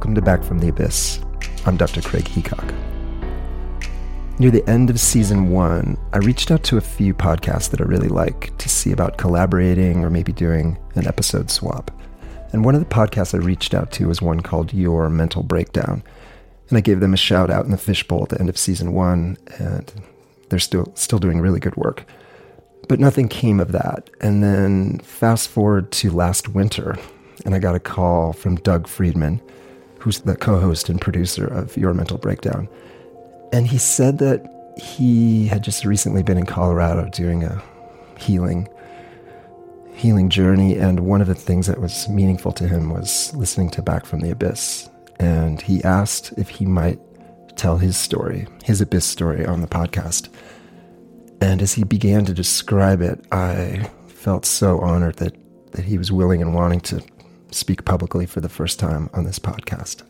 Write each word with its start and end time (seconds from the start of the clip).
Welcome 0.00 0.14
to 0.14 0.22
Back 0.22 0.42
from 0.42 0.60
the 0.60 0.68
Abyss. 0.68 1.20
I'm 1.66 1.76
Dr. 1.76 2.00
Craig 2.00 2.24
Heacock. 2.24 2.74
Near 4.38 4.50
the 4.50 4.66
end 4.66 4.88
of 4.88 4.98
season 4.98 5.50
one, 5.50 5.98
I 6.14 6.18
reached 6.20 6.50
out 6.50 6.62
to 6.64 6.78
a 6.78 6.80
few 6.80 7.12
podcasts 7.12 7.68
that 7.68 7.82
I 7.82 7.84
really 7.84 8.08
like 8.08 8.56
to 8.56 8.70
see 8.70 8.92
about 8.92 9.18
collaborating 9.18 10.02
or 10.02 10.08
maybe 10.08 10.32
doing 10.32 10.78
an 10.94 11.06
episode 11.06 11.50
swap. 11.50 11.90
And 12.54 12.64
one 12.64 12.74
of 12.74 12.80
the 12.80 12.86
podcasts 12.86 13.34
I 13.34 13.44
reached 13.44 13.74
out 13.74 13.92
to 13.92 14.08
was 14.08 14.22
one 14.22 14.40
called 14.40 14.72
Your 14.72 15.10
Mental 15.10 15.42
Breakdown. 15.42 16.02
And 16.70 16.78
I 16.78 16.80
gave 16.80 17.00
them 17.00 17.12
a 17.12 17.18
shout 17.18 17.50
out 17.50 17.66
in 17.66 17.70
the 17.70 17.76
fishbowl 17.76 18.22
at 18.22 18.30
the 18.30 18.40
end 18.40 18.48
of 18.48 18.56
season 18.56 18.94
one, 18.94 19.36
and 19.58 19.92
they're 20.48 20.58
still 20.58 20.90
still 20.94 21.18
doing 21.18 21.42
really 21.42 21.60
good 21.60 21.76
work. 21.76 22.06
But 22.88 23.00
nothing 23.00 23.28
came 23.28 23.60
of 23.60 23.72
that. 23.72 24.08
And 24.22 24.42
then 24.42 25.00
fast 25.00 25.50
forward 25.50 25.92
to 25.92 26.10
last 26.10 26.48
winter, 26.48 26.96
and 27.44 27.54
I 27.54 27.58
got 27.58 27.74
a 27.74 27.80
call 27.80 28.32
from 28.32 28.56
Doug 28.56 28.88
Friedman, 28.88 29.42
who's 30.00 30.20
the 30.20 30.36
co 30.36 30.58
host 30.58 30.88
and 30.88 31.00
producer 31.00 31.46
of 31.46 31.76
Your 31.76 31.94
Mental 31.94 32.18
Breakdown. 32.18 32.68
And 33.52 33.66
he 33.66 33.78
said 33.78 34.18
that 34.18 34.44
he 34.80 35.46
had 35.46 35.62
just 35.62 35.84
recently 35.84 36.22
been 36.22 36.38
in 36.38 36.46
Colorado 36.46 37.08
doing 37.10 37.44
a 37.44 37.62
healing 38.18 38.68
healing 39.94 40.30
journey 40.30 40.78
and 40.78 41.00
one 41.00 41.20
of 41.20 41.26
the 41.26 41.34
things 41.34 41.66
that 41.66 41.78
was 41.78 42.08
meaningful 42.08 42.52
to 42.52 42.66
him 42.66 42.88
was 42.88 43.34
listening 43.34 43.68
to 43.68 43.82
Back 43.82 44.06
from 44.06 44.20
the 44.20 44.30
Abyss 44.30 44.88
and 45.18 45.60
he 45.60 45.84
asked 45.84 46.32
if 46.38 46.48
he 46.48 46.64
might 46.64 46.98
tell 47.56 47.76
his 47.76 47.96
story, 47.98 48.46
his 48.64 48.80
abyss 48.80 49.04
story 49.04 49.44
on 49.44 49.60
the 49.60 49.66
podcast. 49.66 50.30
And 51.42 51.60
as 51.60 51.74
he 51.74 51.84
began 51.84 52.24
to 52.24 52.32
describe 52.32 53.02
it, 53.02 53.22
I 53.30 53.90
felt 54.06 54.46
so 54.46 54.80
honored 54.80 55.16
that, 55.16 55.36
that 55.72 55.84
he 55.84 55.98
was 55.98 56.10
willing 56.10 56.40
and 56.40 56.54
wanting 56.54 56.80
to 56.80 57.02
speak 57.52 57.84
publicly 57.84 58.26
for 58.26 58.40
the 58.40 58.48
first 58.48 58.78
time 58.78 59.10
on 59.12 59.24
this 59.24 59.38
podcast. 59.38 60.02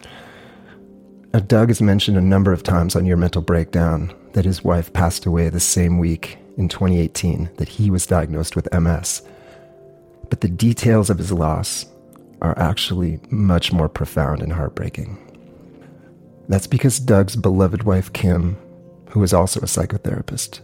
Now, 1.32 1.40
Doug 1.40 1.68
has 1.68 1.80
mentioned 1.80 2.16
a 2.16 2.22
number 2.22 2.52
of 2.52 2.62
times 2.62 2.96
on 2.96 3.06
Your 3.06 3.16
Mental 3.16 3.42
Breakdown 3.42 4.12
that 4.32 4.44
his 4.44 4.64
wife 4.64 4.92
passed 4.92 5.26
away 5.26 5.48
the 5.48 5.60
same 5.60 5.98
week 5.98 6.38
in 6.56 6.68
2018 6.68 7.50
that 7.56 7.68
he 7.68 7.90
was 7.90 8.06
diagnosed 8.06 8.56
with 8.56 8.72
MS. 8.72 9.22
But 10.28 10.40
the 10.40 10.48
details 10.48 11.08
of 11.08 11.18
his 11.18 11.32
loss 11.32 11.86
are 12.42 12.58
actually 12.58 13.20
much 13.30 13.72
more 13.72 13.88
profound 13.88 14.42
and 14.42 14.52
heartbreaking. 14.52 15.18
That's 16.48 16.66
because 16.66 16.98
Doug's 16.98 17.36
beloved 17.36 17.84
wife, 17.84 18.12
Kim, 18.12 18.56
who 19.10 19.20
was 19.20 19.32
also 19.32 19.60
a 19.60 19.64
psychotherapist, 19.64 20.60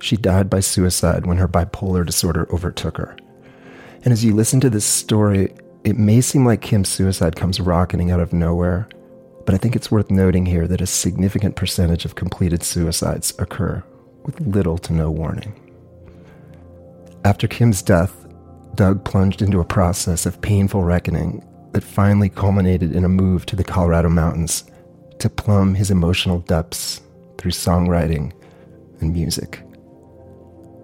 she 0.00 0.16
died 0.16 0.50
by 0.50 0.60
suicide 0.60 1.26
when 1.26 1.36
her 1.36 1.46
bipolar 1.46 2.04
disorder 2.04 2.48
overtook 2.52 2.96
her. 2.96 3.16
And 4.04 4.12
as 4.12 4.24
you 4.24 4.34
listen 4.34 4.60
to 4.60 4.70
this 4.70 4.84
story, 4.84 5.54
it 5.84 5.96
may 5.96 6.20
seem 6.20 6.44
like 6.44 6.60
Kim's 6.60 6.88
suicide 6.88 7.36
comes 7.36 7.60
rocketing 7.60 8.10
out 8.10 8.20
of 8.20 8.32
nowhere, 8.32 8.88
but 9.46 9.54
I 9.54 9.58
think 9.58 9.76
it's 9.76 9.90
worth 9.90 10.10
noting 10.10 10.46
here 10.46 10.66
that 10.68 10.80
a 10.80 10.86
significant 10.86 11.56
percentage 11.56 12.04
of 12.04 12.14
completed 12.14 12.62
suicides 12.62 13.32
occur 13.38 13.82
with 14.24 14.40
little 14.40 14.78
to 14.78 14.92
no 14.92 15.10
warning. 15.10 15.54
After 17.24 17.46
Kim's 17.46 17.82
death, 17.82 18.26
Doug 18.74 19.04
plunged 19.04 19.42
into 19.42 19.60
a 19.60 19.64
process 19.64 20.26
of 20.26 20.40
painful 20.40 20.82
reckoning 20.82 21.46
that 21.72 21.84
finally 21.84 22.28
culminated 22.28 22.94
in 22.94 23.04
a 23.04 23.08
move 23.08 23.46
to 23.46 23.56
the 23.56 23.64
Colorado 23.64 24.08
mountains 24.08 24.64
to 25.18 25.28
plumb 25.28 25.74
his 25.74 25.90
emotional 25.90 26.40
depths 26.40 27.00
through 27.38 27.52
songwriting 27.52 28.32
and 29.00 29.12
music. 29.12 29.62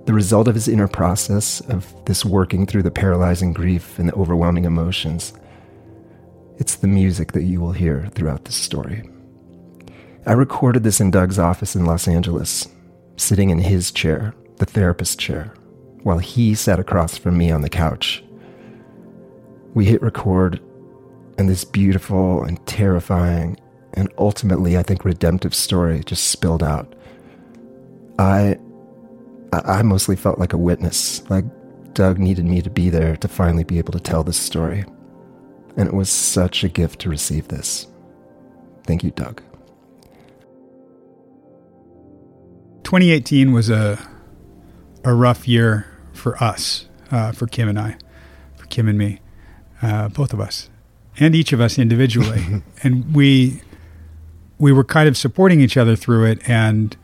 The 0.08 0.14
result 0.14 0.48
of 0.48 0.54
his 0.54 0.68
inner 0.68 0.88
process 0.88 1.60
of 1.68 1.94
this 2.06 2.24
working 2.24 2.64
through 2.64 2.82
the 2.82 2.90
paralyzing 2.90 3.52
grief 3.52 3.98
and 3.98 4.08
the 4.08 4.14
overwhelming 4.14 4.64
emotions, 4.64 5.34
it's 6.56 6.76
the 6.76 6.86
music 6.86 7.32
that 7.32 7.42
you 7.42 7.60
will 7.60 7.72
hear 7.72 8.08
throughout 8.14 8.46
this 8.46 8.54
story. 8.54 9.06
I 10.24 10.32
recorded 10.32 10.82
this 10.82 10.98
in 10.98 11.10
Doug's 11.10 11.38
office 11.38 11.76
in 11.76 11.84
Los 11.84 12.08
Angeles, 12.08 12.66
sitting 13.18 13.50
in 13.50 13.58
his 13.58 13.90
chair, 13.92 14.34
the 14.56 14.64
therapist 14.64 15.18
chair, 15.18 15.52
while 16.04 16.20
he 16.20 16.54
sat 16.54 16.80
across 16.80 17.18
from 17.18 17.36
me 17.36 17.50
on 17.50 17.60
the 17.60 17.68
couch. 17.68 18.24
We 19.74 19.84
hit 19.84 20.00
record, 20.00 20.58
and 21.36 21.50
this 21.50 21.64
beautiful 21.64 22.44
and 22.44 22.66
terrifying 22.66 23.58
and 23.92 24.10
ultimately, 24.16 24.78
I 24.78 24.82
think, 24.84 25.04
redemptive 25.04 25.54
story 25.54 26.02
just 26.02 26.28
spilled 26.28 26.62
out. 26.62 26.94
I 28.18 28.56
I, 29.52 29.82
mostly 29.82 30.16
felt 30.16 30.38
like 30.38 30.52
a 30.52 30.58
witness, 30.58 31.28
like 31.30 31.44
Doug 31.94 32.18
needed 32.18 32.44
me 32.44 32.60
to 32.62 32.70
be 32.70 32.90
there 32.90 33.16
to 33.16 33.28
finally 33.28 33.64
be 33.64 33.78
able 33.78 33.92
to 33.92 34.00
tell 34.00 34.22
this 34.22 34.36
story. 34.36 34.84
And 35.76 35.88
it 35.88 35.94
was 35.94 36.10
such 36.10 36.64
a 36.64 36.68
gift 36.68 37.00
to 37.00 37.08
receive 37.08 37.48
this. 37.48 37.86
Thank 38.84 39.02
you, 39.02 39.10
Doug. 39.10 39.42
2018 42.84 43.52
was 43.52 43.68
a 43.68 43.98
a 45.04 45.14
rough 45.14 45.46
year 45.46 45.86
for 46.12 46.42
us, 46.42 46.86
uh, 47.10 47.32
for 47.32 47.46
Kim 47.46 47.68
and 47.68 47.78
I, 47.78 47.96
for 48.56 48.66
Kim 48.66 48.88
and 48.88 48.98
me, 48.98 49.20
uh, 49.82 50.08
both 50.08 50.32
of 50.32 50.40
us, 50.40 50.68
and 51.18 51.34
each 51.34 51.52
of 51.52 51.60
us 51.60 51.78
individually. 51.78 52.62
and 52.82 53.14
we 53.14 53.62
we 54.58 54.72
were 54.72 54.84
kind 54.84 55.08
of 55.08 55.16
supporting 55.16 55.60
each 55.60 55.76
other 55.76 55.96
through 55.96 56.24
it, 56.24 56.48
and 56.48 56.96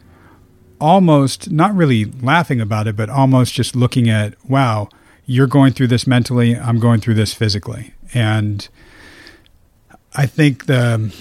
almost 0.81 1.51
not 1.51 1.75
really 1.75 2.05
laughing 2.05 2.61
about 2.61 2.87
it, 2.87 2.97
but 2.97 3.09
almost 3.09 3.55
just 3.55 3.75
looking 3.77 4.09
at, 4.09 4.35
wow, 4.49 4.89
you're 5.27 5.47
going 5.47 5.73
through 5.73 5.89
this 5.89 6.07
mentally, 6.07 6.57
I'm 6.57 6.79
going 6.79 7.01
through 7.01 7.15
this 7.15 7.33
physically. 7.33 7.95
And 8.13 8.69
I 10.15 10.27
think 10.27 10.67
the 10.67 11.15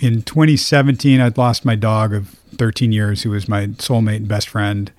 in 0.00 0.22
2017, 0.22 1.20
I'd 1.20 1.38
lost 1.38 1.64
my 1.64 1.74
dog 1.74 2.12
of 2.12 2.28
13 2.56 2.92
years, 2.92 3.22
who 3.22 3.30
was 3.30 3.48
my 3.48 3.66
soulmate 3.66 4.16
and 4.16 4.28
best 4.28 4.48
friend. 4.48 4.92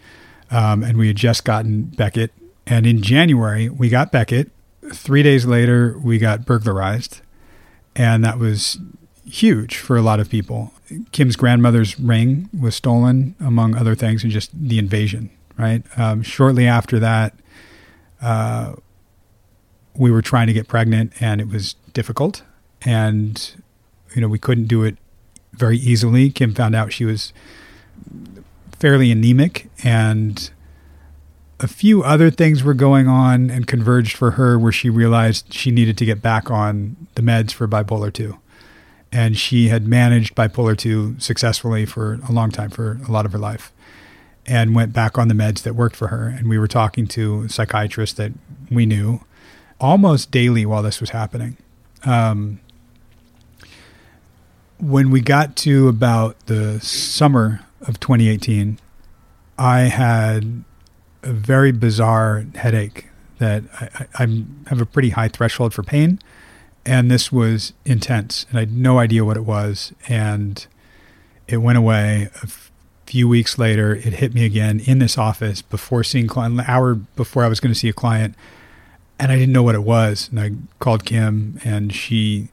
Um, 0.51 0.84
and 0.84 0.97
we 0.97 1.07
had 1.07 1.16
just 1.16 1.44
gotten 1.44 1.84
Beckett. 1.84 2.31
And 2.66 2.88
in 2.88 3.01
January, 3.01 3.69
we 3.69 3.89
got 3.89 4.11
Beckett. 4.11 4.51
Three 4.94 5.23
days 5.23 5.45
later, 5.45 5.97
we 6.00 6.17
got 6.17 6.45
burglarized. 6.45 7.22
And 7.95 8.23
that 8.23 8.39
was 8.39 8.79
huge 9.25 9.78
for 9.78 9.97
a 9.97 10.02
lot 10.02 10.19
of 10.19 10.30
people. 10.30 10.72
Kim's 11.12 11.36
grandmother's 11.36 12.00
ring 12.00 12.50
was 12.58 12.75
stolen, 12.75 13.36
among 13.40 13.75
other 13.75 13.96
things, 13.96 14.24
and 14.24 14.31
just 14.31 14.52
the 14.53 14.78
invasion, 14.78 15.30
right? 15.58 15.84
Um, 15.97 16.22
shortly 16.22 16.68
after 16.68 17.00
that, 17.00 17.34
uh, 18.22 18.75
we 19.96 20.12
were 20.12 20.22
trying 20.22 20.47
to 20.47 20.53
get 20.53 20.68
pregnant, 20.68 21.14
and 21.19 21.41
it 21.41 21.47
was 21.47 21.75
difficult. 21.94 22.44
And, 22.84 23.56
you 24.14 24.22
know, 24.22 24.28
we 24.28 24.40
couldn't 24.40 24.68
do 24.68 24.84
it 24.84 24.97
very 25.53 25.78
easily. 25.78 26.30
Kim 26.30 26.53
found 26.53 26.75
out 26.75 26.94
she 26.94 27.06
was 27.06 27.34
fairly 28.78 29.12
anemic, 29.12 29.69
and 29.84 30.52
a 31.59 31.68
few 31.68 32.03
other 32.03 32.30
things 32.30 32.64
were 32.64 32.74
going 32.74 33.08
on 33.08 33.50
and 33.50 33.66
converged 33.66 34.18
for 34.18 34.31
her 34.31 34.59
where 34.59 34.74
she 34.74 34.90
realized 34.90 35.53
she 35.53 35.72
needed 35.72 35.97
to 35.97 36.06
get 36.06 36.22
back 36.22 36.52
on 36.52 37.08
the 37.16 37.22
meds 37.22 37.52
for 37.53 37.68
bipolar 37.68 38.12
2 38.12 38.38
and 39.16 39.38
she 39.38 39.70
had 39.70 39.88
managed 39.88 40.36
bipolar 40.36 40.78
2 40.78 41.16
successfully 41.20 41.86
for 41.86 42.20
a 42.28 42.34
long 42.34 42.52
time 42.52 42.70
for 42.70 43.00
a 43.08 43.12
lot 43.12 43.26
of 43.26 43.31
her 43.31 43.38
life 43.38 43.72
and 44.46 44.76
went 44.76 44.92
back 44.92 45.18
on 45.18 45.30
the 45.30 45.34
meds 45.34 45.64
that 45.64 45.74
worked 45.74 45.96
for 45.96 46.09
her. 46.09 46.28
And 46.28 46.50
we 46.50 46.59
were 46.59 46.68
talking 46.68 47.08
to 47.08 47.44
a 47.44 47.50
psychiatrist 47.50 48.18
that 48.18 48.34
we 48.70 48.86
knew 48.86 49.22
almost 49.80 50.31
daily 50.31 50.66
while 50.66 50.84
this 50.84 51.00
was 51.00 51.12
happening. 51.12 51.56
Um, 52.03 52.59
when 54.79 55.12
we 55.12 55.22
got 55.22 55.56
to 55.56 55.88
about 55.88 56.38
the 56.47 56.82
summer 56.82 57.61
of 57.82 57.97
2018 58.02 58.78
i 59.58 59.82
had 59.82 60.66
a 61.23 61.32
very 61.32 61.72
bizarre 61.72 62.46
headache 62.56 63.08
that 63.40 63.64
I, 63.79 63.85
I, 64.20 64.23
I 64.23 64.44
have 64.68 64.82
a 64.82 64.85
pretty 64.85 65.11
high 65.11 65.29
threshold 65.29 65.73
for 65.73 65.82
pain 65.82 66.20
and 66.85 67.09
this 67.09 67.32
was 67.32 67.73
intense 67.85 68.46
and 68.49 68.58
i 68.58 68.61
had 68.61 68.72
no 68.72 68.99
idea 68.99 69.26
what 69.26 69.37
it 69.37 69.46
was 69.46 69.93
and 70.08 70.67
it 71.47 71.58
went 71.58 71.78
away. 71.78 72.29
A 72.41 72.47
few 73.05 73.28
weeks 73.28 73.59
later 73.59 73.93
it 73.93 74.14
hit 74.14 74.34
me 74.34 74.46
again 74.46 74.82
in 74.85 74.97
this 74.97 75.17
office 75.17 75.61
before 75.61 76.03
seeing 76.03 76.28
client 76.28 76.59
an 76.59 76.66
hour 76.67 76.96
before 76.96 77.43
i 77.43 77.47
was 77.47 77.59
going 77.59 77.72
to 77.72 77.79
see 77.79 77.87
a 77.87 77.93
client 77.93 78.34
and 79.20 79.32
i 79.32 79.35
didn't 79.35 79.53
know 79.53 79.61
what 79.61 79.76
it 79.76 79.84
was 79.84 80.28
and 80.29 80.40
i 80.40 80.49
called 80.79 81.05
kim 81.05 81.59
and 81.64 81.93
she 81.93 82.49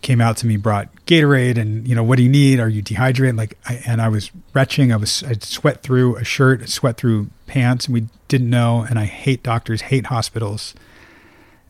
came 0.00 0.20
out 0.20 0.36
to 0.36 0.46
me 0.46 0.56
brought 0.56 0.88
gatorade 1.04 1.58
and 1.58 1.88
you 1.88 1.96
know 1.96 2.04
what 2.04 2.16
do 2.16 2.22
you 2.22 2.28
need? 2.28 2.60
Are 2.60 2.68
you 2.68 2.80
dehydrated? 2.80 3.36
Like 3.36 3.58
I, 3.66 3.82
and 3.84 4.00
i 4.00 4.08
was 4.08 4.30
retching 4.54 4.92
i 4.92 4.96
was 4.96 5.24
i 5.24 5.32
sweat 5.40 5.82
through 5.82 6.14
a 6.16 6.22
shirt 6.22 6.68
sweat 6.68 6.96
through 6.96 7.28
pants 7.48 7.86
and 7.86 7.94
we 7.94 8.06
didn't 8.28 8.48
know 8.48 8.86
and 8.88 9.00
i 9.00 9.04
hate 9.04 9.42
doctors 9.42 9.82
hate 9.82 10.06
hospitals. 10.06 10.74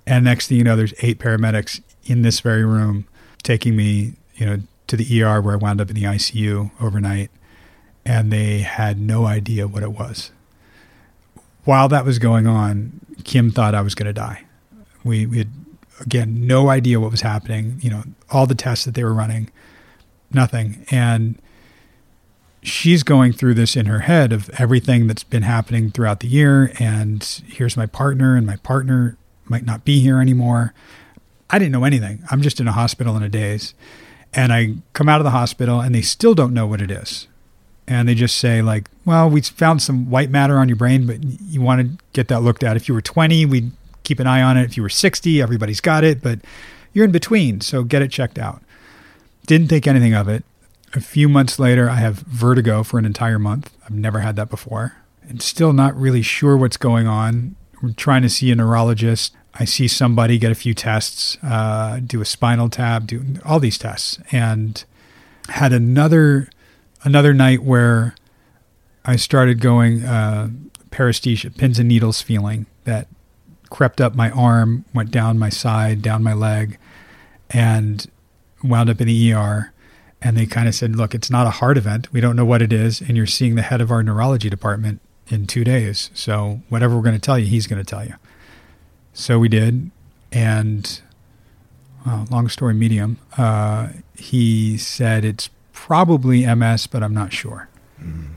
And 0.07 0.27
next 0.27 0.49
thing 0.49 0.59
you 0.59 0.65
know 0.65 0.77
there's 0.77 0.93
eight 1.01 1.19
paramedics 1.19 1.81
in 2.09 2.23
this 2.23 2.41
very 2.41 2.65
room, 2.65 3.07
taking 3.43 3.77
me, 3.77 4.15
you 4.35 4.47
know, 4.47 4.59
to 4.87 4.97
the 4.97 5.23
ER 5.23 5.41
where 5.41 5.55
I 5.55 5.57
wound 5.57 5.81
up 5.81 5.91
in 5.91 5.95
the 5.95 6.05
ICU 6.05 6.71
overnight, 6.81 7.31
and 8.05 8.33
they 8.33 8.61
had 8.61 8.99
no 8.99 9.27
idea 9.27 9.69
what 9.69 9.83
it 9.83 9.93
was. 9.93 10.31
While 11.65 11.89
that 11.89 12.05
was 12.05 12.19
going 12.19 12.47
on, 12.47 13.01
Kim 13.25 13.51
thought 13.51 13.75
I 13.75 13.83
was 13.83 13.95
going 13.95 14.07
to 14.07 14.13
die. 14.13 14.45
We, 15.05 15.27
we 15.27 15.39
had 15.39 15.51
again, 16.01 16.47
no 16.47 16.69
idea 16.69 17.01
what 17.01 17.11
was 17.11 17.21
happening. 17.21 17.79
You 17.81 17.91
know, 17.91 18.03
all 18.31 18.47
the 18.47 18.55
tests 18.55 18.85
that 18.85 18.95
they 18.95 19.05
were 19.05 19.15
running, 19.15 19.51
nothing. 20.33 20.85
And 20.91 21.41
she's 22.63 23.03
going 23.03 23.33
through 23.33 23.55
this 23.55 23.77
in 23.77 23.87
her 23.87 24.01
head 24.01 24.33
of 24.33 24.51
everything 24.59 25.07
that's 25.07 25.25
been 25.25 25.43
happening 25.43 25.91
throughout 25.91 26.21
the 26.21 26.29
year. 26.29 26.73
And 26.79 27.23
here's 27.47 27.77
my 27.77 27.87
partner, 27.87 28.37
and 28.37 28.47
my 28.47 28.57
partner 28.57 29.17
might 29.47 29.65
not 29.65 29.85
be 29.85 30.01
here 30.01 30.21
anymore. 30.21 30.75
I 31.51 31.59
didn't 31.59 31.73
know 31.73 31.85
anything. 31.85 32.23
I'm 32.31 32.43
just 32.43 32.61
in 32.61 32.69
a 32.69 32.73
hospital 32.73 33.17
in 33.17 33.23
a 33.23 33.29
daze. 33.29 33.75
And 34.35 34.53
I 34.53 34.75
come 34.93 35.09
out 35.09 35.21
of 35.21 35.25
the 35.25 35.31
hospital, 35.31 35.81
and 35.81 35.95
they 35.95 36.03
still 36.03 36.35
don't 36.35 36.53
know 36.53 36.67
what 36.67 36.83
it 36.83 36.91
is. 36.91 37.29
And 37.87 38.07
they 38.07 38.15
just 38.15 38.37
say, 38.37 38.61
like, 38.61 38.89
well, 39.07 39.31
we 39.31 39.41
found 39.41 39.81
some 39.81 40.11
white 40.11 40.29
matter 40.29 40.59
on 40.59 40.69
your 40.69 40.77
brain, 40.77 41.07
but 41.07 41.25
you 41.25 41.63
want 41.63 41.81
to 41.81 42.05
get 42.13 42.29
that 42.29 42.43
looked 42.43 42.63
at. 42.63 42.77
If 42.77 42.87
you 42.89 42.95
were 42.95 43.01
20, 43.01 43.47
we'd 43.47 43.73
keep 44.05 44.21
an 44.21 44.27
eye 44.27 44.43
on 44.43 44.59
it. 44.59 44.65
If 44.65 44.77
you 44.77 44.83
were 44.83 44.91
60, 44.91 45.41
everybody's 45.41 45.81
got 45.81 46.05
it, 46.05 46.23
but 46.23 46.41
you're 46.93 47.07
in 47.07 47.13
between, 47.13 47.63
so 47.63 47.83
get 47.85 48.03
it 48.03 48.11
checked 48.11 48.39
out. 48.39 48.63
Didn't 49.47 49.69
think 49.69 49.87
anything 49.87 50.13
of 50.13 50.29
it. 50.29 50.45
A 50.95 51.01
few 51.01 51.29
months 51.29 51.59
later, 51.59 51.89
I 51.89 51.97
have 51.97 52.17
vertigo 52.17 52.83
for 52.83 52.99
an 52.99 53.07
entire 53.07 53.39
month. 53.39 53.75
I've 53.85 53.95
never 53.95 54.21
had 54.21 54.37
that 54.37 54.51
before. 54.51 54.97
And 55.27 55.41
still 55.41 55.73
not 55.73 55.97
really 55.97 56.23
sure 56.23 56.57
what's 56.57 56.77
going 56.77 57.07
on. 57.07 57.57
We're 57.83 57.93
trying 57.93 58.23
to 58.23 58.29
see 58.29 58.51
a 58.51 58.55
neurologist. 58.55 59.35
I 59.59 59.65
see 59.65 59.89
somebody 59.89 60.39
get 60.39 60.53
a 60.53 60.55
few 60.55 60.73
tests, 60.73 61.37
uh, 61.43 62.01
do 62.05 62.21
a 62.21 62.25
spinal 62.25 62.69
tap, 62.69 63.07
do 63.07 63.25
all 63.45 63.59
these 63.59 63.79
tests, 63.79 64.19
and 64.31 64.85
had 65.49 65.73
another 65.73 66.49
another 67.03 67.33
night 67.35 67.63
where 67.63 68.15
I 69.05 69.17
started 69.17 69.61
going 69.61 70.05
uh, 70.05 70.51
paresthesia, 70.91 71.57
pins 71.57 71.79
and 71.79 71.89
needles 71.89 72.23
feeling 72.23 72.67
that 72.85 73.09
crept 73.71 74.01
up 74.01 74.15
my 74.15 74.31
arm, 74.31 74.85
went 74.95 75.11
down 75.11 75.39
my 75.39 75.49
side, 75.49 76.03
down 76.03 76.23
my 76.23 76.33
leg, 76.33 76.79
and 77.51 78.07
wound 78.63 78.91
up 78.91 79.01
in 79.01 79.07
the 79.07 79.33
ER. 79.33 79.73
And 80.21 80.37
they 80.37 80.47
kind 80.47 80.67
of 80.67 80.75
said, 80.75 80.97
look, 80.97 81.15
it's 81.15 81.31
not 81.31 81.47
a 81.47 81.51
heart 81.51 81.79
event. 81.79 82.13
We 82.13 82.21
don't 82.21 82.35
know 82.35 82.45
what 82.45 82.61
it 82.61 82.73
is. 82.73 83.01
And 83.01 83.17
you're 83.17 83.27
seeing 83.27 83.55
the 83.55 83.63
head 83.63 83.81
of 83.81 83.91
our 83.91 84.03
neurology 84.03 84.51
department 84.51 85.01
in 85.29 85.47
two 85.47 85.63
days. 85.63 86.11
So 86.13 86.61
whatever 86.69 86.97
we're 86.97 87.03
going 87.03 87.15
to 87.15 87.21
tell 87.21 87.39
you, 87.39 87.47
he's 87.47 87.67
going 87.67 87.83
to 87.83 87.89
tell 87.89 88.05
you. 88.05 88.15
So 89.19 89.41
we 89.41 89.49
did. 89.49 89.91
And 90.31 91.01
well, 92.07 92.27
long 92.31 92.49
story 92.49 92.73
medium, 92.73 93.19
uh, 93.37 93.89
he 94.15 94.79
said 94.79 95.25
it's 95.25 95.51
probably 95.73 96.47
MS, 96.47 96.87
but 96.87 97.03
I'm 97.03 97.15
not 97.15 97.33
sure. 97.33 97.69
Mm. 98.01 98.35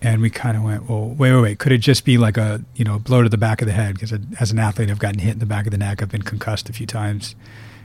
And 0.00 0.22
we 0.22 0.30
kind 0.30 0.56
of 0.56 0.62
went, 0.62 0.88
well, 0.88 1.08
wait, 1.08 1.32
wait, 1.32 1.40
wait. 1.40 1.58
Could 1.58 1.72
it 1.72 1.78
just 1.78 2.04
be 2.04 2.18
like 2.18 2.36
a, 2.36 2.64
you 2.76 2.84
know, 2.84 3.00
blow 3.00 3.22
to 3.22 3.28
the 3.28 3.36
back 3.36 3.62
of 3.62 3.66
the 3.66 3.72
head? 3.72 3.94
Because 3.94 4.12
as 4.38 4.52
an 4.52 4.60
athlete, 4.60 4.90
I've 4.90 5.00
gotten 5.00 5.18
hit 5.18 5.32
in 5.32 5.38
the 5.40 5.46
back 5.46 5.66
of 5.66 5.72
the 5.72 5.78
neck. 5.78 6.02
I've 6.02 6.10
been 6.10 6.22
concussed 6.22 6.68
a 6.68 6.72
few 6.72 6.86
times. 6.86 7.34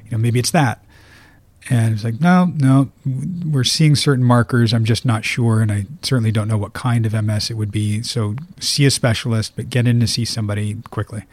You 0.06 0.12
know, 0.12 0.18
maybe 0.19 0.38
it's 0.38 0.51
that. 0.51 0.84
And 1.69 1.95
it's 1.95 2.04
like, 2.04 2.22
no, 2.22 2.54
no, 2.56 2.92
we're 3.45 3.63
seeing 3.63 3.95
certain 3.95 4.24
markers. 4.24 4.74
I'm 4.74 4.86
just 4.86 5.06
not 5.06 5.25
sure. 5.25 5.62
And 5.62 5.72
I 5.72 5.86
certainly 6.04 6.31
don't 6.31 6.48
know 6.48 6.57
what 6.57 6.74
kind 6.74 7.06
of 7.07 7.13
MS 7.13 7.50
it 7.50 7.56
would 7.56 7.72
be. 7.72 8.04
So 8.04 8.36
see 8.60 8.86
a 8.86 8.92
specialist, 8.92 9.54
but 9.56 9.69
get 9.69 9.88
in 9.88 10.00
to 10.00 10.07
see 10.07 10.24
somebody 10.24 10.75
quickly. 10.92 11.24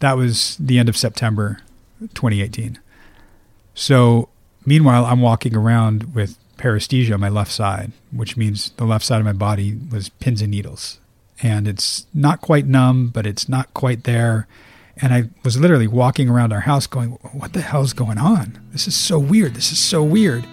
That 0.00 0.16
was 0.16 0.56
the 0.58 0.78
end 0.78 0.88
of 0.88 0.96
September 0.96 1.60
2018. 2.00 2.78
So 3.74 4.28
meanwhile, 4.64 5.04
I'm 5.06 5.20
walking 5.20 5.54
around 5.54 6.14
with 6.14 6.38
paresthesia 6.58 7.14
on 7.14 7.20
my 7.20 7.28
left 7.28 7.52
side, 7.52 7.92
which 8.10 8.36
means 8.36 8.70
the 8.76 8.84
left 8.84 9.04
side 9.04 9.20
of 9.20 9.24
my 9.24 9.32
body 9.32 9.78
was 9.90 10.08
pins 10.08 10.42
and 10.42 10.50
needles. 10.50 10.98
And 11.42 11.68
it's 11.68 12.06
not 12.14 12.40
quite 12.40 12.66
numb, 12.66 13.08
but 13.08 13.26
it's 13.26 13.48
not 13.48 13.72
quite 13.74 14.04
there. 14.04 14.46
And 14.96 15.12
I 15.12 15.24
was 15.44 15.58
literally 15.58 15.86
walking 15.86 16.30
around 16.30 16.52
our 16.52 16.60
house 16.60 16.86
going, 16.86 17.10
What 17.32 17.52
the 17.52 17.60
hell's 17.60 17.92
going 17.92 18.18
on? 18.18 18.58
This 18.72 18.88
is 18.88 18.96
so 18.96 19.18
weird. 19.18 19.54
This 19.54 19.70
is 19.70 19.78
so 19.78 20.02
weird. 20.02 20.46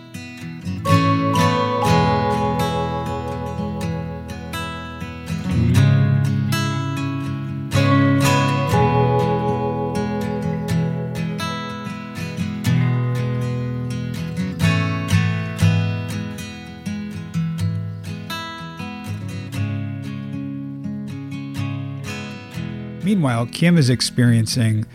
Meanwhile, 23.23 23.45
Kim 23.53 23.77
is 23.77 23.89
experiencing, 23.89 24.85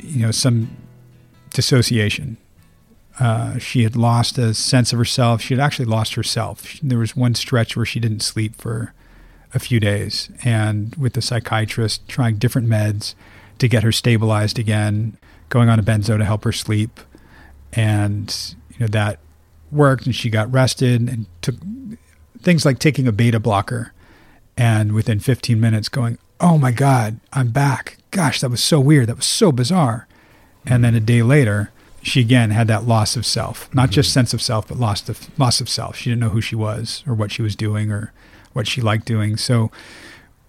you 0.00 0.26
know, 0.26 0.32
some 0.32 0.76
dissociation. 1.50 2.36
Uh, 3.20 3.58
she 3.58 3.84
had 3.84 3.94
lost 3.94 4.38
a 4.38 4.54
sense 4.54 4.92
of 4.92 4.98
herself. 4.98 5.40
She 5.40 5.54
had 5.54 5.60
actually 5.60 5.84
lost 5.84 6.14
herself. 6.14 6.80
There 6.82 6.98
was 6.98 7.14
one 7.14 7.36
stretch 7.36 7.76
where 7.76 7.86
she 7.86 8.00
didn't 8.00 8.22
sleep 8.24 8.56
for 8.56 8.92
a 9.54 9.60
few 9.60 9.78
days, 9.78 10.30
and 10.42 10.96
with 10.96 11.12
the 11.12 11.22
psychiatrist 11.22 12.08
trying 12.08 12.38
different 12.38 12.66
meds 12.68 13.14
to 13.60 13.68
get 13.68 13.84
her 13.84 13.92
stabilized 13.92 14.58
again, 14.58 15.16
going 15.48 15.68
on 15.68 15.78
a 15.78 15.82
benzo 15.84 16.18
to 16.18 16.24
help 16.24 16.42
her 16.42 16.50
sleep, 16.50 16.98
and 17.72 18.56
you 18.70 18.80
know 18.80 18.88
that 18.88 19.20
worked, 19.70 20.06
and 20.06 20.14
she 20.16 20.28
got 20.28 20.52
rested 20.52 21.08
and 21.08 21.26
took 21.40 21.54
things 22.40 22.64
like 22.64 22.80
taking 22.80 23.06
a 23.06 23.12
beta 23.12 23.38
blocker, 23.38 23.92
and 24.56 24.90
within 24.90 25.20
15 25.20 25.60
minutes 25.60 25.88
going, 25.88 26.18
oh 26.40 26.58
my 26.58 26.70
God, 26.70 27.20
I'm 27.32 27.48
back. 27.48 27.98
Gosh, 28.10 28.40
that 28.40 28.50
was 28.50 28.62
so 28.62 28.80
weird. 28.80 29.08
That 29.08 29.16
was 29.16 29.26
so 29.26 29.52
bizarre. 29.52 30.06
And 30.66 30.84
then 30.84 30.94
a 30.94 31.00
day 31.00 31.22
later, 31.22 31.70
she 32.02 32.20
again 32.20 32.50
had 32.50 32.68
that 32.68 32.84
loss 32.84 33.16
of 33.16 33.26
self, 33.26 33.72
not 33.74 33.84
mm-hmm. 33.84 33.92
just 33.92 34.12
sense 34.12 34.32
of 34.32 34.42
self, 34.42 34.68
but 34.68 34.78
loss 34.78 35.08
of 35.08 35.38
loss 35.38 35.60
of 35.60 35.68
self. 35.68 35.96
She 35.96 36.10
didn't 36.10 36.20
know 36.20 36.28
who 36.30 36.40
she 36.40 36.56
was 36.56 37.02
or 37.06 37.14
what 37.14 37.32
she 37.32 37.42
was 37.42 37.56
doing 37.56 37.90
or 37.90 38.12
what 38.52 38.66
she 38.66 38.80
liked 38.80 39.04
doing. 39.04 39.36
So 39.36 39.70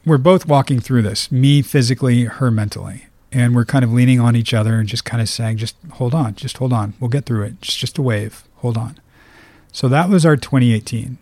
we're 0.06 0.18
both 0.18 0.47
walking 0.47 0.80
through 0.80 1.03
this, 1.03 1.31
me 1.31 1.62
physically, 1.62 2.25
her 2.25 2.51
mentally. 2.51 3.06
And 3.31 3.53
we're 3.56 3.65
kind 3.65 3.86
of 3.86 3.94
leaning 3.94 4.19
on 4.19 4.36
each 4.36 4.53
other 4.53 4.80
and 4.80 4.88
just 4.88 5.06
kind 5.06 5.21
of 5.21 5.30
saying, 5.30 5.57
just 5.57 5.75
hold 5.94 6.15
on, 6.15 6.33
just 6.33 6.57
hold 6.57 6.74
on. 6.74 6.94
We'll 7.00 7.09
get 7.09 7.25
through 7.25 7.44
it. 7.44 7.53
It's 7.62 7.75
just 7.75 7.97
a 7.97 8.01
wave. 8.01 8.44
Hold 8.57 8.77
on. 8.77 9.00
So 9.71 9.88
that 9.88 10.10
was 10.10 10.25
our 10.25 10.36
2018. 10.36 11.19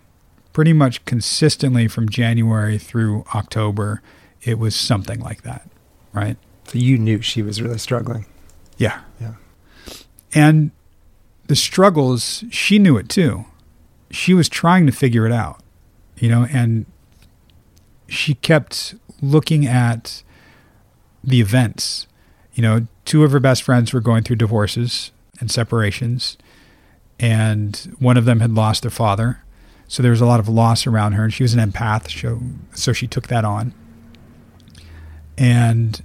Pretty 0.54 0.74
much 0.74 1.04
consistently 1.06 1.88
from 1.88 2.08
January 2.08 2.78
through 2.78 3.26
October, 3.36 4.02
it 4.48 4.58
was 4.58 4.76
something 4.76 5.20
like 5.20 5.42
that, 5.42 5.70
right? 6.14 6.38
So 6.68 6.80
you 6.80 6.98
knew 6.98 7.22
she 7.22 7.42
was 7.42 7.62
really 7.62 7.78
struggling. 7.78 8.26
Yeah. 8.78 9.02
Yeah. 9.20 9.34
And 10.34 10.72
the 11.48 11.56
struggles, 11.56 12.46
she 12.50 12.80
knew 12.80 12.96
it 12.98 13.10
too. 13.10 13.46
She 14.10 14.34
was 14.34 14.48
trying 14.48 14.86
to 14.86 14.94
figure 14.94 15.26
it 15.26 15.34
out, 15.34 15.62
you 16.18 16.30
know, 16.30 16.48
and 16.50 16.86
she 18.08 18.36
kept 18.36 18.96
looking 19.22 19.66
at 19.66 20.24
the 21.24 21.42
events. 21.42 22.08
You 22.54 22.64
know, 22.64 22.88
two 23.04 23.26
of 23.26 23.34
her 23.34 23.42
best 23.42 23.64
friends 23.64 23.92
were 23.92 24.00
going 24.00 24.24
through 24.24 24.38
divorces 24.38 25.12
and 25.42 25.52
separations, 25.52 26.38
and 27.20 27.96
one 28.00 28.16
of 28.16 28.24
them 28.24 28.40
had 28.40 28.52
lost 28.52 28.84
their 28.84 28.92
father. 28.92 29.44
So 29.90 30.02
there 30.02 30.12
was 30.12 30.22
a 30.22 30.26
lot 30.26 30.40
of 30.40 30.48
loss 30.48 30.88
around 30.88 31.14
her, 31.14 31.26
and 31.26 31.34
she 31.34 31.44
was 31.44 31.54
an 31.54 31.72
empath, 31.72 32.10
so, 32.10 32.42
so 32.74 32.94
she 32.94 33.08
took 33.08 33.28
that 33.28 33.44
on 33.44 33.74
and 35.38 36.02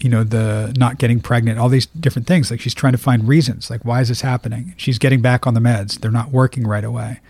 you 0.00 0.08
know 0.08 0.24
the 0.24 0.74
not 0.76 0.98
getting 0.98 1.20
pregnant 1.20 1.58
all 1.58 1.68
these 1.68 1.86
different 1.86 2.26
things. 2.26 2.50
Like 2.50 2.60
she's 2.60 2.74
trying 2.74 2.92
to 2.92 2.98
find 2.98 3.28
reasons. 3.28 3.70
Like 3.70 3.84
why 3.84 4.00
is 4.00 4.08
this 4.08 4.22
happening? 4.22 4.74
She's 4.76 4.98
getting 4.98 5.20
back 5.20 5.46
on 5.46 5.54
the 5.54 5.60
meds. 5.60 6.00
They're 6.00 6.10
not 6.10 6.30
working 6.30 6.66
right 6.66 6.84
away. 6.84 7.20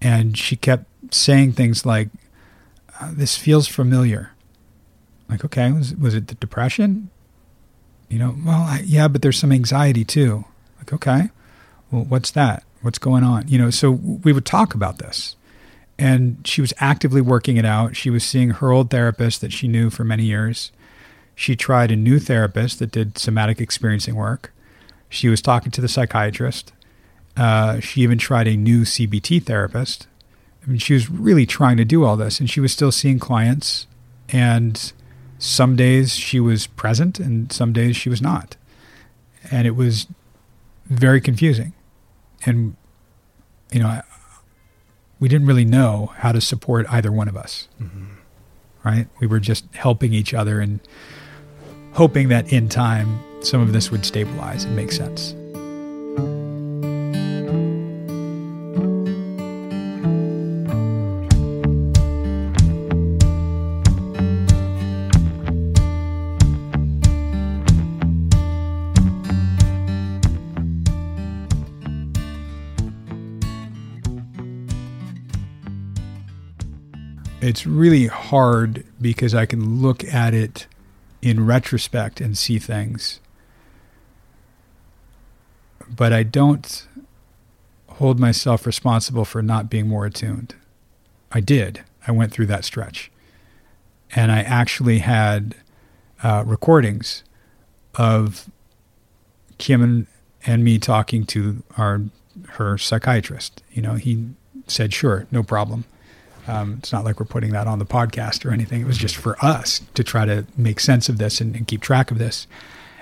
And 0.00 0.38
she 0.38 0.54
kept 0.54 0.84
saying 1.12 1.52
things 1.52 1.84
like 1.84 2.08
uh, 3.00 3.10
this 3.12 3.36
feels 3.36 3.66
familiar. 3.66 4.32
Like 5.28 5.44
okay 5.44 5.72
was, 5.72 5.94
was 5.94 6.14
it 6.14 6.28
the 6.28 6.34
depression? 6.36 7.10
You 8.08 8.18
know 8.18 8.36
well 8.44 8.62
I, 8.62 8.82
yeah 8.84 9.08
but 9.08 9.22
there's 9.22 9.38
some 9.38 9.52
anxiety 9.52 10.04
too. 10.04 10.44
Like 10.78 10.92
okay 10.92 11.30
well 11.90 12.04
what's 12.04 12.30
that? 12.32 12.62
What's 12.80 12.98
going 12.98 13.24
on? 13.24 13.48
You 13.48 13.58
know 13.58 13.70
so 13.70 13.90
we 13.90 14.32
would 14.32 14.46
talk 14.46 14.74
about 14.74 14.98
this 14.98 15.34
and 15.98 16.46
she 16.46 16.60
was 16.60 16.72
actively 16.78 17.20
working 17.20 17.56
it 17.56 17.64
out. 17.64 17.96
She 17.96 18.10
was 18.10 18.22
seeing 18.22 18.50
her 18.50 18.70
old 18.70 18.90
therapist 18.90 19.40
that 19.40 19.52
she 19.52 19.66
knew 19.66 19.90
for 19.90 20.04
many 20.04 20.24
years. 20.24 20.70
She 21.34 21.56
tried 21.56 21.90
a 21.90 21.96
new 21.96 22.18
therapist 22.18 22.78
that 22.78 22.92
did 22.92 23.18
somatic 23.18 23.60
experiencing 23.60 24.14
work. 24.14 24.52
She 25.08 25.28
was 25.28 25.42
talking 25.42 25.72
to 25.72 25.80
the 25.80 25.88
psychiatrist. 25.88 26.72
Uh, 27.36 27.80
she 27.80 28.02
even 28.02 28.18
tried 28.18 28.46
a 28.46 28.56
new 28.56 28.82
CBT 28.82 29.44
therapist. 29.44 30.06
I 30.62 30.70
mean, 30.70 30.78
she 30.78 30.94
was 30.94 31.08
really 31.10 31.46
trying 31.46 31.76
to 31.78 31.84
do 31.84 32.04
all 32.04 32.16
this, 32.16 32.40
and 32.40 32.50
she 32.50 32.60
was 32.60 32.72
still 32.72 32.92
seeing 32.92 33.18
clients. 33.18 33.86
And 34.28 34.92
some 35.38 35.76
days 35.76 36.14
she 36.14 36.40
was 36.40 36.66
present, 36.66 37.18
and 37.18 37.50
some 37.52 37.72
days 37.72 37.96
she 37.96 38.08
was 38.08 38.20
not. 38.20 38.56
And 39.50 39.66
it 39.66 39.76
was 39.76 40.06
very 40.86 41.20
confusing. 41.20 41.72
And, 42.44 42.76
you 43.72 43.80
know, 43.80 44.02
we 45.20 45.28
didn't 45.28 45.46
really 45.46 45.64
know 45.64 46.12
how 46.16 46.32
to 46.32 46.40
support 46.40 46.86
either 46.90 47.10
one 47.10 47.28
of 47.28 47.36
us. 47.36 47.68
Mm-hmm. 47.80 48.04
Right? 48.84 49.08
We 49.20 49.26
were 49.26 49.40
just 49.40 49.66
helping 49.74 50.14
each 50.14 50.32
other 50.32 50.60
and 50.60 50.80
hoping 51.92 52.28
that 52.28 52.52
in 52.52 52.68
time 52.68 53.20
some 53.42 53.60
of 53.60 53.72
this 53.72 53.90
would 53.90 54.04
stabilize 54.04 54.64
and 54.64 54.74
make 54.74 54.92
sense. 54.92 55.34
It's 77.48 77.66
really 77.66 78.08
hard 78.08 78.84
because 79.00 79.34
I 79.34 79.46
can 79.46 79.80
look 79.80 80.04
at 80.04 80.34
it 80.34 80.66
in 81.22 81.46
retrospect 81.46 82.20
and 82.20 82.36
see 82.36 82.58
things. 82.58 83.20
But 85.88 86.12
I 86.12 86.24
don't 86.24 86.86
hold 87.88 88.20
myself 88.20 88.66
responsible 88.66 89.24
for 89.24 89.40
not 89.40 89.70
being 89.70 89.88
more 89.88 90.04
attuned. 90.04 90.54
I 91.32 91.40
did. 91.40 91.82
I 92.06 92.12
went 92.12 92.32
through 92.32 92.46
that 92.46 92.66
stretch. 92.66 93.10
And 94.14 94.30
I 94.30 94.40
actually 94.40 94.98
had 94.98 95.54
uh, 96.22 96.44
recordings 96.46 97.24
of 97.94 98.50
Kim 99.56 99.82
and, 99.82 100.06
and 100.44 100.62
me 100.62 100.78
talking 100.78 101.24
to 101.26 101.62
our 101.78 102.02
her 102.50 102.76
psychiatrist. 102.76 103.62
You 103.72 103.82
know, 103.82 103.94
he 103.94 104.28
said, 104.66 104.92
"Sure, 104.92 105.26
no 105.30 105.42
problem." 105.42 105.84
Um, 106.48 106.76
it's 106.78 106.92
not 106.92 107.04
like 107.04 107.20
we're 107.20 107.26
putting 107.26 107.52
that 107.52 107.66
on 107.66 107.78
the 107.78 107.84
podcast 107.84 108.44
or 108.44 108.52
anything. 108.52 108.80
It 108.80 108.86
was 108.86 108.98
just 108.98 109.16
for 109.16 109.36
us 109.44 109.82
to 109.94 110.02
try 110.02 110.24
to 110.24 110.46
make 110.56 110.80
sense 110.80 111.08
of 111.08 111.18
this 111.18 111.40
and, 111.40 111.54
and 111.54 111.66
keep 111.66 111.82
track 111.82 112.10
of 112.10 112.18
this. 112.18 112.46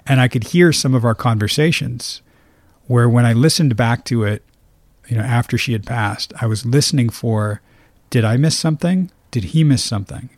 And 0.06 0.20
I 0.20 0.28
could 0.28 0.44
hear 0.44 0.72
some 0.72 0.94
of 0.94 1.04
our 1.04 1.14
conversations 1.14 2.22
where 2.86 3.08
when 3.08 3.26
I 3.26 3.32
listened 3.32 3.76
back 3.76 4.04
to 4.06 4.24
it, 4.24 4.42
you 5.08 5.16
know, 5.16 5.22
after 5.22 5.56
she 5.56 5.72
had 5.72 5.86
passed, 5.86 6.32
I 6.40 6.46
was 6.46 6.66
listening 6.66 7.10
for 7.10 7.60
did 8.10 8.24
I 8.24 8.36
miss 8.36 8.58
something? 8.58 9.10
Did 9.30 9.44
he 9.44 9.64
miss 9.64 9.82
something? 9.82 10.28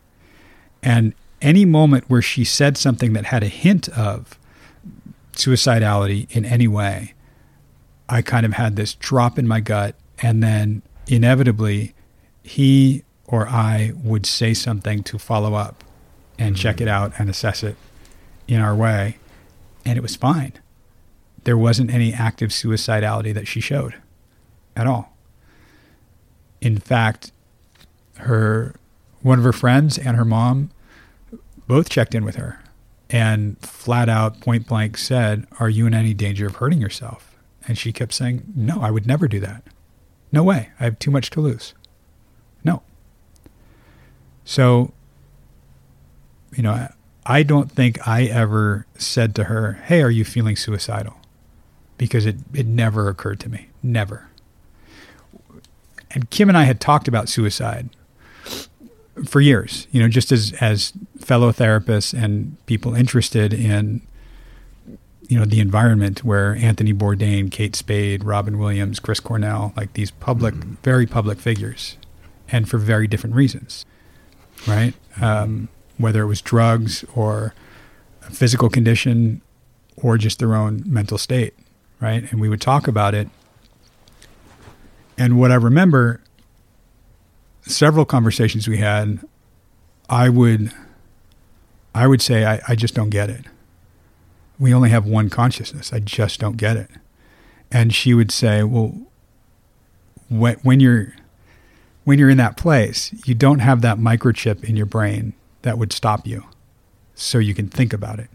And 0.81 1.13
any 1.41 1.65
moment 1.65 2.09
where 2.09 2.21
she 2.21 2.43
said 2.43 2.77
something 2.77 3.13
that 3.13 3.25
had 3.25 3.43
a 3.43 3.47
hint 3.47 3.89
of 3.89 4.37
suicidality 5.33 6.29
in 6.31 6.45
any 6.45 6.67
way, 6.67 7.13
I 8.07 8.21
kind 8.21 8.45
of 8.45 8.53
had 8.53 8.75
this 8.75 8.95
drop 8.95 9.37
in 9.37 9.47
my 9.47 9.59
gut. 9.59 9.95
And 10.21 10.43
then 10.43 10.81
inevitably, 11.07 11.93
he 12.43 13.03
or 13.25 13.47
I 13.47 13.91
would 14.03 14.25
say 14.25 14.53
something 14.53 15.03
to 15.03 15.19
follow 15.19 15.53
up 15.53 15.83
and 16.37 16.55
mm-hmm. 16.55 16.61
check 16.61 16.81
it 16.81 16.87
out 16.87 17.13
and 17.19 17.29
assess 17.29 17.63
it 17.63 17.75
in 18.47 18.59
our 18.59 18.75
way. 18.75 19.17
And 19.85 19.97
it 19.97 20.01
was 20.01 20.15
fine. 20.15 20.53
There 21.43 21.57
wasn't 21.57 21.91
any 21.91 22.13
active 22.13 22.49
suicidality 22.49 23.33
that 23.33 23.47
she 23.47 23.59
showed 23.59 23.95
at 24.75 24.87
all. 24.87 25.15
In 26.61 26.77
fact, 26.77 27.31
her 28.17 28.75
one 29.21 29.37
of 29.37 29.45
her 29.45 29.53
friends 29.53 29.97
and 29.97 30.15
her 30.17 30.25
mom 30.25 30.71
both 31.67 31.89
checked 31.89 32.15
in 32.15 32.25
with 32.25 32.35
her 32.35 32.61
and 33.09 33.59
flat 33.59 34.09
out 34.09 34.39
point 34.41 34.67
blank 34.67 34.97
said, 34.97 35.47
Are 35.59 35.69
you 35.69 35.87
in 35.87 35.93
any 35.93 36.13
danger 36.13 36.47
of 36.47 36.55
hurting 36.55 36.81
yourself? 36.81 37.35
And 37.67 37.77
she 37.77 37.91
kept 37.91 38.13
saying, 38.13 38.43
No, 38.55 38.81
I 38.81 38.91
would 38.91 39.07
never 39.07 39.27
do 39.27 39.39
that. 39.41 39.63
No 40.31 40.43
way. 40.43 40.69
I 40.79 40.83
have 40.85 40.99
too 40.99 41.11
much 41.11 41.29
to 41.31 41.41
lose. 41.41 41.73
No. 42.63 42.81
So, 44.45 44.93
you 46.55 46.63
know, 46.63 46.89
I 47.25 47.43
don't 47.43 47.71
think 47.71 48.07
I 48.07 48.23
ever 48.23 48.87
said 48.97 49.35
to 49.35 49.45
her, 49.45 49.73
Hey, 49.85 50.01
are 50.01 50.09
you 50.09 50.25
feeling 50.25 50.55
suicidal? 50.55 51.15
Because 51.97 52.25
it, 52.25 52.37
it 52.53 52.65
never 52.65 53.09
occurred 53.09 53.39
to 53.41 53.49
me. 53.49 53.67
Never. 53.83 54.27
And 56.11 56.29
Kim 56.29 56.49
and 56.49 56.57
I 56.57 56.63
had 56.63 56.79
talked 56.79 57.07
about 57.07 57.29
suicide 57.29 57.89
for 59.25 59.41
years, 59.41 59.87
you 59.91 60.01
know, 60.01 60.07
just 60.07 60.31
as, 60.31 60.53
as 60.59 60.93
fellow 61.19 61.51
therapists 61.51 62.19
and 62.19 62.57
people 62.65 62.95
interested 62.95 63.53
in, 63.53 64.01
you 65.27 65.37
know, 65.37 65.45
the 65.45 65.59
environment 65.59 66.23
where 66.23 66.55
Anthony 66.55 66.93
Bourdain, 66.93 67.51
Kate 67.51 67.75
Spade, 67.75 68.23
Robin 68.23 68.57
Williams, 68.57 68.99
Chris 68.99 69.19
Cornell, 69.19 69.73
like 69.77 69.93
these 69.93 70.09
public, 70.09 70.55
mm-hmm. 70.55 70.75
very 70.83 71.05
public 71.05 71.37
figures 71.37 71.97
and 72.51 72.69
for 72.69 72.77
very 72.77 73.07
different 73.07 73.35
reasons, 73.35 73.85
right? 74.67 74.93
Um, 75.21 75.69
whether 75.97 76.21
it 76.21 76.27
was 76.27 76.41
drugs 76.41 77.03
or 77.15 77.53
a 78.25 78.31
physical 78.31 78.69
condition 78.69 79.41
or 79.97 80.17
just 80.17 80.39
their 80.39 80.55
own 80.55 80.83
mental 80.85 81.17
state, 81.17 81.53
right? 81.99 82.31
And 82.31 82.39
we 82.39 82.49
would 82.49 82.61
talk 82.61 82.87
about 82.87 83.13
it. 83.13 83.29
And 85.17 85.37
what 85.37 85.51
I 85.51 85.55
remember, 85.55 86.21
several 87.63 88.05
conversations 88.05 88.67
we 88.67 88.77
had, 88.77 89.19
I 90.09 90.29
would, 90.29 90.71
I 91.93 92.07
would 92.07 92.21
say, 92.21 92.45
I, 92.45 92.61
I 92.67 92.75
just 92.75 92.93
don't 92.93 93.09
get 93.09 93.29
it. 93.29 93.45
We 94.57 94.73
only 94.73 94.89
have 94.89 95.05
one 95.05 95.29
consciousness. 95.29 95.91
I 95.93 95.99
just 95.99 96.39
don't 96.39 96.57
get 96.57 96.77
it. 96.77 96.89
And 97.71 97.93
she 97.93 98.13
would 98.13 98.31
say, 98.31 98.63
well, 98.63 98.97
when, 100.29 100.55
when 100.63 100.79
you're 100.79 101.13
when 102.03 102.17
you're 102.19 102.29
in 102.29 102.37
that 102.37 102.57
place, 102.57 103.13
you 103.25 103.35
don't 103.35 103.59
have 103.59 103.81
that 103.81 103.97
microchip 103.97 104.63
in 104.63 104.75
your 104.75 104.85
brain 104.85 105.33
that 105.61 105.77
would 105.77 105.93
stop 105.93 106.25
you 106.25 106.45
so 107.13 107.37
you 107.37 107.53
can 107.53 107.67
think 107.67 107.93
about 107.93 108.19
it. 108.19 108.29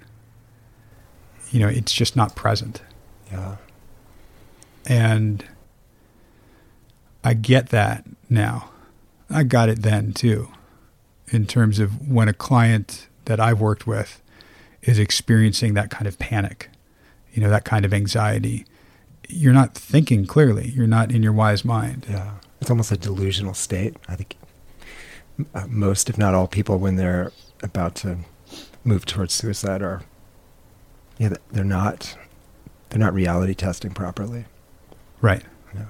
You 1.51 1.61
know, 1.61 1.69
it's 1.69 1.93
just 1.93 2.17
not 2.17 2.37
present. 2.37 2.83
Yeah. 3.31 3.57
And 4.87 5.45
I 7.23 7.35
get 7.35 7.71
that 7.71 8.05
now. 8.29 8.71
I 9.31 9.43
got 9.43 9.69
it 9.69 9.83
then 9.83 10.13
too, 10.13 10.49
in 11.29 11.47
terms 11.47 11.79
of 11.79 12.09
when 12.09 12.29
a 12.29 12.35
client 12.35 13.09
that 13.25 13.41
I've 13.41 13.61
worked 13.61 13.87
with 13.87 14.23
is 14.83 14.99
experiencing 14.99 15.75
that 15.75 15.91
kind 15.91 16.07
of 16.07 16.19
panic, 16.19 16.69
you 17.33 17.43
know, 17.43 17.49
that 17.49 17.65
kind 17.65 17.87
of 17.87 17.95
anxiety. 17.95 18.67
You're 19.29 19.55
not 19.55 19.75
thinking 19.75 20.27
clearly. 20.27 20.69
You're 20.69 20.87
not 20.87 21.11
in 21.11 21.23
your 21.23 21.33
wise 21.33 21.65
mind. 21.65 22.07
Yeah 22.09 22.35
it's 22.61 22.71
almost 22.71 22.93
a 22.93 22.97
delusional 22.97 23.55
state. 23.55 23.97
I 24.09 24.17
think 24.17 24.37
uh, 25.55 25.67
most, 25.69 26.09
if 26.09 26.19
not 26.19 26.35
all, 26.35 26.47
people 26.47 26.79
when 26.79 26.97
they're 26.97 27.33
about 27.63 27.95
to 27.97 28.19
move 28.85 29.07
towards 29.07 29.35
suicide 29.35 29.83
are, 29.83 30.03
yeah, 31.19 31.35
they're 31.51 31.65
not, 31.65 32.17
they're 32.91 33.01
not 33.01 33.15
reality 33.15 33.55
testing 33.55 33.93
properly. 33.93 34.45
Right. 35.21 35.43
Yeah. 35.75 35.87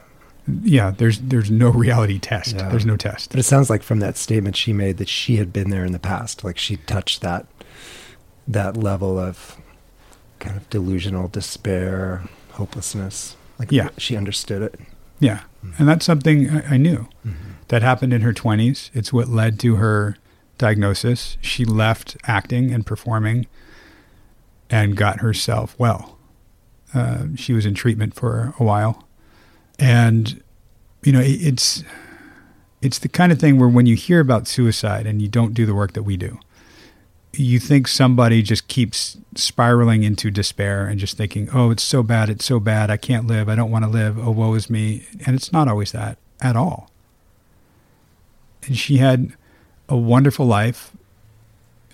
Yeah. 0.62 0.90
There's 0.90 1.18
there's 1.18 1.50
no 1.50 1.70
reality 1.70 2.18
test. 2.18 2.54
Yeah. 2.56 2.68
There's 2.68 2.86
no 2.86 2.96
test. 2.96 3.30
But 3.30 3.40
it 3.40 3.44
sounds 3.44 3.68
like 3.68 3.82
from 3.82 3.98
that 4.00 4.16
statement 4.16 4.56
she 4.56 4.72
made 4.72 4.98
that 4.98 5.08
she 5.08 5.36
had 5.36 5.52
been 5.52 5.70
there 5.70 5.84
in 5.84 5.92
the 5.92 5.98
past, 5.98 6.44
like 6.44 6.58
she 6.58 6.76
touched 6.76 7.20
that 7.22 7.46
that 8.46 8.76
level 8.76 9.18
of 9.18 9.56
kind 10.38 10.56
of 10.56 10.68
delusional 10.70 11.28
despair, 11.28 12.22
hopelessness. 12.52 13.36
Like 13.58 13.72
yeah. 13.72 13.88
she 13.98 14.16
understood 14.16 14.62
it. 14.62 14.78
Yeah. 15.24 15.40
Mm-hmm. 15.64 15.72
And 15.78 15.88
that's 15.88 16.04
something 16.04 16.50
I, 16.50 16.74
I 16.74 16.76
knew 16.76 17.08
mm-hmm. 17.26 17.52
that 17.68 17.80
happened 17.80 18.12
in 18.12 18.20
her 18.20 18.34
20s. 18.34 18.90
It's 18.92 19.10
what 19.10 19.28
led 19.28 19.58
to 19.60 19.76
her 19.76 20.18
diagnosis. 20.58 21.38
She 21.40 21.64
left 21.64 22.18
acting 22.24 22.70
and 22.70 22.84
performing 22.84 23.46
and 24.68 24.98
got 24.98 25.20
herself 25.20 25.74
well. 25.78 26.18
Uh, 26.92 27.28
she 27.36 27.54
was 27.54 27.64
in 27.64 27.72
treatment 27.72 28.14
for 28.14 28.54
a 28.60 28.64
while. 28.64 29.08
And, 29.78 30.42
you 31.02 31.12
know, 31.12 31.20
it, 31.20 31.40
it's, 31.40 31.82
it's 32.82 32.98
the 32.98 33.08
kind 33.08 33.32
of 33.32 33.38
thing 33.38 33.58
where 33.58 33.68
when 33.68 33.86
you 33.86 33.96
hear 33.96 34.20
about 34.20 34.46
suicide 34.46 35.06
and 35.06 35.22
you 35.22 35.28
don't 35.28 35.54
do 35.54 35.64
the 35.64 35.74
work 35.74 35.94
that 35.94 36.02
we 36.02 36.18
do, 36.18 36.38
you 37.38 37.58
think 37.58 37.88
somebody 37.88 38.42
just 38.42 38.68
keeps 38.68 39.16
spiraling 39.34 40.02
into 40.02 40.30
despair 40.30 40.86
and 40.86 40.98
just 40.98 41.16
thinking, 41.16 41.48
oh, 41.52 41.70
it's 41.70 41.82
so 41.82 42.02
bad, 42.02 42.28
it's 42.30 42.44
so 42.44 42.60
bad, 42.60 42.90
I 42.90 42.96
can't 42.96 43.26
live, 43.26 43.48
I 43.48 43.54
don't 43.54 43.70
want 43.70 43.84
to 43.84 43.90
live, 43.90 44.18
oh, 44.18 44.30
woe 44.30 44.54
is 44.54 44.68
me. 44.68 45.06
And 45.26 45.36
it's 45.36 45.52
not 45.52 45.68
always 45.68 45.92
that 45.92 46.18
at 46.40 46.56
all. 46.56 46.90
And 48.66 48.76
she 48.76 48.98
had 48.98 49.32
a 49.88 49.96
wonderful 49.96 50.46
life, 50.46 50.92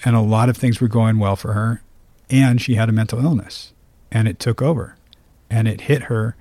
and 0.05 0.17
a 0.17 0.21
lot 0.21 0.49
of 0.49 0.57
things 0.57 0.81
were 0.81 0.89
going 0.89 1.19
well 1.19 1.37
for 1.37 1.53
her, 1.53 1.83
and 2.31 2.61
she 2.61 2.77
had 2.77 2.89
a 2.89 2.93
mental 2.93 3.23
illness, 3.23 3.73
and 4.11 4.29
it 4.29 4.39
took 4.39 4.63
over, 4.63 4.97
and 5.51 5.67
it 5.67 5.83
hit 5.83 6.05
her 6.05 6.37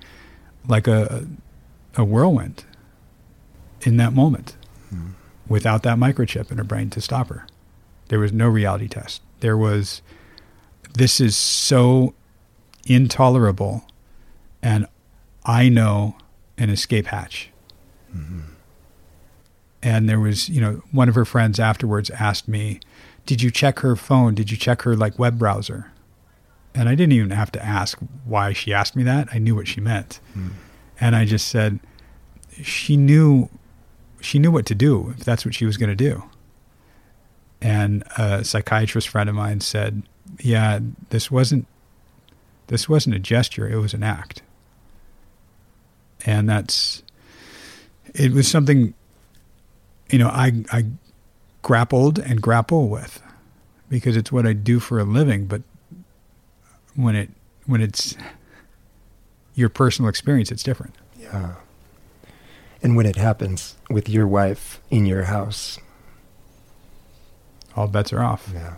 like 0.68 0.86
a, 0.86 1.26
a 1.96 2.04
whirlwind 2.04 2.64
in 3.82 3.96
that 3.96 4.12
moment 4.12 4.56
mm. 4.94 5.12
without 5.48 5.82
that 5.82 5.98
microchip 5.98 6.50
in 6.50 6.58
her 6.58 6.64
brain 6.64 6.90
to 6.90 7.00
stop 7.00 7.28
her. 7.28 7.46
There 8.10 8.18
was 8.18 8.32
no 8.32 8.48
reality 8.48 8.88
test. 8.88 9.22
There 9.38 9.56
was, 9.56 10.02
this 10.94 11.20
is 11.20 11.36
so 11.36 12.12
intolerable, 12.84 13.84
and 14.60 14.88
I 15.44 15.68
know 15.68 16.16
an 16.58 16.70
escape 16.70 17.06
hatch. 17.06 17.50
Mm-hmm. 18.12 18.40
And 19.84 20.08
there 20.08 20.18
was, 20.18 20.48
you 20.48 20.60
know, 20.60 20.82
one 20.90 21.08
of 21.08 21.14
her 21.14 21.24
friends 21.24 21.60
afterwards 21.60 22.10
asked 22.10 22.48
me, 22.48 22.80
Did 23.26 23.42
you 23.42 23.50
check 23.52 23.78
her 23.78 23.94
phone? 23.94 24.34
Did 24.34 24.50
you 24.50 24.56
check 24.56 24.82
her 24.82 24.96
like 24.96 25.16
web 25.16 25.38
browser? 25.38 25.92
And 26.74 26.88
I 26.88 26.96
didn't 26.96 27.12
even 27.12 27.30
have 27.30 27.52
to 27.52 27.64
ask 27.64 27.96
why 28.24 28.52
she 28.52 28.74
asked 28.74 28.96
me 28.96 29.04
that. 29.04 29.28
I 29.32 29.38
knew 29.38 29.54
what 29.54 29.68
she 29.68 29.80
meant. 29.80 30.18
Mm. 30.36 30.50
And 31.00 31.14
I 31.14 31.26
just 31.26 31.46
said, 31.46 31.78
she 32.60 32.96
knew, 32.96 33.48
she 34.20 34.40
knew 34.40 34.50
what 34.50 34.66
to 34.66 34.74
do 34.74 35.14
if 35.16 35.24
that's 35.24 35.44
what 35.44 35.54
she 35.54 35.64
was 35.64 35.76
going 35.76 35.90
to 35.90 35.94
do. 35.94 36.24
And 37.62 38.04
a 38.16 38.44
psychiatrist 38.44 39.08
friend 39.08 39.28
of 39.28 39.34
mine 39.34 39.60
said, 39.60 40.02
yeah, 40.38 40.80
this 41.10 41.30
wasn't, 41.30 41.66
this 42.68 42.88
wasn't 42.88 43.16
a 43.16 43.18
gesture. 43.18 43.68
It 43.68 43.76
was 43.76 43.92
an 43.94 44.02
act. 44.02 44.42
And 46.24 46.48
that's, 46.48 47.02
it 48.14 48.32
was 48.32 48.48
something, 48.48 48.94
you 50.10 50.18
know, 50.18 50.28
I, 50.28 50.64
I 50.72 50.86
grappled 51.62 52.18
and 52.18 52.40
grapple 52.40 52.88
with 52.88 53.22
because 53.88 54.16
it's 54.16 54.32
what 54.32 54.46
I 54.46 54.52
do 54.52 54.80
for 54.80 54.98
a 54.98 55.04
living. 55.04 55.46
But 55.46 55.62
when 56.94 57.16
it 57.16 57.30
when 57.66 57.80
it's 57.80 58.16
your 59.54 59.68
personal 59.68 60.08
experience, 60.08 60.50
it's 60.50 60.62
different. 60.62 60.94
Yeah. 61.18 61.54
And 62.82 62.96
when 62.96 63.06
it 63.06 63.16
happens 63.16 63.76
with 63.88 64.08
your 64.08 64.26
wife 64.26 64.80
in 64.90 65.06
your 65.06 65.24
house, 65.24 65.78
all 67.76 67.86
bets 67.88 68.12
are 68.12 68.22
off. 68.22 68.50
Yeah. 68.52 68.76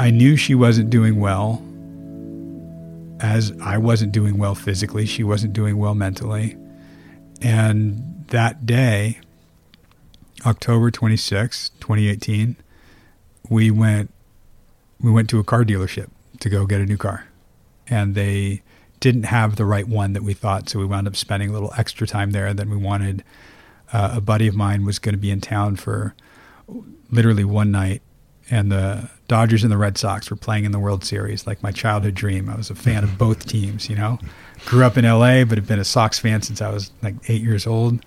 I 0.00 0.10
knew 0.10 0.36
she 0.36 0.54
wasn't 0.54 0.88
doing 0.88 1.20
well, 1.20 1.62
as 3.20 3.52
I 3.60 3.76
wasn't 3.76 4.12
doing 4.12 4.38
well 4.38 4.54
physically. 4.54 5.04
She 5.04 5.22
wasn't 5.22 5.52
doing 5.52 5.76
well 5.76 5.94
mentally. 5.94 6.56
And 7.42 8.07
that 8.28 8.66
day, 8.66 9.20
October 10.46 10.90
26, 10.90 11.70
2018, 11.80 12.56
we 13.48 13.70
went 13.70 14.12
we 15.00 15.10
went 15.12 15.30
to 15.30 15.38
a 15.38 15.44
car 15.44 15.64
dealership 15.64 16.08
to 16.40 16.48
go 16.48 16.66
get 16.66 16.80
a 16.80 16.86
new 16.86 16.96
car. 16.96 17.28
And 17.86 18.14
they 18.14 18.62
didn't 18.98 19.24
have 19.24 19.54
the 19.56 19.64
right 19.64 19.86
one 19.86 20.12
that 20.12 20.24
we 20.24 20.34
thought, 20.34 20.68
so 20.68 20.78
we 20.80 20.84
wound 20.84 21.06
up 21.06 21.14
spending 21.14 21.50
a 21.50 21.52
little 21.52 21.72
extra 21.78 22.06
time 22.06 22.32
there 22.32 22.52
than 22.52 22.68
we 22.68 22.76
wanted. 22.76 23.22
Uh, 23.92 24.14
a 24.14 24.20
buddy 24.20 24.48
of 24.48 24.56
mine 24.56 24.84
was 24.84 24.98
going 24.98 25.14
to 25.14 25.18
be 25.18 25.30
in 25.30 25.40
town 25.40 25.76
for 25.76 26.14
literally 27.10 27.44
one 27.44 27.70
night 27.70 28.02
and 28.50 28.72
the 28.72 29.10
Dodgers 29.26 29.62
and 29.62 29.70
the 29.70 29.76
Red 29.76 29.98
Sox 29.98 30.30
were 30.30 30.36
playing 30.36 30.64
in 30.64 30.72
the 30.72 30.78
World 30.78 31.04
Series, 31.04 31.46
like 31.46 31.62
my 31.62 31.70
childhood 31.70 32.14
dream. 32.14 32.48
I 32.48 32.56
was 32.56 32.70
a 32.70 32.74
fan 32.74 33.04
of 33.04 33.18
both 33.18 33.46
teams, 33.46 33.90
you 33.90 33.96
know. 33.96 34.18
Grew 34.66 34.84
up 34.84 34.96
in 34.96 35.04
LA, 35.04 35.44
but 35.44 35.58
have 35.58 35.66
been 35.66 35.78
a 35.78 35.84
Sox 35.84 36.18
fan 36.18 36.42
since 36.42 36.60
I 36.60 36.70
was 36.70 36.90
like 37.02 37.14
eight 37.28 37.42
years 37.42 37.66
old. 37.66 38.04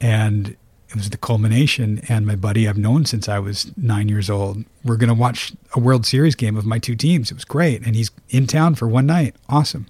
And 0.00 0.56
it 0.88 0.94
was 0.96 1.10
the 1.10 1.16
culmination. 1.16 2.02
And 2.08 2.26
my 2.26 2.36
buddy 2.36 2.68
I've 2.68 2.78
known 2.78 3.04
since 3.04 3.28
I 3.28 3.38
was 3.38 3.72
nine 3.76 4.08
years 4.08 4.28
old. 4.28 4.64
We're 4.84 4.96
going 4.96 5.08
to 5.08 5.14
watch 5.14 5.52
a 5.74 5.80
World 5.80 6.06
Series 6.06 6.34
game 6.34 6.56
of 6.56 6.66
my 6.66 6.78
two 6.78 6.96
teams. 6.96 7.30
It 7.30 7.34
was 7.34 7.44
great. 7.44 7.84
And 7.86 7.94
he's 7.94 8.10
in 8.30 8.46
town 8.46 8.74
for 8.74 8.88
one 8.88 9.06
night. 9.06 9.36
Awesome. 9.48 9.86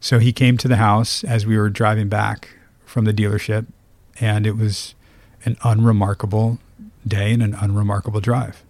So 0.00 0.18
he 0.18 0.32
came 0.32 0.56
to 0.58 0.68
the 0.68 0.76
house 0.76 1.24
as 1.24 1.46
we 1.46 1.58
were 1.58 1.70
driving 1.70 2.08
back 2.08 2.50
from 2.84 3.04
the 3.04 3.12
dealership. 3.12 3.66
And 4.20 4.46
it 4.46 4.56
was 4.56 4.94
an 5.44 5.56
unremarkable 5.62 6.58
day 7.06 7.32
and 7.32 7.42
an 7.42 7.54
unremarkable 7.54 8.20
drive 8.20 8.62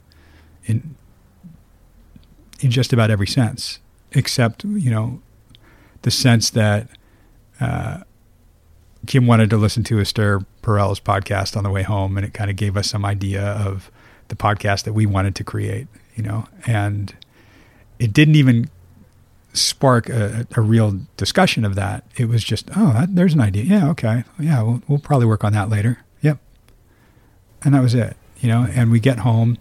in 0.65 0.95
in 2.61 2.71
just 2.71 2.93
about 2.93 3.11
every 3.11 3.27
sense, 3.27 3.79
except 4.13 4.65
you 4.65 4.91
know 4.91 5.21
the 6.03 6.11
sense 6.11 6.51
that 6.51 6.89
uh, 7.61 8.01
Kim 9.07 9.27
wanted 9.27 9.51
to 9.51 9.57
listen 9.57 9.85
to 9.85 10.01
Esther 10.01 10.41
Perel's 10.63 11.01
podcast 11.01 11.57
on 11.57 11.65
the 11.65 11.71
way 11.71 11.83
home, 11.83 12.17
and 12.17 12.27
it 12.27 12.35
kind 12.35 12.51
of 12.51 12.57
gave 12.57 12.77
us 12.77 12.89
some 12.91 13.05
idea 13.05 13.43
of 13.43 13.91
the 14.29 14.37
podcast 14.37 14.85
that 14.85 14.93
we 14.93 15.07
wanted 15.07 15.35
to 15.37 15.45
create, 15.45 15.87
you 16.15 16.23
know, 16.23 16.47
and 16.67 17.15
it 17.99 18.13
didn't 18.13 18.37
even 18.37 18.71
spark 19.55 20.09
a, 20.09 20.47
a 20.57 20.61
real 20.61 21.01
discussion 21.17 21.65
of 21.65 21.75
that. 21.75 22.05
It 22.17 22.27
was 22.27 22.45
just, 22.45 22.69
oh, 22.77 22.93
that, 22.93 23.15
there's 23.15 23.35
an 23.35 23.41
idea. 23.41 23.65
Yeah, 23.65 23.89
okay, 23.91 24.25
yeah, 24.39 24.63
we'll, 24.63 24.83
we'll 24.87 24.99
probably 24.99 25.27
work 25.27 25.45
on 25.45 25.53
that 25.55 25.69
later. 25.69 25.99
Yep, 26.21 26.39
and 27.65 27.75
that 27.75 27.83
was 27.83 27.95
it, 27.95 28.17
you 28.41 28.49
know. 28.49 28.67
And 28.71 28.91
we 28.91 29.01
get 29.01 29.21
home 29.21 29.59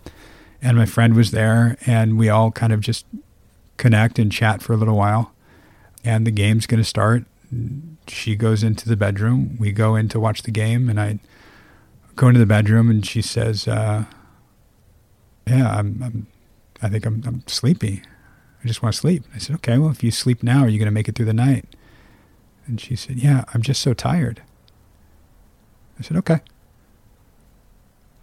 and 0.61 0.77
my 0.77 0.85
friend 0.85 1.15
was 1.15 1.31
there, 1.31 1.77
and 1.85 2.17
we 2.17 2.29
all 2.29 2.51
kind 2.51 2.73
of 2.73 2.81
just 2.81 3.05
connect 3.77 4.17
and 4.19 4.31
chat 4.31 4.61
for 4.61 4.73
a 4.73 4.77
little 4.77 4.97
while. 4.97 5.31
And 6.07 6.25
the 6.25 6.31
game's 6.31 6.67
going 6.67 6.79
to 6.79 6.87
start. 6.87 7.25
She 8.07 8.37
goes 8.37 8.63
into 8.63 8.87
the 8.87 8.95
bedroom. 8.95 9.57
We 9.59 9.73
go 9.73 9.97
in 9.97 10.07
to 10.07 10.21
watch 10.21 10.43
the 10.43 10.51
game, 10.51 10.87
and 10.89 11.01
I 11.01 11.19
go 12.15 12.29
into 12.29 12.39
the 12.39 12.45
bedroom, 12.45 12.89
and 12.89 13.05
she 13.05 13.21
says, 13.21 13.67
uh, 13.67 14.05
"Yeah, 15.45 15.69
I'm, 15.69 16.01
I'm, 16.01 16.27
I 16.81 16.87
think 16.87 17.05
I'm, 17.05 17.21
I'm 17.27 17.43
sleepy. 17.45 18.03
I 18.63 18.67
just 18.67 18.81
want 18.81 18.95
to 18.95 19.01
sleep." 19.01 19.25
I 19.35 19.37
said, 19.37 19.57
"Okay, 19.57 19.77
well, 19.77 19.89
if 19.89 20.01
you 20.01 20.11
sleep 20.11 20.43
now, 20.43 20.61
are 20.61 20.69
you 20.69 20.79
going 20.79 20.85
to 20.85 20.93
make 20.93 21.09
it 21.09 21.15
through 21.15 21.25
the 21.25 21.33
night?" 21.33 21.65
And 22.67 22.79
she 22.79 22.95
said, 22.95 23.17
"Yeah, 23.17 23.43
I'm 23.53 23.61
just 23.61 23.81
so 23.81 23.93
tired." 23.93 24.41
I 25.99 26.03
said, 26.03 26.15
"Okay." 26.15 26.39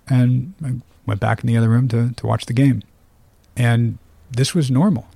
And 0.09 0.55
I 0.65 0.77
went 1.05 1.21
back 1.21 1.45
in 1.45 1.49
the 1.49 1.59
other 1.59 1.69
room 1.69 1.89
to, 1.89 2.15
to 2.15 2.27
watch 2.27 2.47
the 2.47 2.55
game. 2.55 2.83
And 3.59 3.99
this 4.31 4.55
was 4.55 4.71
normal. 4.71 5.07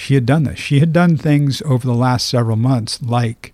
She 0.00 0.14
had 0.14 0.24
done 0.24 0.44
this. 0.44 0.58
She 0.58 0.80
had 0.80 0.94
done 0.94 1.18
things 1.18 1.60
over 1.60 1.86
the 1.86 1.94
last 1.94 2.26
several 2.26 2.56
months, 2.56 3.02
like 3.02 3.52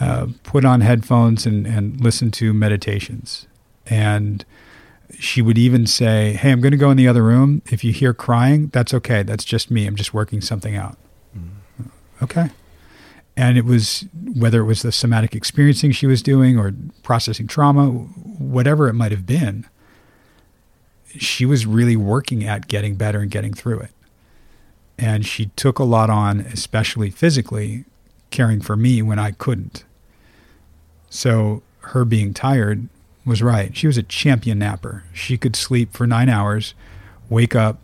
uh, 0.00 0.28
put 0.44 0.64
on 0.64 0.80
headphones 0.80 1.44
and, 1.44 1.66
and 1.66 2.00
listen 2.00 2.30
to 2.30 2.54
meditations. 2.54 3.46
And 3.86 4.46
she 5.18 5.42
would 5.42 5.58
even 5.58 5.86
say, 5.86 6.32
Hey, 6.32 6.52
I'm 6.52 6.62
going 6.62 6.72
to 6.72 6.78
go 6.78 6.90
in 6.90 6.96
the 6.96 7.06
other 7.06 7.22
room. 7.22 7.60
If 7.70 7.84
you 7.84 7.92
hear 7.92 8.14
crying, 8.14 8.68
that's 8.68 8.94
okay. 8.94 9.22
That's 9.22 9.44
just 9.44 9.70
me. 9.70 9.86
I'm 9.86 9.94
just 9.94 10.14
working 10.14 10.40
something 10.40 10.74
out. 10.74 10.96
Mm-hmm. 11.36 12.24
Okay. 12.24 12.48
And 13.36 13.58
it 13.58 13.66
was 13.66 14.06
whether 14.34 14.60
it 14.62 14.64
was 14.64 14.80
the 14.80 14.90
somatic 14.90 15.34
experiencing 15.34 15.92
she 15.92 16.06
was 16.06 16.22
doing 16.22 16.58
or 16.58 16.72
processing 17.02 17.46
trauma, 17.46 17.88
whatever 17.88 18.88
it 18.88 18.94
might 18.94 19.12
have 19.12 19.26
been, 19.26 19.66
she 21.18 21.44
was 21.44 21.66
really 21.66 21.96
working 21.96 22.42
at 22.42 22.68
getting 22.68 22.94
better 22.94 23.20
and 23.20 23.30
getting 23.30 23.52
through 23.52 23.80
it. 23.80 23.90
And 24.98 25.26
she 25.26 25.46
took 25.56 25.78
a 25.78 25.84
lot 25.84 26.10
on, 26.10 26.40
especially 26.40 27.10
physically, 27.10 27.84
caring 28.30 28.60
for 28.60 28.76
me 28.76 29.02
when 29.02 29.18
I 29.18 29.32
couldn't. 29.32 29.84
So 31.10 31.62
her 31.80 32.04
being 32.04 32.32
tired 32.32 32.88
was 33.24 33.42
right. 33.42 33.76
She 33.76 33.86
was 33.86 33.98
a 33.98 34.02
champion 34.02 34.58
napper. 34.58 35.04
She 35.12 35.36
could 35.36 35.56
sleep 35.56 35.92
for 35.92 36.06
nine 36.06 36.28
hours, 36.28 36.74
wake 37.28 37.54
up, 37.54 37.80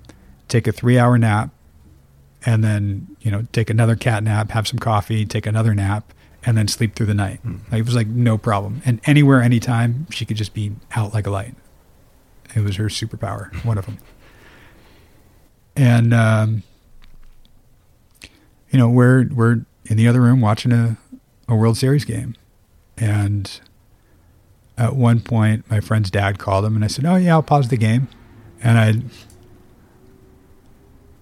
take 0.48 0.66
a 0.66 0.72
three 0.72 0.98
hour 0.98 1.18
nap, 1.18 1.50
and 2.46 2.62
then, 2.62 3.16
you 3.20 3.30
know, 3.30 3.46
take 3.52 3.70
another 3.70 3.96
cat 3.96 4.22
nap, 4.22 4.50
have 4.50 4.66
some 4.66 4.78
coffee, 4.78 5.26
take 5.26 5.46
another 5.46 5.74
nap, 5.74 6.12
and 6.44 6.56
then 6.56 6.68
sleep 6.68 6.94
through 6.94 7.06
the 7.06 7.14
night. 7.14 7.40
Mm. 7.44 7.60
Like, 7.70 7.80
it 7.80 7.86
was 7.86 7.94
like 7.94 8.06
no 8.06 8.38
problem. 8.38 8.80
And 8.84 9.00
anywhere, 9.04 9.42
anytime, 9.42 10.06
she 10.10 10.24
could 10.24 10.36
just 10.36 10.54
be 10.54 10.72
out 10.94 11.12
like 11.12 11.26
a 11.26 11.30
light. 11.30 11.54
It 12.54 12.60
was 12.60 12.76
her 12.76 12.86
superpower, 12.86 13.52
one 13.64 13.76
of 13.76 13.86
them. 13.86 13.98
And 15.76 16.14
um, 16.14 16.62
you 18.70 18.78
know, 18.78 18.88
we're 18.88 19.28
we're 19.28 19.64
in 19.86 19.96
the 19.96 20.06
other 20.08 20.20
room 20.20 20.40
watching 20.40 20.72
a, 20.72 20.98
a 21.48 21.54
World 21.54 21.76
Series 21.76 22.04
game, 22.04 22.34
and 22.96 23.60
at 24.76 24.94
one 24.94 25.20
point, 25.20 25.68
my 25.70 25.80
friend's 25.80 26.10
dad 26.10 26.38
called 26.38 26.64
him, 26.64 26.74
and 26.76 26.84
I 26.84 26.88
said, 26.88 27.04
"Oh 27.04 27.16
yeah, 27.16 27.32
I'll 27.32 27.42
pause 27.42 27.68
the 27.68 27.76
game," 27.76 28.08
and 28.62 28.78
I, 28.78 28.88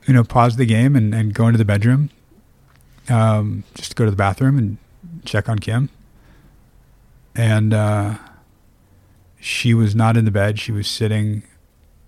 you 0.06 0.14
know, 0.14 0.24
pause 0.24 0.56
the 0.56 0.66
game 0.66 0.96
and, 0.96 1.14
and 1.14 1.34
go 1.34 1.46
into 1.46 1.58
the 1.58 1.64
bedroom, 1.64 2.10
um, 3.08 3.64
just 3.74 3.90
to 3.90 3.96
go 3.96 4.04
to 4.04 4.10
the 4.10 4.16
bathroom 4.16 4.58
and 4.58 4.78
check 5.24 5.48
on 5.48 5.58
Kim, 5.58 5.90
and. 7.34 7.72
Uh, 7.74 8.18
she 9.46 9.74
was 9.74 9.94
not 9.94 10.16
in 10.16 10.24
the 10.24 10.30
bed. 10.32 10.58
She 10.58 10.72
was 10.72 10.88
sitting 10.88 11.44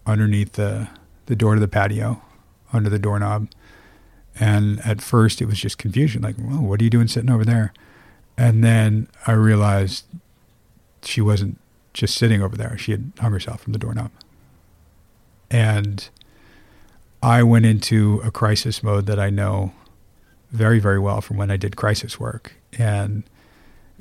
underneath 0.04 0.54
the, 0.54 0.88
the 1.26 1.36
door 1.36 1.54
to 1.54 1.60
the 1.60 1.68
patio, 1.68 2.20
under 2.72 2.90
the 2.90 2.98
doorknob. 2.98 3.48
And 4.40 4.80
at 4.80 5.02
first, 5.02 5.40
it 5.42 5.46
was 5.46 5.58
just 5.58 5.78
confusion 5.78 6.22
like, 6.22 6.36
well, 6.38 6.62
what 6.62 6.80
are 6.80 6.84
you 6.84 6.90
doing 6.90 7.08
sitting 7.08 7.30
over 7.30 7.44
there? 7.44 7.72
And 8.36 8.62
then 8.62 9.08
I 9.26 9.32
realized 9.32 10.04
she 11.02 11.20
wasn't 11.20 11.58
just 11.92 12.16
sitting 12.16 12.42
over 12.42 12.56
there. 12.56 12.78
She 12.78 12.92
had 12.92 13.12
hung 13.18 13.32
herself 13.32 13.62
from 13.62 13.72
the 13.72 13.78
doorknob. 13.78 14.10
And 15.50 16.08
I 17.22 17.42
went 17.42 17.66
into 17.66 18.20
a 18.24 18.30
crisis 18.30 18.82
mode 18.82 19.06
that 19.06 19.18
I 19.18 19.30
know 19.30 19.72
very, 20.52 20.78
very 20.78 20.98
well 20.98 21.20
from 21.20 21.36
when 21.36 21.50
I 21.50 21.56
did 21.56 21.76
crisis 21.76 22.20
work 22.20 22.52
and 22.78 23.24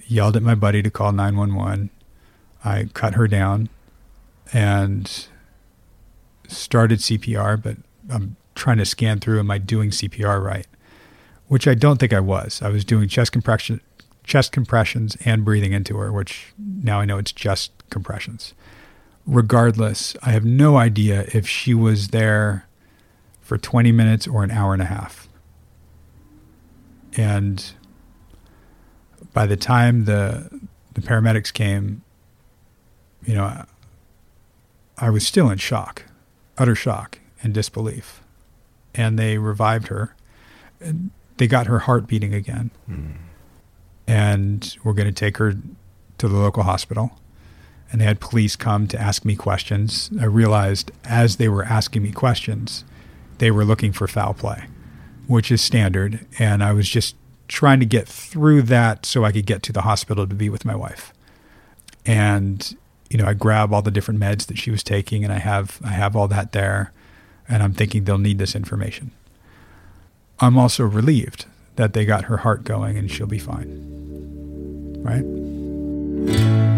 yelled 0.05 0.35
at 0.35 0.43
my 0.43 0.55
buddy 0.55 0.83
to 0.83 0.91
call 0.91 1.11
911 1.11 1.89
I 2.63 2.89
cut 2.93 3.15
her 3.15 3.27
down 3.27 3.69
and 4.53 5.27
started 6.47 6.99
CPR, 6.99 7.61
but 7.61 7.77
I'm 8.09 8.35
trying 8.57 8.77
to 8.77 8.85
scan 8.85 9.19
through. 9.19 9.39
Am 9.39 9.51
I 9.51 9.57
doing 9.57 9.91
CPR 9.91 10.43
right? 10.43 10.67
Which 11.47 11.67
I 11.67 11.73
don't 11.73 11.97
think 11.97 12.13
I 12.13 12.19
was. 12.19 12.61
I 12.61 12.69
was 12.69 12.83
doing 12.83 13.07
chest 13.07 13.31
compression, 13.31 13.79
chest 14.23 14.51
compressions 14.51 15.15
and 15.23 15.45
breathing 15.45 15.71
into 15.71 15.97
her, 15.97 16.11
which 16.11 16.53
now 16.57 16.99
I 16.99 17.05
know 17.05 17.17
it's 17.17 17.31
just 17.31 17.71
compressions. 17.89 18.53
Regardless, 19.25 20.15
I 20.23 20.31
have 20.31 20.45
no 20.45 20.77
idea 20.77 21.25
if 21.33 21.47
she 21.47 21.73
was 21.73 22.09
there 22.09 22.67
for 23.41 23.57
20 23.57 23.91
minutes 23.91 24.27
or 24.27 24.43
an 24.43 24.51
hour 24.51 24.73
and 24.73 24.81
a 24.81 24.85
half. 24.85 25.29
And 27.15 27.63
by 29.33 29.45
the 29.45 29.57
time 29.57 30.05
the 30.05 30.49
the 30.93 31.01
paramedics 31.01 31.53
came, 31.53 32.01
you 33.23 33.35
know, 33.35 33.65
I 34.97 35.09
was 35.11 35.25
still 35.27 35.49
in 35.49 35.59
shock, 35.59 36.03
utter 36.57 36.73
shock 36.75 37.19
and 37.43 37.53
disbelief. 37.53 38.23
And 38.97 39.17
they 39.17 39.37
revived 39.37 39.87
her. 39.87 40.15
They 41.37 41.47
got 41.47 41.67
her 41.67 41.79
heart 41.79 42.07
beating 42.07 42.33
again. 42.33 42.71
Mm. 42.89 43.13
And 44.07 44.77
we're 44.83 44.93
going 44.93 45.07
to 45.07 45.13
take 45.13 45.37
her 45.37 45.53
to 46.17 46.27
the 46.27 46.37
local 46.37 46.63
hospital. 46.63 47.19
And 47.91 48.01
they 48.01 48.05
had 48.05 48.19
police 48.19 48.55
come 48.55 48.87
to 48.87 48.99
ask 48.99 49.23
me 49.23 49.35
questions. 49.35 50.09
I 50.19 50.25
realized 50.25 50.91
as 51.05 51.37
they 51.37 51.47
were 51.47 51.63
asking 51.63 52.03
me 52.03 52.11
questions, 52.11 52.83
they 53.37 53.51
were 53.51 53.63
looking 53.63 53.93
for 53.93 54.07
foul 54.07 54.33
play, 54.33 54.65
which 55.27 55.51
is 55.51 55.61
standard. 55.61 56.25
And 56.37 56.63
I 56.63 56.73
was 56.73 56.89
just 56.89 57.15
trying 57.47 57.79
to 57.79 57.85
get 57.85 58.07
through 58.07 58.63
that 58.63 59.05
so 59.05 59.23
I 59.23 59.31
could 59.31 59.45
get 59.45 59.63
to 59.63 59.73
the 59.73 59.81
hospital 59.81 60.27
to 60.27 60.35
be 60.35 60.49
with 60.49 60.65
my 60.65 60.75
wife. 60.75 61.13
And 62.05 62.75
you 63.09 63.17
know, 63.17 63.25
I 63.25 63.33
grab 63.33 63.73
all 63.73 63.81
the 63.81 63.91
different 63.91 64.19
meds 64.19 64.47
that 64.47 64.57
she 64.57 64.71
was 64.71 64.83
taking 64.83 65.23
and 65.23 65.31
I 65.31 65.39
have 65.39 65.79
I 65.83 65.89
have 65.89 66.15
all 66.15 66.27
that 66.27 66.51
there 66.51 66.91
and 67.49 67.63
I'm 67.63 67.73
thinking 67.73 68.03
they'll 68.03 68.17
need 68.17 68.37
this 68.37 68.55
information. 68.55 69.11
I'm 70.39 70.57
also 70.57 70.83
relieved 70.83 71.45
that 71.75 71.93
they 71.93 72.05
got 72.05 72.25
her 72.25 72.37
heart 72.37 72.63
going 72.63 72.97
and 72.97 73.09
she'll 73.09 73.27
be 73.27 73.39
fine. 73.39 73.83
Right? 75.03 76.76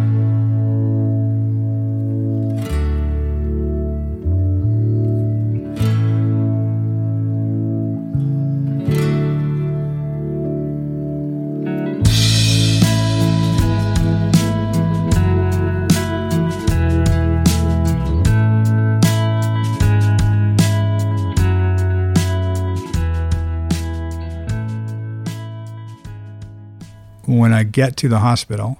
Get 27.71 27.97
to 27.97 28.09
the 28.09 28.19
hospital, 28.19 28.77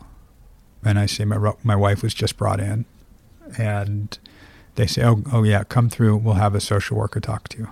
and 0.83 0.99
I 0.99 1.05
say 1.05 1.25
my 1.25 1.53
my 1.63 1.75
wife 1.75 2.03
was 2.03 2.13
just 2.13 2.37
brought 2.37 2.59
in, 2.59 2.85
and 3.57 4.17
they 4.75 4.87
say, 4.87 5.03
"Oh, 5.03 5.23
oh 5.31 5.43
yeah, 5.43 5.63
come 5.63 5.89
through. 5.89 6.17
We'll 6.17 6.35
have 6.35 6.55
a 6.55 6.61
social 6.61 6.97
worker 6.97 7.19
talk 7.19 7.47
to 7.49 7.57
you." 7.57 7.69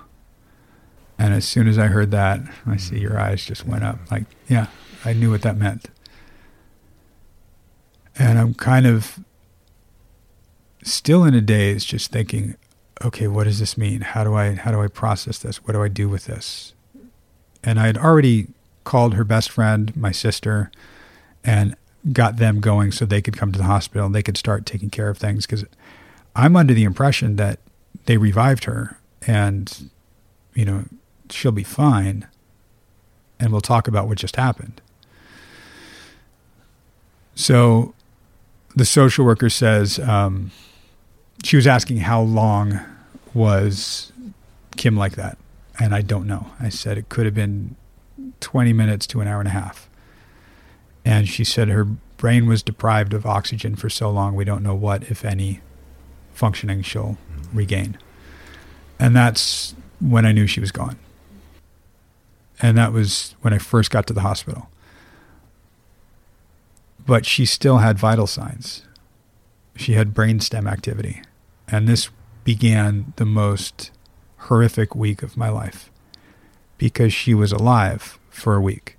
And 1.20 1.34
as 1.34 1.46
soon 1.46 1.68
as 1.68 1.78
I 1.78 1.88
heard 1.88 2.12
that, 2.12 2.42
I 2.66 2.78
see 2.78 2.98
mm. 2.98 3.02
your 3.02 3.20
eyes 3.20 3.44
just 3.44 3.66
went 3.66 3.84
up. 3.84 4.00
Like, 4.12 4.26
yeah, 4.48 4.68
I 5.04 5.14
knew 5.14 5.32
what 5.32 5.42
that 5.42 5.58
meant. 5.58 5.90
And 8.20 8.38
I'm 8.38 8.54
kind 8.54 8.86
of 8.86 9.20
still 10.84 11.24
in 11.24 11.34
a 11.34 11.42
daze, 11.42 11.84
just 11.86 12.12
thinking, 12.12 12.56
okay, 13.04 13.28
what 13.28 13.46
does 13.46 13.60
this 13.60 13.78
mean? 13.78 14.02
How 14.02 14.24
do 14.24 14.36
I 14.36 14.56
how 14.56 14.72
do 14.72 14.82
I 14.82 14.88
process 14.88 15.40
this? 15.40 15.58
What 15.64 15.74
do 15.74 15.82
I 15.82 15.88
do 15.88 16.10
with 16.10 16.26
this? 16.26 16.74
And 17.64 17.80
I 17.80 17.88
had 17.88 17.98
already 17.98 18.48
called 18.84 19.16
her 19.16 19.24
best 19.24 19.52
friend, 19.52 19.96
my 19.96 20.12
sister, 20.12 20.72
and 21.48 21.76
got 22.12 22.38
them 22.38 22.60
going 22.60 22.92
so 22.92 23.06
they 23.06 23.22
could 23.22 23.38
come 23.38 23.52
to 23.54 23.58
the 23.58 23.66
hospital 23.66 24.06
and 24.06 24.14
they 24.14 24.22
could 24.22 24.38
start 24.38 24.66
taking 24.66 24.90
care 24.90 25.10
of 25.10 25.18
things. 25.18 25.46
Because 25.46 25.66
I'm 26.36 26.56
under 26.56 26.74
the 26.74 26.84
impression 26.84 27.38
that 27.38 27.60
they 28.06 28.18
revived 28.18 28.66
her 28.66 29.00
and, 29.26 29.90
you 30.54 30.66
know, 30.66 30.84
she'll 31.30 31.54
be 31.54 31.64
fine. 31.64 32.28
And 33.40 33.52
we'll 33.52 33.62
talk 33.62 33.88
about 33.88 34.08
what 34.08 34.18
just 34.18 34.36
happened. 34.36 34.82
So 37.34 37.94
the 38.76 38.86
social 38.86 39.24
worker 39.26 39.50
says 39.50 40.00
um, 40.00 40.52
she 41.44 41.56
was 41.56 41.68
asking 41.68 41.98
how 41.98 42.22
long 42.22 42.80
was 43.34 44.12
Kim 44.76 44.98
like 44.98 45.14
that? 45.14 45.38
And 45.80 45.94
I 45.96 46.02
don't 46.02 46.28
know. 46.28 46.48
I 46.60 46.70
said 46.70 46.98
it 46.98 47.10
could 47.10 47.26
have 47.26 47.36
been 47.36 47.76
20 48.40 48.74
minutes 48.74 49.06
to 49.08 49.22
an 49.22 49.28
hour 49.28 49.40
and 49.40 49.48
a 49.48 49.52
half. 49.52 49.87
And 51.08 51.30
she 51.30 51.46
said 51.46 51.70
her 51.70 51.86
brain 51.86 52.48
was 52.48 52.62
deprived 52.62 53.14
of 53.14 53.26
oxygen 53.26 53.78
for 53.78 53.90
so 53.90 54.12
long, 54.12 54.36
we 54.36 54.44
don't 54.44 54.62
know 54.62 54.76
what, 54.76 55.04
if 55.04 55.24
any, 55.24 55.62
functioning 56.34 56.82
she'll 56.82 57.18
regain. 57.54 57.98
And 59.00 59.16
that's 59.16 59.74
when 60.02 60.26
I 60.26 60.34
knew 60.34 60.48
she 60.48 60.60
was 60.60 60.74
gone. 60.74 61.00
And 62.62 62.78
that 62.78 62.92
was 62.92 63.36
when 63.40 63.54
I 63.54 63.58
first 63.58 63.90
got 63.90 64.06
to 64.08 64.14
the 64.14 64.20
hospital. 64.20 64.70
But 67.06 67.26
she 67.26 67.46
still 67.46 67.78
had 67.78 67.98
vital 67.98 68.28
signs. 68.28 68.84
She 69.78 69.94
had 69.94 70.14
brainstem 70.14 70.70
activity. 70.70 71.22
And 71.70 71.88
this 71.88 72.10
began 72.44 73.14
the 73.16 73.26
most 73.26 73.92
horrific 74.40 74.94
week 74.94 75.24
of 75.24 75.38
my 75.38 75.48
life 75.48 75.90
because 76.78 77.14
she 77.14 77.34
was 77.34 77.54
alive 77.54 78.20
for 78.30 78.56
a 78.56 78.62
week. 78.62 78.97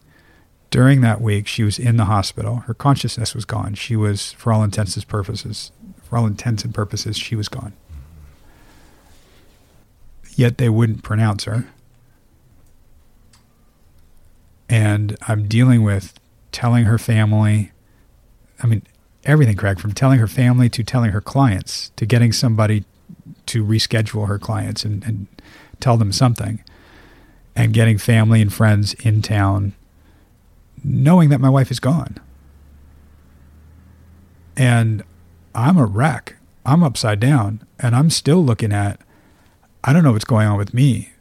During 0.71 1.01
that 1.01 1.21
week, 1.21 1.47
she 1.47 1.63
was 1.63 1.79
in 1.79 1.97
the 1.97 2.05
hospital. 2.05 2.57
Her 2.67 2.75
consciousness 2.75 3.35
was 3.35 3.45
gone. 3.45 3.75
She 3.75 3.97
was, 3.97 4.33
for 4.33 4.53
all 4.53 4.63
intents 4.63 4.97
and 4.97 5.09
purposes, 5.09 5.73
for 6.03 6.19
all 6.19 6.27
intents 6.27 6.65
and 6.65 6.75
purposes, 6.75 7.17
she 7.17 7.35
was 7.35 7.49
gone. 7.49 7.73
Yet 10.37 10.59
they 10.59 10.69
wouldn't 10.69 11.03
pronounce 11.03 11.45
her. 11.45 11.67
And 14.69 15.17
I'm 15.27 15.49
dealing 15.49 15.83
with 15.83 16.21
telling 16.53 16.85
her 16.85 16.99
family, 16.99 17.73
I 18.63 18.67
mean, 18.67 18.83
everything, 19.25 19.57
Craig, 19.57 19.81
from 19.81 19.93
telling 19.93 20.19
her 20.19 20.27
family 20.27 20.69
to 20.69 20.85
telling 20.85 21.13
her 21.13 21.21
clients 21.23 21.91
to 21.97 22.05
getting 22.05 22.33
somebody 22.33 22.85
to 23.47 23.65
reschedule 23.65 24.29
her 24.29 24.39
clients 24.39 24.85
and, 24.85 25.03
and 25.05 25.27
tell 25.81 25.97
them 25.97 26.13
something 26.13 26.63
and 27.57 27.73
getting 27.73 27.99
family 27.99 28.43
and 28.43 28.53
friends 28.53 28.95
in 28.95 29.23
town 29.23 29.73
knowing 30.85 31.29
that 31.31 31.41
my 31.41 31.49
wife 31.49 31.71
is 31.71 31.81
gone. 31.81 32.19
And 34.57 35.03
I'm 35.55 35.77
a 35.77 35.87
wreck. 35.87 36.37
I'm 36.67 36.83
upside 36.83 37.21
down 37.21 37.67
and 37.79 37.95
I'm 37.95 38.11
still 38.11 38.45
looking 38.45 38.73
at 38.73 39.01
I 39.85 39.93
don't 39.93 40.03
know 40.03 40.13
what's 40.13 40.25
going 40.25 40.47
on 40.47 40.59
with 40.59 40.75
me 40.75 41.13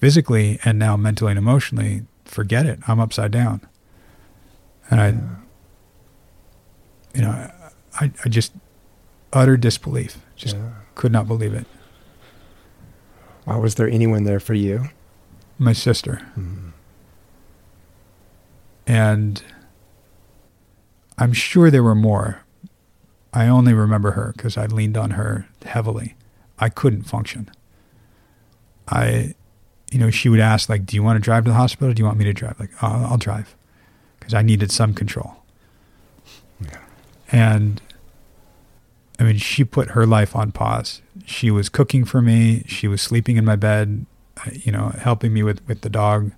physically 0.00 0.58
and 0.64 0.78
now 0.78 0.96
mentally 0.96 1.30
and 1.30 1.38
emotionally. 1.38 2.02
Forget 2.24 2.66
it. 2.66 2.80
I'm 2.88 3.00
upside 3.00 3.30
down. 3.30 3.60
And 4.90 5.00
I 5.00 5.08
you 7.14 7.22
know, 7.22 7.50
I 8.00 8.12
I 8.24 8.28
just 8.28 8.52
utter 9.32 9.56
disbelief. 9.56 10.18
Just 10.34 10.56
yeah. 10.56 10.70
could 10.94 11.12
not 11.12 11.26
believe 11.26 11.54
it. 11.54 11.66
Wow, 13.46 13.60
was 13.60 13.76
there 13.76 13.88
anyone 13.88 14.24
there 14.24 14.40
for 14.40 14.54
you? 14.54 14.90
my 15.58 15.72
sister. 15.72 16.20
Mm. 16.38 16.65
And 18.86 19.42
I'm 21.18 21.32
sure 21.32 21.70
there 21.70 21.82
were 21.82 21.94
more. 21.94 22.42
I 23.32 23.48
only 23.48 23.74
remember 23.74 24.12
her 24.12 24.32
because 24.36 24.56
I 24.56 24.66
leaned 24.66 24.96
on 24.96 25.12
her 25.12 25.48
heavily. 25.64 26.16
I 26.58 26.68
couldn't 26.68 27.02
function. 27.02 27.50
I, 28.88 29.34
you 29.90 29.98
know, 29.98 30.10
she 30.10 30.28
would 30.28 30.40
ask, 30.40 30.68
like, 30.68 30.86
do 30.86 30.96
you 30.96 31.02
want 31.02 31.16
to 31.16 31.20
drive 31.20 31.44
to 31.44 31.50
the 31.50 31.56
hospital? 31.56 31.92
do 31.92 32.00
you 32.00 32.06
want 32.06 32.18
me 32.18 32.24
to 32.24 32.32
drive? 32.32 32.58
Like, 32.58 32.70
I'll, 32.82 33.04
I'll 33.04 33.18
drive 33.18 33.54
because 34.18 34.32
I 34.32 34.42
needed 34.42 34.70
some 34.70 34.94
control. 34.94 35.36
Yeah. 36.60 36.78
And 37.30 37.82
I 39.18 39.24
mean, 39.24 39.38
she 39.38 39.64
put 39.64 39.90
her 39.90 40.06
life 40.06 40.36
on 40.36 40.52
pause. 40.52 41.02
She 41.24 41.50
was 41.50 41.68
cooking 41.68 42.04
for 42.04 42.22
me. 42.22 42.64
She 42.66 42.86
was 42.86 43.02
sleeping 43.02 43.36
in 43.36 43.44
my 43.44 43.56
bed 43.56 44.06
you 44.52 44.72
know, 44.72 44.88
helping 44.98 45.32
me 45.32 45.42
with, 45.42 45.66
with 45.66 45.80
the 45.80 45.90
dog. 45.90 46.32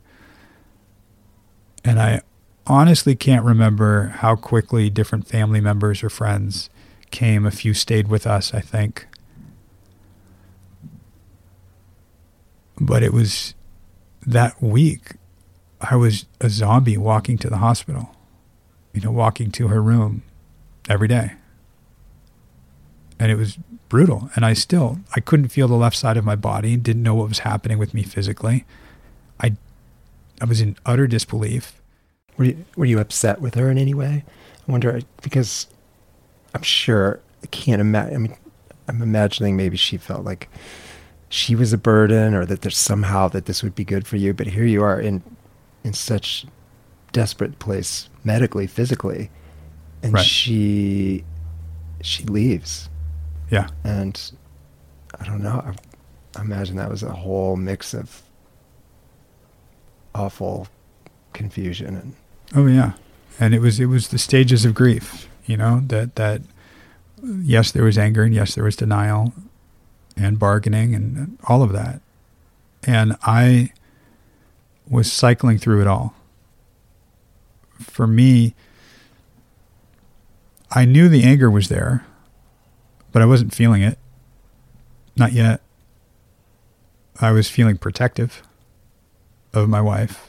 And 1.85 2.01
I 2.01 2.23
honestly 2.69 3.15
can't 3.17 3.45
remember 3.45 4.09
how 4.19 4.37
quickly 4.37 4.91
different 4.91 5.27
family 5.27 5.61
members 5.61 6.03
or 6.03 6.11
friends 6.11 6.71
came. 7.11 7.47
A 7.47 7.51
few 7.51 7.75
stayed 7.75 8.09
with 8.09 8.27
us, 8.27 8.55
I 8.55 8.61
think. 8.61 9.07
But 12.81 13.03
it 13.03 13.13
was 13.13 13.55
that 14.27 14.63
week, 14.63 15.13
I 15.81 15.97
was 15.97 16.27
a 16.41 16.49
zombie 16.49 16.97
walking 16.97 17.39
to 17.39 17.51
the 17.51 17.59
hospital, 17.59 18.15
you 18.93 19.01
know, 19.01 19.11
walking 19.13 19.51
to 19.53 19.69
her 19.69 19.83
room 19.83 20.23
every 20.89 21.09
day. 21.09 21.33
and 23.19 23.31
it 23.33 23.37
was 23.37 23.59
brutal. 23.89 24.31
And 24.37 24.45
I 24.45 24.53
still, 24.55 24.99
I 25.17 25.21
couldn't 25.21 25.49
feel 25.49 25.69
the 25.69 25.75
left 25.75 25.97
side 25.97 26.17
of 26.17 26.25
my 26.25 26.37
body, 26.37 26.77
didn't 26.77 27.03
know 27.03 27.15
what 27.15 27.29
was 27.29 27.41
happening 27.41 27.79
with 27.79 27.95
me 27.95 28.03
physically. 28.03 28.65
I, 29.41 29.57
I 30.41 30.45
was 30.45 30.61
in 30.61 30.77
utter 30.87 31.07
disbelief. 31.07 31.78
Were 32.39 32.45
you, 32.45 32.65
were 32.77 32.85
you 32.85 32.99
upset 33.01 33.41
with 33.41 33.55
her 33.57 33.71
in 33.71 33.77
any 33.79 33.93
way? 33.95 34.25
I 34.67 34.71
wonder 34.73 35.01
because 35.23 35.67
I'm 36.55 36.63
sure 36.63 37.21
I 37.43 37.47
can't 37.49 37.81
imagine. 37.81 38.15
I 38.15 38.19
mean, 38.19 38.37
I'm 38.87 39.03
imagining 39.03 39.57
maybe 39.57 39.77
she 39.77 39.97
felt 39.99 40.25
like 40.25 40.49
she 41.29 41.55
was 41.55 41.73
a 41.75 41.79
burden, 41.79 42.33
or 42.35 42.47
that 42.47 42.63
there's 42.63 42.79
somehow 42.79 43.29
that 43.29 43.45
this 43.47 43.63
would 43.63 43.75
be 43.75 43.85
good 43.85 44.07
for 44.07 44.17
you. 44.17 44.33
But 44.33 44.47
here 44.47 44.65
you 44.65 44.83
are 44.83 44.99
in 45.01 45.23
in 45.85 45.93
such 45.93 46.47
desperate 47.13 47.59
place 47.59 48.09
medically, 48.25 48.67
physically, 48.67 49.31
and 50.03 50.13
Right. 50.15 50.25
she 50.25 51.25
she 52.03 52.23
leaves. 52.25 52.89
Yeah. 53.51 53.69
And 53.85 54.31
I 55.21 55.25
don't 55.25 55.43
know. 55.43 55.61
I, 55.65 55.75
I 56.39 56.43
imagine 56.43 56.77
that 56.77 56.91
was 56.91 57.03
a 57.03 57.11
whole 57.13 57.57
mix 57.57 57.95
of 57.95 58.23
awful 60.15 60.69
confusion 61.33 61.95
and 61.97 62.15
Oh 62.55 62.67
yeah, 62.67 62.93
and 63.39 63.55
it 63.55 63.61
was 63.61 63.79
it 63.79 63.87
was 63.87 64.09
the 64.09 64.19
stages 64.19 64.65
of 64.65 64.75
grief. 64.75 65.29
You 65.47 65.57
know 65.57 65.81
that 65.87 66.17
that 66.17 66.43
yes, 67.23 67.73
there 67.73 67.85
was 67.85 67.99
anger 67.99 68.23
and 68.23 68.35
yes, 68.35 68.55
there 68.55 68.65
was 68.65 68.77
denial, 68.77 69.33
and 70.17 70.39
bargaining 70.39 70.95
and 70.95 71.39
all 71.47 71.63
of 71.63 71.73
that, 71.73 72.01
and 72.85 73.17
I 73.23 73.73
was 74.89 75.13
cycling 75.13 75.59
through 75.59 75.83
it 75.83 75.87
all. 75.87 76.15
For 77.79 78.07
me, 78.07 78.55
I 80.71 80.85
knew 80.85 81.09
the 81.09 81.25
anger 81.25 81.51
was 81.51 81.69
there, 81.69 82.07
but 83.13 83.23
I 83.23 83.27
wasn't 83.27 83.55
feeling 83.55 83.83
it. 83.83 83.99
Not 85.17 85.33
yet. 85.33 85.61
I 87.21 87.33
was 87.33 87.51
feeling 87.51 87.77
protective 87.77 88.43
of 89.53 89.69
my 89.69 89.81
wife. 89.81 90.28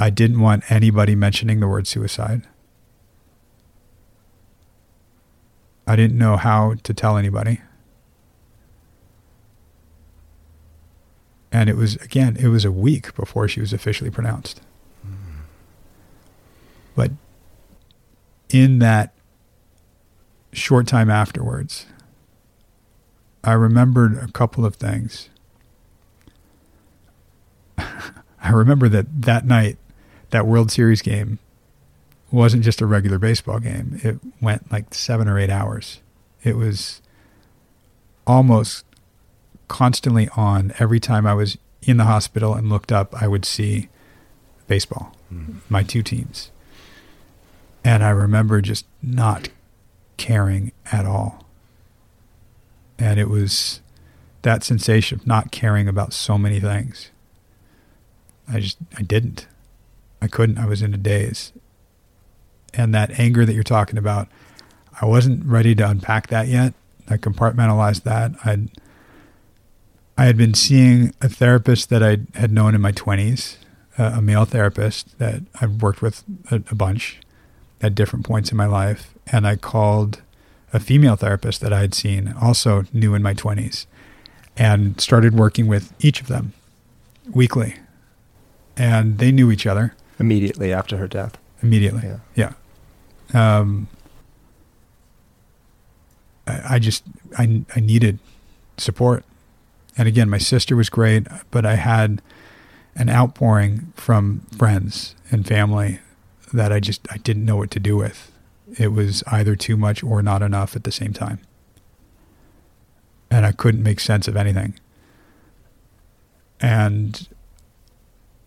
I 0.00 0.08
didn't 0.08 0.40
want 0.40 0.68
anybody 0.72 1.14
mentioning 1.14 1.60
the 1.60 1.68
word 1.68 1.86
suicide. 1.86 2.42
I 5.86 5.94
didn't 5.94 6.16
know 6.16 6.38
how 6.38 6.74
to 6.82 6.94
tell 6.94 7.18
anybody. 7.18 7.60
And 11.52 11.68
it 11.68 11.76
was, 11.76 11.96
again, 11.96 12.36
it 12.40 12.48
was 12.48 12.64
a 12.64 12.72
week 12.72 13.14
before 13.14 13.46
she 13.46 13.60
was 13.60 13.74
officially 13.74 14.10
pronounced. 14.10 14.62
But 16.94 17.10
in 18.48 18.78
that 18.78 19.12
short 20.52 20.86
time 20.86 21.10
afterwards, 21.10 21.86
I 23.42 23.52
remembered 23.52 24.16
a 24.16 24.28
couple 24.32 24.64
of 24.64 24.76
things. 24.76 25.28
I 27.78 28.50
remember 28.52 28.88
that 28.88 29.22
that 29.22 29.44
night, 29.44 29.76
that 30.30 30.46
World 30.46 30.70
Series 30.70 31.02
game 31.02 31.38
wasn't 32.30 32.62
just 32.62 32.80
a 32.80 32.86
regular 32.86 33.18
baseball 33.18 33.58
game. 33.58 34.00
It 34.02 34.18
went 34.40 34.70
like 34.70 34.94
seven 34.94 35.28
or 35.28 35.38
eight 35.38 35.50
hours. 35.50 36.00
It 36.42 36.56
was 36.56 37.00
almost 38.26 38.84
constantly 39.68 40.28
on. 40.36 40.72
Every 40.78 41.00
time 41.00 41.26
I 41.26 41.34
was 41.34 41.58
in 41.82 41.96
the 41.96 42.04
hospital 42.04 42.54
and 42.54 42.68
looked 42.68 42.92
up, 42.92 43.20
I 43.20 43.26
would 43.26 43.44
see 43.44 43.88
baseball, 44.66 45.16
mm-hmm. 45.32 45.58
my 45.68 45.82
two 45.82 46.02
teams. 46.02 46.50
And 47.84 48.04
I 48.04 48.10
remember 48.10 48.60
just 48.60 48.86
not 49.02 49.48
caring 50.16 50.72
at 50.92 51.06
all. 51.06 51.44
And 52.98 53.18
it 53.18 53.28
was 53.28 53.80
that 54.42 54.62
sensation 54.62 55.18
of 55.18 55.26
not 55.26 55.50
caring 55.50 55.88
about 55.88 56.12
so 56.12 56.36
many 56.36 56.60
things. 56.60 57.10
I 58.46 58.60
just, 58.60 58.78
I 58.96 59.02
didn't. 59.02 59.46
I 60.22 60.28
couldn't. 60.28 60.58
I 60.58 60.66
was 60.66 60.82
in 60.82 60.94
a 60.94 60.98
daze. 60.98 61.52
And 62.74 62.94
that 62.94 63.18
anger 63.18 63.44
that 63.44 63.54
you're 63.54 63.62
talking 63.62 63.98
about, 63.98 64.28
I 65.00 65.06
wasn't 65.06 65.44
ready 65.44 65.74
to 65.74 65.88
unpack 65.88 66.28
that 66.28 66.48
yet. 66.48 66.74
I 67.08 67.16
compartmentalized 67.16 68.02
that. 68.04 68.32
I'd, 68.44 68.70
I 70.16 70.24
had 70.24 70.36
been 70.36 70.54
seeing 70.54 71.14
a 71.20 71.28
therapist 71.28 71.88
that 71.90 72.02
I 72.02 72.18
had 72.34 72.52
known 72.52 72.74
in 72.74 72.80
my 72.80 72.92
20s, 72.92 73.56
uh, 73.98 74.12
a 74.16 74.22
male 74.22 74.44
therapist 74.44 75.18
that 75.18 75.42
I've 75.60 75.82
worked 75.82 76.02
with 76.02 76.22
a, 76.50 76.56
a 76.70 76.74
bunch 76.74 77.20
at 77.80 77.94
different 77.94 78.26
points 78.26 78.50
in 78.50 78.56
my 78.56 78.66
life. 78.66 79.14
And 79.32 79.46
I 79.46 79.56
called 79.56 80.20
a 80.72 80.78
female 80.78 81.16
therapist 81.16 81.60
that 81.62 81.72
I 81.72 81.80
had 81.80 81.94
seen, 81.94 82.34
also 82.40 82.84
new 82.92 83.14
in 83.14 83.22
my 83.22 83.34
20s, 83.34 83.86
and 84.56 85.00
started 85.00 85.34
working 85.34 85.66
with 85.66 85.92
each 85.98 86.20
of 86.20 86.28
them 86.28 86.52
weekly. 87.32 87.76
And 88.76 89.18
they 89.18 89.32
knew 89.32 89.50
each 89.50 89.66
other 89.66 89.94
immediately 90.20 90.72
after 90.72 90.96
her 90.98 91.08
death. 91.08 91.38
immediately. 91.62 92.02
Yeah. 92.04 92.52
Yeah. 93.32 93.58
Um, 93.58 93.88
I, 96.46 96.74
I 96.74 96.78
just 96.78 97.02
I 97.38 97.64
I 97.74 97.80
needed 97.80 98.18
support, 98.76 99.24
and 99.96 100.06
again, 100.08 100.28
my 100.28 100.38
sister 100.38 100.76
was 100.76 100.88
great, 100.90 101.26
but 101.50 101.64
I 101.66 101.74
had 101.76 102.22
an 102.96 103.08
outpouring 103.08 103.92
from 103.96 104.40
friends 104.56 105.14
and 105.30 105.46
family 105.46 106.00
that 106.52 106.72
I 106.72 106.80
just 106.80 107.00
I 107.10 107.18
didn't 107.18 107.44
know 107.44 107.56
what 107.56 107.70
to 107.72 107.80
do 107.80 107.96
with. 107.96 108.30
It 108.78 108.88
was 108.92 109.22
either 109.26 109.56
too 109.56 109.76
much 109.76 110.02
or 110.02 110.22
not 110.22 110.42
enough 110.42 110.76
at 110.76 110.84
the 110.84 110.92
same 110.92 111.12
time, 111.12 111.38
and 113.30 113.46
I 113.46 113.52
couldn't 113.52 113.82
make 113.82 114.00
sense 114.00 114.28
of 114.28 114.36
anything. 114.36 114.74
And 116.60 117.28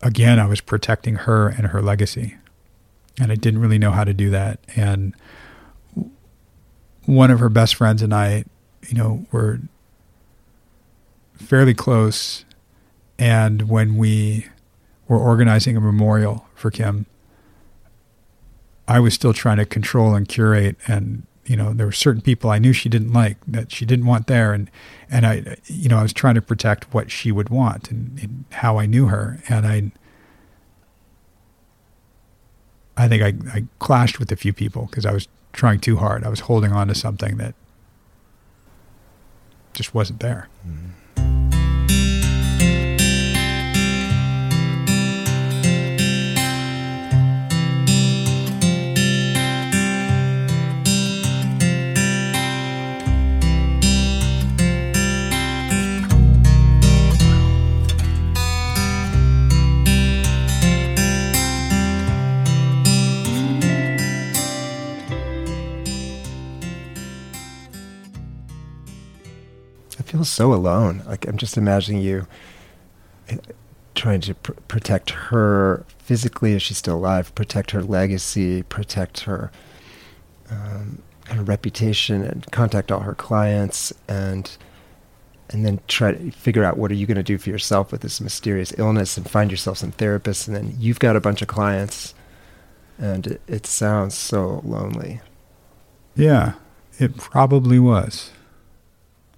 again, 0.04 0.38
I 0.38 0.46
was 0.46 0.60
protecting 0.60 1.16
her 1.16 1.48
and 1.48 1.68
her 1.68 1.82
legacy 1.82 2.36
and 3.20 3.32
I 3.32 3.34
didn't 3.34 3.60
really 3.60 3.78
know 3.78 3.90
how 3.90 4.04
to 4.04 4.14
do 4.14 4.30
that. 4.30 4.60
And 4.76 5.14
one 7.06 7.30
of 7.30 7.38
her 7.38 7.48
best 7.48 7.74
friends 7.74 8.02
and 8.02 8.14
I, 8.14 8.44
you 8.88 8.94
know, 8.96 9.26
were 9.30 9.60
fairly 11.36 11.74
close. 11.74 12.44
And 13.18 13.68
when 13.68 13.96
we 13.96 14.46
were 15.06 15.18
organizing 15.18 15.76
a 15.76 15.80
memorial 15.80 16.46
for 16.54 16.70
Kim, 16.70 17.06
I 18.88 19.00
was 19.00 19.14
still 19.14 19.32
trying 19.32 19.58
to 19.58 19.64
control 19.64 20.14
and 20.14 20.28
curate. 20.28 20.76
And, 20.86 21.26
you 21.46 21.56
know, 21.56 21.72
there 21.72 21.86
were 21.86 21.92
certain 21.92 22.20
people 22.20 22.50
I 22.50 22.58
knew 22.58 22.72
she 22.72 22.88
didn't 22.88 23.12
like 23.12 23.36
that 23.46 23.70
she 23.70 23.86
didn't 23.86 24.06
want 24.06 24.26
there. 24.26 24.52
And, 24.52 24.70
and 25.10 25.26
I, 25.26 25.56
you 25.66 25.88
know, 25.88 25.98
I 25.98 26.02
was 26.02 26.12
trying 26.12 26.34
to 26.34 26.42
protect 26.42 26.92
what 26.92 27.10
she 27.10 27.30
would 27.30 27.48
want 27.48 27.90
and, 27.90 28.18
and 28.20 28.43
how 28.54 28.78
I 28.78 28.86
knew 28.86 29.06
her. 29.06 29.42
And 29.48 29.66
I, 29.66 29.92
I 32.96 33.08
think 33.08 33.22
I, 33.22 33.56
I 33.56 33.64
clashed 33.78 34.18
with 34.18 34.30
a 34.32 34.36
few 34.36 34.52
people 34.52 34.86
because 34.86 35.04
I 35.06 35.12
was 35.12 35.28
trying 35.52 35.80
too 35.80 35.96
hard. 35.96 36.24
I 36.24 36.28
was 36.28 36.40
holding 36.40 36.72
on 36.72 36.88
to 36.88 36.94
something 36.94 37.36
that 37.36 37.54
just 39.72 39.94
wasn't 39.94 40.20
there. 40.20 40.48
I 40.64 41.03
feel 70.14 70.24
so 70.24 70.54
alone. 70.54 71.02
Like 71.06 71.26
I'm 71.26 71.36
just 71.36 71.56
imagining 71.56 72.00
you 72.00 72.28
uh, 73.28 73.36
trying 73.96 74.20
to 74.20 74.34
pr- 74.34 74.52
protect 74.68 75.10
her 75.10 75.84
physically, 75.98 76.52
if 76.52 76.62
she's 76.62 76.78
still 76.78 76.96
alive, 76.98 77.34
protect 77.34 77.72
her 77.72 77.82
legacy, 77.82 78.62
protect 78.62 79.20
her 79.20 79.50
um, 80.50 81.02
kind 81.24 81.40
of 81.40 81.48
reputation, 81.48 82.22
and 82.22 82.46
contact 82.52 82.92
all 82.92 83.00
her 83.00 83.14
clients, 83.14 83.92
and 84.06 84.56
and 85.50 85.66
then 85.66 85.80
try 85.88 86.12
to 86.12 86.30
figure 86.30 86.62
out 86.62 86.78
what 86.78 86.92
are 86.92 86.94
you 86.94 87.06
going 87.06 87.16
to 87.16 87.22
do 87.22 87.36
for 87.36 87.50
yourself 87.50 87.90
with 87.90 88.02
this 88.02 88.20
mysterious 88.20 88.72
illness, 88.78 89.16
and 89.16 89.28
find 89.28 89.50
yourself 89.50 89.78
some 89.78 89.90
therapists, 89.90 90.46
and 90.46 90.54
then 90.56 90.76
you've 90.78 91.00
got 91.00 91.16
a 91.16 91.20
bunch 91.20 91.42
of 91.42 91.48
clients, 91.48 92.14
and 92.98 93.26
it, 93.26 93.40
it 93.48 93.66
sounds 93.66 94.14
so 94.14 94.62
lonely. 94.64 95.20
Yeah, 96.14 96.52
it 97.00 97.16
probably 97.16 97.80
was. 97.80 98.30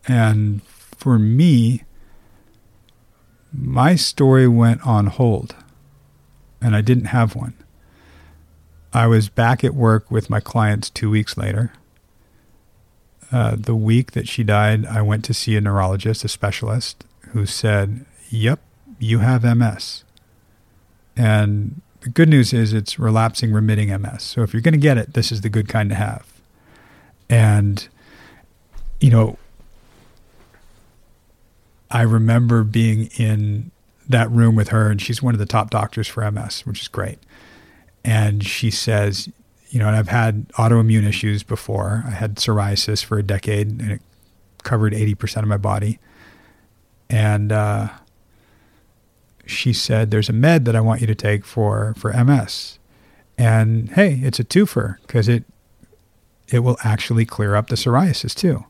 And 0.07 0.63
for 0.63 1.19
me, 1.19 1.83
my 3.53 3.97
story 3.97 4.47
went 4.47 4.87
on 4.87 5.07
hold, 5.07 5.55
and 6.61 6.77
I 6.77 6.81
didn't 6.81 7.07
have 7.07 7.35
one. 7.35 7.55
I 8.93 9.07
was 9.07 9.29
back 9.29 9.65
at 9.65 9.75
work 9.75 10.11
with 10.11 10.31
my 10.31 10.41
clients 10.41 10.89
two 10.91 11.11
weeks 11.11 11.37
later, 11.37 11.73
uh, 13.33 13.57
the 13.59 13.75
week 13.75 14.13
that 14.13 14.29
she 14.29 14.45
died, 14.45 14.87
I 14.87 15.03
went 15.03 15.25
to 15.25 15.35
see 15.35 15.57
a 15.57 15.61
neurologist, 15.61 16.25
a 16.25 16.29
specialist, 16.29 17.05
who 17.31 17.45
said, 17.45 18.05
Yep, 18.31 18.61
you 18.99 19.19
have 19.19 19.45
MS. 19.45 20.05
And 21.17 21.81
the 22.01 22.09
good 22.09 22.29
news 22.29 22.53
is 22.53 22.73
it's 22.73 22.99
relapsing 22.99 23.53
remitting 23.53 23.89
MS. 24.01 24.23
So 24.23 24.43
if 24.43 24.53
you're 24.53 24.63
going 24.63 24.73
to 24.73 24.79
get 24.79 24.99
it, 24.99 25.15
this 25.15 25.33
is 25.33 25.41
the 25.41 25.49
good 25.49 25.69
kind 25.69 25.91
to 25.91 25.97
have. 25.97 26.33
And, 27.29 27.89
you 29.01 29.11
know, 29.11 29.39
I 31.97 32.03
remember 32.03 32.63
being 32.63 33.07
in 33.17 33.71
that 34.07 34.31
room 34.31 34.55
with 34.55 34.69
her, 34.69 34.91
and 34.91 35.01
she's 35.01 35.23
one 35.23 35.35
of 35.35 35.39
the 35.39 35.47
top 35.47 35.71
doctors 35.71 36.07
for 36.07 36.31
MS, 36.31 36.67
which 36.67 36.83
is 36.83 36.89
great. 36.89 37.19
And 38.05 38.45
she 38.45 38.71
says, 38.71 39.31
you 39.71 39.79
know, 39.79 39.87
and 39.87 39.97
I've 39.97 40.09
had 40.09 40.47
autoimmune 40.59 41.09
issues 41.09 41.43
before. 41.43 42.05
I 42.07 42.11
had 42.11 42.37
psoriasis 42.37 43.03
for 43.03 43.17
a 43.17 43.23
decade, 43.23 43.81
and 43.81 43.93
it 43.93 44.03
covered 44.63 44.93
80% 44.93 45.39
of 45.39 45.49
my 45.49 45.57
body. 45.57 45.99
And 47.09 47.51
uh, 47.51 47.89
she 49.47 49.73
said, 49.73 50.11
There's 50.11 50.29
a 50.29 50.35
med 50.35 50.67
that 50.67 50.77
I 50.77 50.83
want 50.83 51.01
you 51.01 51.07
to 51.07 51.15
take 51.15 51.47
for, 51.47 51.95
for 51.97 52.13
MS. 52.13 52.79
And 53.39 53.89
hey, 53.93 54.21
it's 54.23 54.39
a 54.39 54.45
twofer 54.45 54.99
because 55.07 55.29
it, 55.29 55.45
it 56.49 56.59
will 56.59 56.77
actually 56.85 57.25
clear 57.25 57.55
up 57.55 57.69
the 57.69 57.77
psoriasis 57.77 58.35
too. 58.35 58.67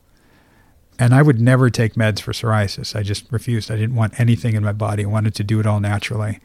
And 0.98 1.14
I 1.14 1.20
would 1.22 1.40
never 1.40 1.68
take 1.68 1.94
meds 1.94 2.20
for 2.20 2.32
psoriasis. 2.32 2.96
I 2.96 3.02
just 3.02 3.30
refused. 3.30 3.70
I 3.70 3.76
didn't 3.76 3.96
want 3.96 4.18
anything 4.18 4.54
in 4.54 4.62
my 4.62 4.72
body. 4.72 5.04
I 5.04 5.09
wanted 5.09 5.35
to 5.35 5.44
do 5.44 5.61
it 5.61 5.66
all 5.66 5.80
naturally. 5.80 6.40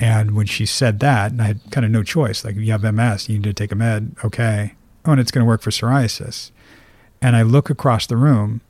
And 0.00 0.34
when 0.34 0.46
she 0.46 0.64
said 0.64 1.00
that, 1.00 1.32
and 1.32 1.42
I 1.42 1.46
had 1.46 1.60
kind 1.70 1.84
of 1.84 1.90
no 1.90 2.02
choice, 2.02 2.44
like, 2.44 2.54
you 2.54 2.72
have 2.72 2.82
MS, 2.82 3.28
you 3.28 3.36
need 3.36 3.44
to 3.44 3.52
take 3.52 3.72
a 3.72 3.74
med. 3.74 4.14
Okay. 4.24 4.74
Oh, 5.04 5.12
and 5.12 5.20
it's 5.20 5.30
going 5.30 5.44
to 5.44 5.48
work 5.48 5.60
for 5.60 5.70
psoriasis. 5.70 6.50
And 7.20 7.36
I 7.36 7.42
look 7.42 7.68
across 7.68 8.06
the 8.06 8.16
room 8.16 8.60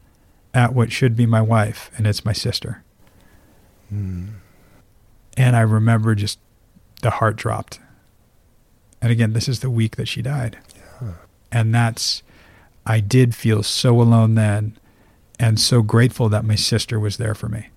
at 0.54 0.74
what 0.74 0.90
should 0.90 1.14
be 1.14 1.26
my 1.26 1.42
wife, 1.42 1.90
and 1.96 2.06
it's 2.06 2.24
my 2.24 2.32
sister. 2.32 2.82
Mm. 3.92 4.34
And 5.37 5.54
I 5.54 5.61
remember 5.61 6.14
just 6.14 6.38
the 7.02 7.11
heart 7.11 7.37
dropped. 7.37 7.78
And 9.00 9.12
again, 9.12 9.32
this 9.32 9.48
is 9.48 9.61
the 9.61 9.70
week 9.70 9.96
that 9.96 10.08
she 10.08 10.22
died. 10.22 10.58
Yeah. 11.00 11.12
And 11.52 11.74
that's, 11.74 12.22
I 12.84 13.00
did 13.00 13.34
feel 13.34 13.62
so 13.62 14.00
alone 14.00 14.34
then 14.34 14.76
and 15.38 15.59
so 15.61 15.83
grateful 15.83 16.29
that 16.29 16.44
my 16.44 16.55
sister 16.57 16.98
was 16.98 17.16
there 17.16 17.35
for 17.35 17.48
me. 17.48 17.68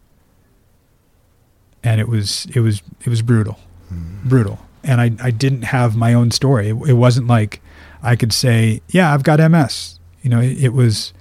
And 1.84 2.00
it 2.02 2.08
was, 2.08 2.45
it 2.56 2.60
was, 2.60 2.82
it 3.04 3.10
was 3.10 3.21
brutal, 3.21 3.60
Mm. 3.91 4.24
brutal. 4.24 4.60
And 4.84 5.00
I, 5.02 5.12
I 5.28 5.32
didn't 5.32 5.63
have 5.63 5.95
my 5.95 6.13
own 6.13 6.32
story. 6.32 6.69
It, 6.69 6.76
it 6.89 6.93
wasn't 6.93 7.28
like 7.28 7.62
I 8.02 8.15
could 8.15 8.32
say, 8.34 8.82
yeah, 8.89 9.13
I've 9.13 9.24
got 9.24 9.39
MS. 9.39 10.00
You 10.24 10.30
know, 10.30 10.39
it, 10.39 10.63
it 10.63 10.74
was, 10.74 11.13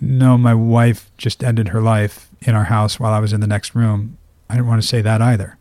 no, 0.00 0.36
my 0.36 0.54
wife 0.54 1.10
just 1.16 1.42
ended 1.44 1.68
her 1.68 1.80
life 1.80 2.28
in 2.42 2.54
our 2.54 2.64
house 2.64 2.98
while 3.00 3.12
I 3.12 3.20
was 3.20 3.32
in 3.32 3.40
the 3.40 3.46
next 3.46 3.74
room. 3.74 4.18
I 4.50 4.54
didn't 4.56 4.66
want 4.68 4.82
to 4.82 4.88
say 4.88 5.00
that 5.02 5.22
either. 5.22 5.56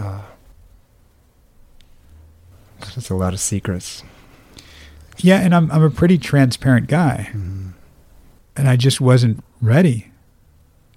Yeah. 0.00 0.22
There's 2.80 3.10
a 3.10 3.14
lot 3.16 3.32
of 3.32 3.40
secrets. 3.40 4.02
Yeah, 5.18 5.40
and 5.40 5.54
I'm 5.54 5.70
I'm 5.72 5.82
a 5.82 5.90
pretty 5.90 6.16
transparent 6.18 6.86
guy, 6.86 7.30
Mm. 7.34 7.67
And 8.58 8.68
I 8.68 8.76
just 8.76 9.00
wasn't 9.00 9.42
ready. 9.62 10.10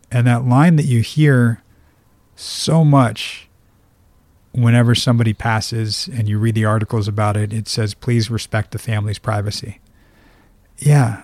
And 0.10 0.26
that 0.28 0.46
line 0.46 0.76
that 0.76 0.88
you 0.88 1.02
hear 1.02 1.62
so 2.36 2.84
much 2.84 3.48
whenever 4.52 4.96
somebody 4.96 5.32
passes 5.32 6.10
and 6.12 6.28
you 6.28 6.40
read 6.40 6.56
the 6.56 6.66
articles 6.66 7.08
about 7.08 7.38
it, 7.38 7.54
it 7.54 7.68
says, 7.70 7.94
"Please 7.94 8.30
respect 8.32 8.72
the 8.72 8.80
family's 8.80 9.20
privacy." 9.20 9.80
Yeah, 10.80 11.22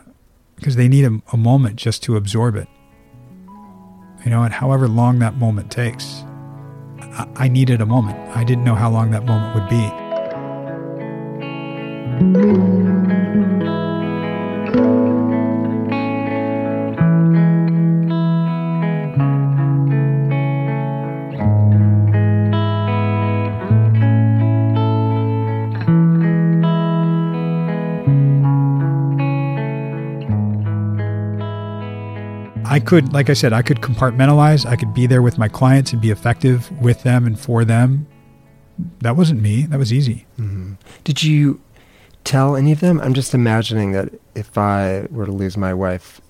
because 0.55 0.75
they 0.75 0.87
need 0.87 1.05
a, 1.05 1.21
a 1.33 1.37
moment 1.37 1.75
just 1.77 2.03
to 2.03 2.15
absorb 2.15 2.55
it. 2.55 2.67
You 4.23 4.29
know, 4.29 4.43
and 4.43 4.53
however 4.53 4.87
long 4.87 5.19
that 5.19 5.35
moment 5.35 5.71
takes, 5.71 6.23
I, 7.01 7.27
I 7.35 7.47
needed 7.47 7.81
a 7.81 7.85
moment. 7.85 8.17
I 8.37 8.43
didn't 8.43 8.63
know 8.63 8.75
how 8.75 8.91
long 8.91 9.09
that 9.11 9.25
moment 9.25 9.55
would 9.55 9.69
be. 9.69 9.91
I 32.77 32.79
could, 32.79 33.11
like 33.11 33.29
I 33.29 33.33
said, 33.33 33.53
I 33.53 33.63
could 33.63 33.81
compartmentalize. 33.81 34.63
I 34.65 34.75
could 34.75 34.93
be 34.93 35.07
there 35.07 35.23
with 35.23 35.39
my 35.39 35.47
clients 35.47 35.93
and 35.93 36.01
be 36.01 36.11
effective 36.11 36.69
with 36.79 37.01
them 37.01 37.25
and 37.25 37.39
for 37.39 37.65
them. 37.65 38.05
That 38.99 39.15
wasn't 39.15 39.41
me. 39.41 39.63
That 39.63 39.79
was 39.79 39.91
easy. 39.91 40.27
hmm 40.35 40.73
Did 41.03 41.23
you 41.23 41.59
tell 42.23 42.55
any 42.55 42.71
of 42.71 42.79
them? 42.79 42.99
I'm 43.01 43.15
just 43.15 43.33
imagining 43.33 43.93
that 43.93 44.13
if 44.35 44.57
I 44.57 45.07
were 45.09 45.25
to 45.25 45.31
lose 45.31 45.57
my 45.57 45.73
wife 45.73 46.21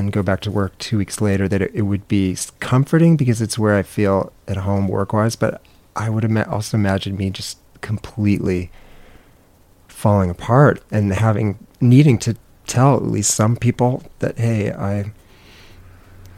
and 0.00 0.12
go 0.12 0.22
back 0.22 0.40
to 0.40 0.50
work 0.50 0.76
two 0.78 0.98
weeks 0.98 1.20
later, 1.20 1.48
that 1.48 1.62
it, 1.62 1.70
it 1.74 1.82
would 1.82 2.08
be 2.08 2.36
comforting 2.58 3.16
because 3.16 3.40
it's 3.40 3.58
where 3.58 3.76
I 3.76 3.82
feel 3.82 4.32
at 4.48 4.58
home 4.58 4.88
work 4.88 5.12
wise. 5.12 5.36
But 5.36 5.62
I 5.94 6.10
would 6.10 6.24
ima- 6.24 6.48
also 6.50 6.76
imagine 6.76 7.16
me 7.16 7.30
just 7.30 7.58
completely 7.80 8.70
falling 9.88 10.30
apart 10.30 10.82
and 10.90 11.12
having 11.12 11.58
needing 11.80 12.18
to 12.18 12.36
tell 12.66 12.96
at 12.96 13.04
least 13.04 13.34
some 13.34 13.56
people 13.56 14.02
that 14.18 14.38
hey, 14.38 14.72
I 14.72 15.12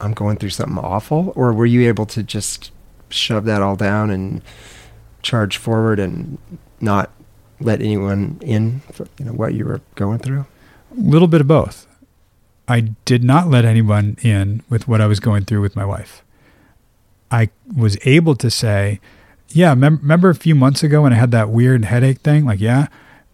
I'm 0.01 0.13
going 0.13 0.37
through 0.37 0.51
something 0.51 0.79
awful. 0.79 1.33
Or 1.37 1.53
were 1.53 1.67
you 1.67 1.87
able 1.89 2.07
to 2.07 2.23
just 2.23 2.73
shove 3.09 3.45
that 3.45 3.63
all 3.63 3.77
down 3.77 4.11
and 4.11 4.43
charge 5.23 5.57
forward 5.57 6.01
and 6.01 6.39
not 6.81 7.11
let 7.61 7.81
anyone 7.81 8.39
in 8.43 8.81
for 8.93 9.07
you 9.19 9.25
know 9.25 9.33
what 9.33 9.55
you 9.55 9.65
were 9.65 9.81
going 9.95 10.19
through 10.19 10.45
A 10.97 11.01
little 11.01 11.29
bit 11.29 11.41
of 11.41 11.47
both. 11.47 11.87
I 12.69 12.81
did 13.05 13.25
not 13.25 13.49
let 13.49 13.65
anyone 13.65 14.17
in 14.23 14.63
with 14.69 14.87
what 14.89 15.01
I 15.01 15.07
was 15.07 15.21
going 15.21 15.45
through 15.45 15.61
with 15.61 15.77
my 15.77 15.85
wife. 15.85 16.23
I 17.31 17.51
was 17.77 17.97
able 18.05 18.37
to 18.37 18.51
say, 18.51 19.01
yeah, 19.49 19.75
mem- 19.75 19.99
remember 19.99 20.31
a 20.31 20.35
few 20.35 20.55
months 20.55 20.83
ago 20.83 21.03
when 21.03 21.13
I 21.13 21.17
had 21.17 21.31
that 21.33 21.49
weird 21.49 21.85
headache 21.85 22.21
thing? 22.21 22.45
Like, 22.45 22.61
yeah, 22.61 22.87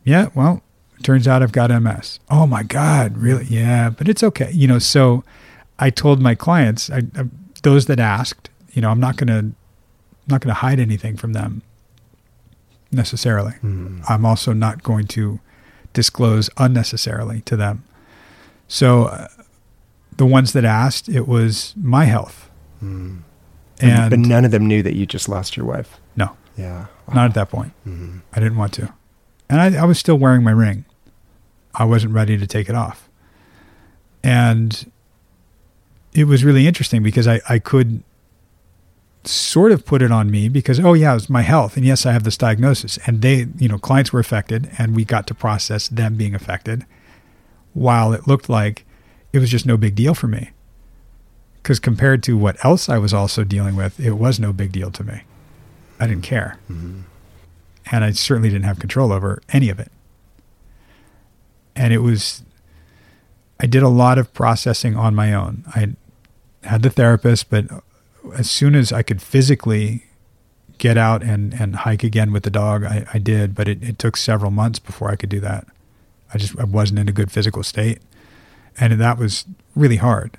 yeah, 0.05 0.29
well, 0.35 0.63
turns 1.03 1.29
out 1.29 1.43
I've 1.43 1.53
got 1.53 1.71
MS. 1.71 2.19
Oh 2.31 2.47
my 2.47 2.63
God, 2.63 3.19
really? 3.19 3.45
Yeah, 3.45 3.91
but 3.91 4.09
it's 4.09 4.23
okay. 4.23 4.51
You 4.53 4.67
know, 4.67 4.79
so 4.79 5.25
I 5.79 5.91
told 5.91 6.21
my 6.21 6.35
clients, 6.35 6.91
I, 6.91 7.03
I, 7.17 7.25
those 7.63 7.87
that 7.87 8.01
asked, 8.01 8.51
you 8.73 8.83
know, 8.83 8.91
I'm 8.91 9.01
not 9.01 9.17
going 9.17 9.29
to, 9.29 9.57
not 10.27 10.41
going 10.41 10.55
to 10.55 10.61
hide 10.61 10.81
anything 10.81 11.17
from 11.17 11.33
them 11.33 11.63
necessarily. 12.91 13.53
mm. 13.63 14.03
I'm 14.09 14.25
also 14.25 14.53
not 14.53 14.83
going 14.83 15.07
to 15.09 15.41
disclose 15.93 16.49
unnecessarily 16.57 17.41
to 17.43 17.57
them. 17.57 17.85
So, 18.69 19.05
uh, 19.05 19.29
the 20.17 20.27
ones 20.27 20.53
that 20.53 20.65
asked, 20.65 21.09
it 21.09 21.27
was 21.27 21.75
my 21.77 22.05
health, 22.05 22.51
Mm. 22.85 23.23
and 23.81 24.11
but 24.11 24.19
none 24.21 24.45
of 24.45 24.51
them 24.51 24.67
knew 24.67 24.83
that 24.83 24.95
you 24.95 25.05
just 25.07 25.29
lost 25.29 25.57
your 25.57 25.67
wife 25.67 25.99
No. 26.17 26.31
yeah 26.57 26.87
not 27.13 27.25
at 27.27 27.35
that 27.35 27.49
point. 27.51 27.73
Mhm. 27.87 28.21
I 28.33 28.39
didn't 28.41 28.57
want 28.59 28.73
to, 28.75 28.93
and 29.49 29.61
I, 29.61 29.83
I 29.83 29.85
was 29.85 29.99
still 29.99 30.17
wearing 30.19 30.43
my 30.45 30.51
ring. 30.53 30.85
I 31.75 31.85
wasn't 31.85 32.13
ready 32.13 32.37
to 32.39 32.47
take 32.47 32.69
it 32.69 32.75
off, 32.75 33.09
and 34.23 34.91
it 36.15 36.25
was 36.25 36.45
really 36.45 36.67
interesting 36.67 37.03
because 37.03 37.27
I, 37.29 37.41
I 37.49 37.59
could 37.59 38.03
sort 39.25 39.73
of 39.73 39.85
put 39.85 40.01
it 40.03 40.11
on 40.11 40.31
me 40.31 40.49
because 40.49 40.81
oh 40.81 40.95
yeah 40.95 41.11
it 41.13 41.15
was 41.15 41.29
my 41.31 41.43
health 41.43 41.77
and 41.77 41.85
yes 41.85 42.07
I 42.07 42.13
have 42.13 42.25
this 42.25 42.37
diagnosis 42.37 42.99
and 43.07 43.21
they 43.21 43.47
you 43.59 43.69
know 43.69 43.79
clients 43.79 44.13
were 44.13 44.21
affected 44.21 44.71
and 44.79 44.95
we 44.97 45.05
got 45.05 45.27
to 45.27 45.35
process 45.35 45.89
them 45.89 46.15
being 46.15 46.35
affected 46.35 46.87
while 47.75 48.13
it 48.13 48.27
looked 48.27 48.49
like 48.49 48.85
it 49.33 49.39
was 49.39 49.51
just 49.51 49.67
no 49.67 49.77
big 49.77 49.95
deal 49.95 50.15
for 50.15 50.27
me 50.29 50.51
because 51.63 51.79
compared 51.79 52.23
to 52.23 52.37
what 52.37 52.63
else 52.65 52.89
I 52.89 52.99
was 52.99 53.13
also 53.15 53.45
dealing 53.45 53.77
with 53.77 54.01
it 54.01 54.13
was 54.13 54.41
no 54.41 54.53
big 54.53 54.73
deal 54.73 54.91
to 54.93 55.05
me 55.05 55.23
I 56.01 56.07
didn't 56.07 56.23
care 56.25 56.59
Mhm. 56.71 57.03
and 57.93 58.05
I 58.05 58.11
certainly 58.13 58.49
didn't 58.49 58.65
have 58.65 58.79
control 58.79 59.13
over 59.13 59.41
any 59.51 59.69
of 59.71 59.79
it. 59.81 59.91
And 61.77 61.93
it 61.93 61.99
was, 61.99 62.43
I 63.61 63.67
did 63.67 63.83
a 63.83 63.89
lot 63.89 64.19
of 64.19 64.33
processing 64.35 64.97
on 64.97 65.15
my 65.15 65.33
own. 65.33 65.65
I 65.75 65.95
had 66.67 66.83
the 66.83 66.91
therapist, 66.91 67.51
but 67.51 67.67
as 68.37 68.51
soon 68.51 68.75
as 68.75 68.93
I 68.93 69.03
could 69.03 69.23
physically 69.23 70.05
get 70.79 70.99
out 70.99 71.23
and, 71.23 71.55
and 71.55 71.77
hike 71.77 72.03
again 72.05 72.33
with 72.33 72.43
the 72.43 72.51
dog, 72.51 72.85
I, 72.85 73.07
I 73.15 73.19
did, 73.19 73.55
but 73.55 73.69
it, 73.69 73.83
it 73.83 73.99
took 73.99 74.17
several 74.17 74.51
months 74.51 74.79
before 74.81 75.11
I 75.11 75.17
could 75.17 75.29
do 75.31 75.41
that. 75.41 75.67
I 76.33 76.39
just 76.39 76.59
I 76.59 76.65
wasn't 76.65 76.99
in 76.99 77.09
a 77.09 77.13
good 77.13 77.31
physical 77.31 77.63
state. 77.63 78.01
And 78.81 79.01
that 79.01 79.19
was 79.19 79.45
really 79.75 79.97
hard 79.97 80.39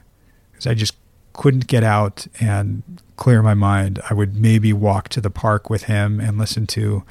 because 0.51 0.67
I 0.67 0.73
just 0.73 0.95
couldn't 1.33 1.67
get 1.67 1.83
out 1.83 2.27
and 2.39 2.83
clear 3.17 3.41
my 3.41 3.53
mind. 3.53 3.99
I 4.09 4.13
would 4.13 4.35
maybe 4.35 4.73
walk 4.73 5.09
to 5.09 5.21
the 5.21 5.29
park 5.29 5.69
with 5.69 5.83
him 5.83 6.19
and 6.19 6.37
listen 6.37 6.67
to 6.67 7.03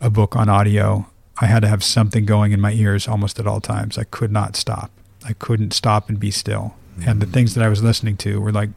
a 0.00 0.10
book 0.10 0.36
on 0.36 0.48
audio. 0.48 1.06
I 1.38 1.46
had 1.46 1.60
to 1.62 1.68
have 1.68 1.82
something 1.82 2.24
going 2.24 2.52
in 2.52 2.60
my 2.60 2.72
ears 2.72 3.08
almost 3.08 3.38
at 3.38 3.46
all 3.46 3.60
times. 3.60 3.98
I 3.98 4.04
could 4.04 4.32
not 4.32 4.56
stop. 4.56 4.90
I 5.24 5.32
couldn't 5.32 5.72
stop 5.72 6.08
and 6.08 6.20
be 6.20 6.30
still. 6.30 6.74
Mm-hmm. 6.98 7.08
And 7.08 7.22
the 7.22 7.26
things 7.26 7.54
that 7.54 7.64
I 7.64 7.68
was 7.68 7.82
listening 7.82 8.16
to 8.18 8.40
were 8.40 8.52
like 8.52 8.70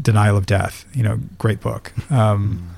Denial 0.00 0.36
of 0.36 0.46
Death, 0.46 0.84
you 0.92 1.02
know, 1.02 1.20
great 1.38 1.60
book. 1.60 1.92
Um, 2.10 2.70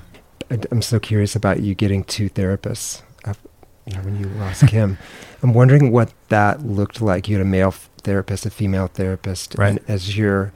I'm 0.71 0.81
so 0.81 0.99
curious 0.99 1.35
about 1.35 1.61
you 1.61 1.75
getting 1.75 2.03
two 2.03 2.27
therapists. 2.27 3.03
You 3.89 3.97
know, 3.97 4.03
when 4.03 4.19
you 4.19 4.27
lost 4.37 4.67
Kim, 4.67 4.99
I'm 5.43 5.53
wondering 5.53 5.91
what 5.91 6.13
that 6.27 6.61
looked 6.63 7.01
like. 7.01 7.27
You 7.27 7.37
had 7.37 7.45
a 7.45 7.49
male 7.49 7.71
therapist, 7.71 8.45
a 8.45 8.51
female 8.51 8.85
therapist, 8.87 9.55
right. 9.57 9.69
and 9.69 9.79
as 9.87 10.15
you're 10.15 10.53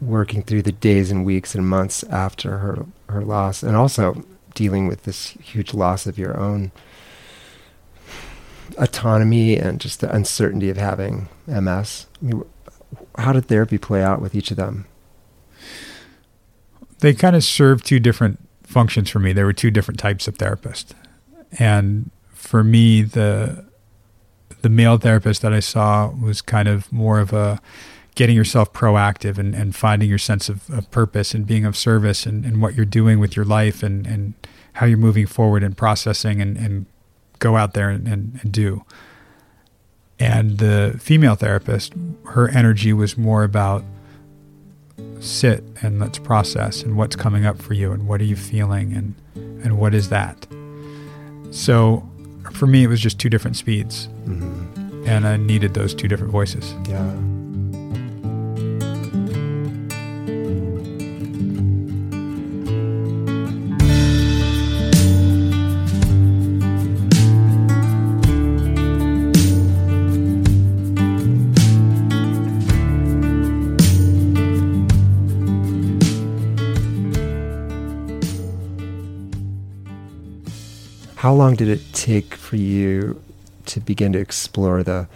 working 0.00 0.42
through 0.42 0.62
the 0.62 0.72
days 0.72 1.10
and 1.10 1.24
weeks 1.24 1.54
and 1.54 1.68
months 1.68 2.02
after 2.04 2.58
her 2.58 2.86
her 3.08 3.22
loss, 3.22 3.62
and 3.62 3.76
also 3.76 4.24
dealing 4.54 4.88
with 4.88 5.04
this 5.04 5.28
huge 5.40 5.72
loss 5.72 6.06
of 6.06 6.18
your 6.18 6.36
own 6.36 6.72
autonomy 8.76 9.56
and 9.56 9.80
just 9.80 10.00
the 10.00 10.12
uncertainty 10.12 10.68
of 10.68 10.76
having 10.76 11.28
MS. 11.46 12.06
I 12.20 12.24
mean, 12.24 12.42
how 13.16 13.32
did 13.32 13.46
therapy 13.46 13.78
play 13.78 14.02
out 14.02 14.20
with 14.20 14.34
each 14.34 14.50
of 14.50 14.56
them? 14.56 14.86
They 16.98 17.14
kind 17.14 17.36
of 17.36 17.44
served 17.44 17.86
two 17.86 18.00
different 18.00 18.40
functions 18.64 19.10
for 19.10 19.20
me. 19.20 19.32
There 19.32 19.44
were 19.44 19.52
two 19.52 19.70
different 19.70 20.00
types 20.00 20.26
of 20.26 20.38
therapists, 20.38 20.92
and 21.58 22.10
for 22.44 22.62
me, 22.62 23.02
the 23.02 23.64
the 24.62 24.68
male 24.68 24.96
therapist 24.96 25.42
that 25.42 25.52
I 25.52 25.60
saw 25.60 26.10
was 26.10 26.40
kind 26.40 26.68
of 26.68 26.90
more 26.92 27.18
of 27.18 27.32
a 27.32 27.60
getting 28.14 28.36
yourself 28.36 28.72
proactive 28.72 29.38
and, 29.38 29.54
and 29.54 29.74
finding 29.74 30.08
your 30.08 30.18
sense 30.18 30.48
of, 30.48 30.70
of 30.70 30.90
purpose 30.90 31.34
and 31.34 31.46
being 31.46 31.64
of 31.64 31.76
service 31.76 32.26
and, 32.26 32.44
and 32.44 32.62
what 32.62 32.74
you're 32.74 32.86
doing 32.86 33.18
with 33.18 33.34
your 33.34 33.44
life 33.44 33.82
and, 33.82 34.06
and 34.06 34.34
how 34.74 34.86
you're 34.86 34.96
moving 34.96 35.26
forward 35.26 35.62
and 35.62 35.76
processing 35.76 36.40
and, 36.40 36.56
and 36.56 36.86
go 37.40 37.56
out 37.56 37.74
there 37.74 37.90
and, 37.90 38.06
and, 38.06 38.38
and 38.42 38.52
do. 38.52 38.84
And 40.18 40.58
the 40.58 40.96
female 41.00 41.34
therapist, 41.34 41.92
her 42.26 42.48
energy 42.48 42.92
was 42.92 43.18
more 43.18 43.42
about 43.42 43.84
sit 45.18 45.64
and 45.82 45.98
let's 45.98 46.18
process 46.18 46.82
and 46.82 46.96
what's 46.96 47.16
coming 47.16 47.44
up 47.44 47.60
for 47.60 47.74
you 47.74 47.90
and 47.92 48.06
what 48.06 48.20
are 48.20 48.24
you 48.24 48.36
feeling 48.36 48.92
and 48.92 49.14
and 49.64 49.78
what 49.78 49.94
is 49.94 50.10
that. 50.10 50.46
So 51.50 52.08
for 52.54 52.66
me, 52.66 52.84
it 52.84 52.88
was 52.88 53.00
just 53.00 53.18
two 53.18 53.28
different 53.28 53.56
speeds, 53.56 54.08
mm-hmm. 54.24 55.04
and 55.06 55.26
I 55.26 55.36
needed 55.36 55.74
those 55.74 55.94
two 55.94 56.08
different 56.08 56.32
voices. 56.32 56.74
Yeah. 56.88 57.33
How 81.24 81.32
long 81.32 81.54
did 81.54 81.68
it 81.68 81.80
take 81.94 82.34
for 82.34 82.56
you 82.56 83.18
to 83.64 83.80
begin 83.80 84.12
to 84.12 84.18
explore 84.18 84.82
the 84.82 85.08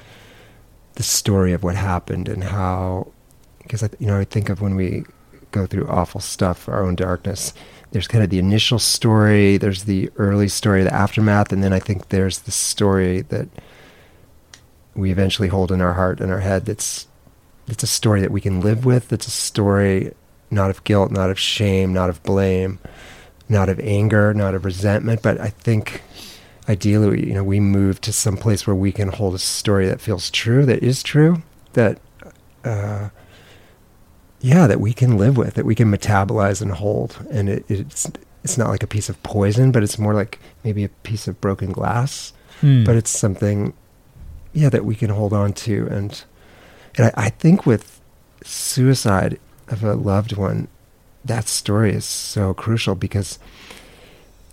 the 0.95 1.03
story 1.03 1.53
of 1.53 1.63
what 1.63 1.75
happened 1.75 2.31
and 2.31 2.45
how? 2.45 3.13
Because 3.59 3.83
I, 3.83 3.91
you 3.99 4.07
know, 4.07 4.19
I 4.19 4.25
think 4.25 4.49
of 4.49 4.63
when 4.63 4.75
we 4.75 5.05
go 5.51 5.67
through 5.67 5.87
awful 5.87 6.23
stuff, 6.23 6.67
our 6.67 6.83
own 6.83 6.95
darkness. 6.95 7.53
There's 7.91 8.09
kind 8.09 8.25
of 8.25 8.31
the 8.31 8.39
initial 8.39 8.79
story. 8.79 9.59
There's 9.59 9.85
the 9.85 10.11
early 10.17 10.49
story, 10.49 10.83
the 10.83 10.95
aftermath, 10.95 11.53
and 11.53 11.63
then 11.63 11.75
I 11.75 11.79
think 11.79 12.09
there's 12.09 12.39
the 12.39 12.53
story 12.53 13.21
that 13.29 13.49
we 14.95 15.11
eventually 15.11 15.49
hold 15.49 15.71
in 15.71 15.83
our 15.83 15.93
heart 15.93 16.23
and 16.23 16.33
our 16.33 16.41
head. 16.41 16.65
That's 16.65 17.07
it's 17.67 17.83
a 17.83 17.87
story 17.87 18.23
that 18.23 18.31
we 18.31 18.41
can 18.41 18.63
live 18.63 18.87
with. 18.87 19.13
It's 19.13 19.27
a 19.27 19.31
story 19.31 20.15
not 20.51 20.71
of 20.71 20.85
guilt, 20.85 21.11
not 21.11 21.29
of 21.29 21.39
shame, 21.39 21.93
not 21.93 22.09
of 22.09 22.23
blame 22.23 22.79
not 23.49 23.69
of 23.69 23.81
anger, 23.81 24.35
not 24.35 24.55
of 24.55 24.65
resentment, 24.65 25.23
but 25.23 25.41
I 25.41 25.49
think 25.49 26.03
ideally, 26.69 27.27
you 27.27 27.35
know, 27.35 27.45
we 27.45 27.61
move 27.61 28.01
to 28.03 28.13
some 28.13 28.37
place 28.37 28.67
where 28.67 28.77
we 28.77 28.93
can 28.93 29.09
hold 29.09 29.35
a 29.35 29.39
story 29.39 29.87
that 29.87 30.01
feels 30.01 30.31
true, 30.31 30.67
that 30.67 30.83
is 30.83 31.03
true, 31.03 31.43
that, 31.73 31.99
uh, 32.65 33.09
yeah, 34.41 34.67
that 34.67 34.81
we 34.81 34.93
can 34.93 35.17
live 35.17 35.37
with, 35.37 35.55
that 35.55 35.65
we 35.65 35.75
can 35.75 35.91
metabolize 35.91 36.61
and 36.61 36.73
hold, 36.73 37.27
and 37.31 37.49
it, 37.49 37.65
it's 37.69 38.11
it's 38.45 38.57
not 38.57 38.69
like 38.69 38.83
a 38.83 38.87
piece 38.87 39.09
of 39.09 39.21
poison, 39.23 39.73
but 39.73 39.83
it's 39.83 39.99
more 39.99 40.15
like 40.15 40.39
maybe 40.63 40.85
a 40.85 40.89
piece 40.89 41.27
of 41.27 41.41
broken 41.41 41.73
glass, 41.73 42.33
hmm. 42.61 42.85
but 42.85 42.95
it's 42.95 43.11
something, 43.11 43.75
yeah, 44.53 44.69
that 44.69 44.85
we 44.85 44.95
can 44.95 45.11
hold 45.11 45.33
on 45.33 45.53
to, 45.53 45.89
and 45.91 46.23
and 46.97 47.07
I, 47.07 47.13
I 47.27 47.29
think 47.31 47.67
with 47.67 48.01
suicide 48.45 49.41
of 49.69 49.83
a 49.83 49.95
loved 49.95 50.37
one, 50.37 50.69
that 51.29 51.47
story 51.47 51.93
is 51.93 52.05
so 52.05 52.53
crucial 52.55 52.95
because 52.95 53.39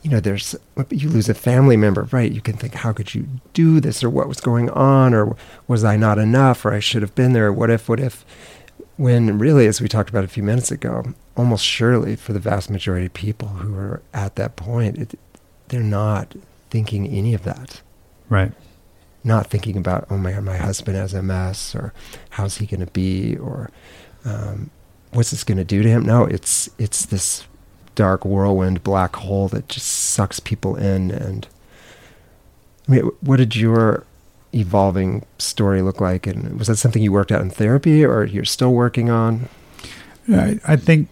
you 0.03 0.11
know 0.11 0.19
there's 0.19 0.55
you 0.91 1.09
lose 1.09 1.27
a 1.27 1.33
family 1.33 1.75
member 1.75 2.03
right? 2.11 2.31
You 2.31 2.41
can 2.41 2.55
think 2.55 2.75
how 2.75 2.93
could 2.93 3.15
you 3.15 3.27
do 3.53 3.79
this 3.79 4.03
or 4.03 4.09
what 4.09 4.27
was 4.27 4.39
going 4.39 4.69
on 4.69 5.13
or 5.13 5.35
was 5.67 5.83
i 5.83 5.97
not 5.97 6.19
enough 6.19 6.63
or 6.63 6.73
i 6.73 6.79
should 6.79 7.01
have 7.01 7.15
been 7.15 7.33
there? 7.33 7.51
What 7.51 7.71
if 7.71 7.89
what 7.89 7.99
if? 7.99 8.23
When 8.97 9.39
really 9.39 9.67
as 9.67 9.81
we 9.81 9.87
talked 9.87 10.09
about 10.09 10.23
a 10.23 10.29
few 10.29 10.43
minutes 10.43 10.71
ago 10.71 11.13
almost 11.35 11.65
surely 11.65 12.15
for 12.15 12.31
the 12.31 12.39
vast 12.39 12.69
majority 12.69 13.07
of 13.07 13.13
people 13.13 13.47
who 13.47 13.75
are 13.75 14.01
at 14.13 14.35
that 14.35 14.55
point 14.55 14.97
it, 14.97 15.19
they're 15.69 15.81
not 15.81 16.35
thinking 16.69 17.07
any 17.07 17.33
of 17.33 17.43
that. 17.43 17.81
Right. 18.29 18.51
Not 19.23 19.47
thinking 19.47 19.75
about 19.75 20.05
oh 20.11 20.17
my 20.17 20.33
god 20.33 20.43
my 20.43 20.57
husband 20.57 20.97
has 20.97 21.13
ms 21.15 21.73
or 21.73 21.93
how's 22.31 22.57
he 22.57 22.67
going 22.67 22.85
to 22.85 22.91
be 22.91 23.35
or 23.37 23.71
um, 24.23 24.69
what's 25.15 25.31
this 25.31 25.43
going 25.43 25.57
to 25.57 25.63
do 25.63 25.81
to 25.81 25.89
him? 25.89 26.03
No, 26.03 26.25
it's 26.25 26.69
it's 26.77 27.05
this 27.05 27.45
dark 27.95 28.25
whirlwind 28.25 28.83
black 28.83 29.15
hole 29.15 29.47
that 29.49 29.69
just 29.69 29.87
sucks 29.87 30.39
people 30.39 30.75
in. 30.75 31.11
And 31.11 31.47
I 32.87 32.91
mean, 32.91 33.11
what 33.21 33.37
did 33.37 33.55
your 33.55 34.05
evolving 34.53 35.25
story 35.37 35.81
look 35.81 36.01
like? 36.01 36.27
And 36.27 36.57
was 36.57 36.67
that 36.67 36.77
something 36.77 37.01
you 37.01 37.11
worked 37.11 37.31
out 37.31 37.41
in 37.41 37.49
therapy, 37.49 38.03
or 38.03 38.23
you're 38.23 38.45
still 38.45 38.73
working 38.73 39.09
on? 39.09 39.49
I, 40.27 40.59
I 40.65 40.75
think 40.75 41.07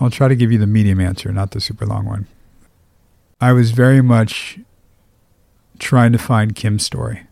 I'll 0.00 0.10
try 0.10 0.28
to 0.28 0.36
give 0.36 0.52
you 0.52 0.58
the 0.58 0.66
medium 0.66 1.00
answer, 1.00 1.32
not 1.32 1.52
the 1.52 1.60
super 1.60 1.86
long 1.86 2.04
one. 2.04 2.26
I 3.40 3.52
was 3.52 3.70
very 3.70 4.02
much 4.02 4.58
trying 5.78 6.12
to 6.12 6.18
find 6.18 6.56
Kim's 6.56 6.84
story, 6.84 7.22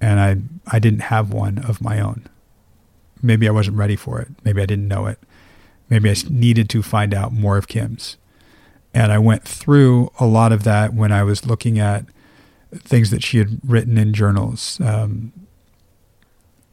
and 0.00 0.20
I 0.20 0.36
I 0.74 0.78
didn't 0.78 1.00
have 1.00 1.32
one 1.32 1.58
of 1.58 1.80
my 1.80 2.00
own. 2.00 2.28
Maybe 3.22 3.48
I 3.48 3.52
wasn't 3.52 3.76
ready 3.76 3.96
for 3.96 4.20
it. 4.20 4.28
Maybe 4.44 4.60
I 4.60 4.66
didn't 4.66 4.88
know 4.88 5.06
it. 5.06 5.18
Maybe 5.88 6.10
I 6.10 6.14
needed 6.28 6.68
to 6.70 6.82
find 6.82 7.14
out 7.14 7.32
more 7.32 7.56
of 7.56 7.68
Kim's. 7.68 8.16
And 8.92 9.12
I 9.12 9.18
went 9.18 9.44
through 9.44 10.10
a 10.18 10.26
lot 10.26 10.52
of 10.52 10.64
that 10.64 10.92
when 10.92 11.12
I 11.12 11.22
was 11.22 11.46
looking 11.46 11.78
at 11.78 12.04
things 12.74 13.10
that 13.10 13.22
she 13.22 13.38
had 13.38 13.60
written 13.64 13.96
in 13.96 14.12
journals 14.12 14.80
um, 14.80 15.32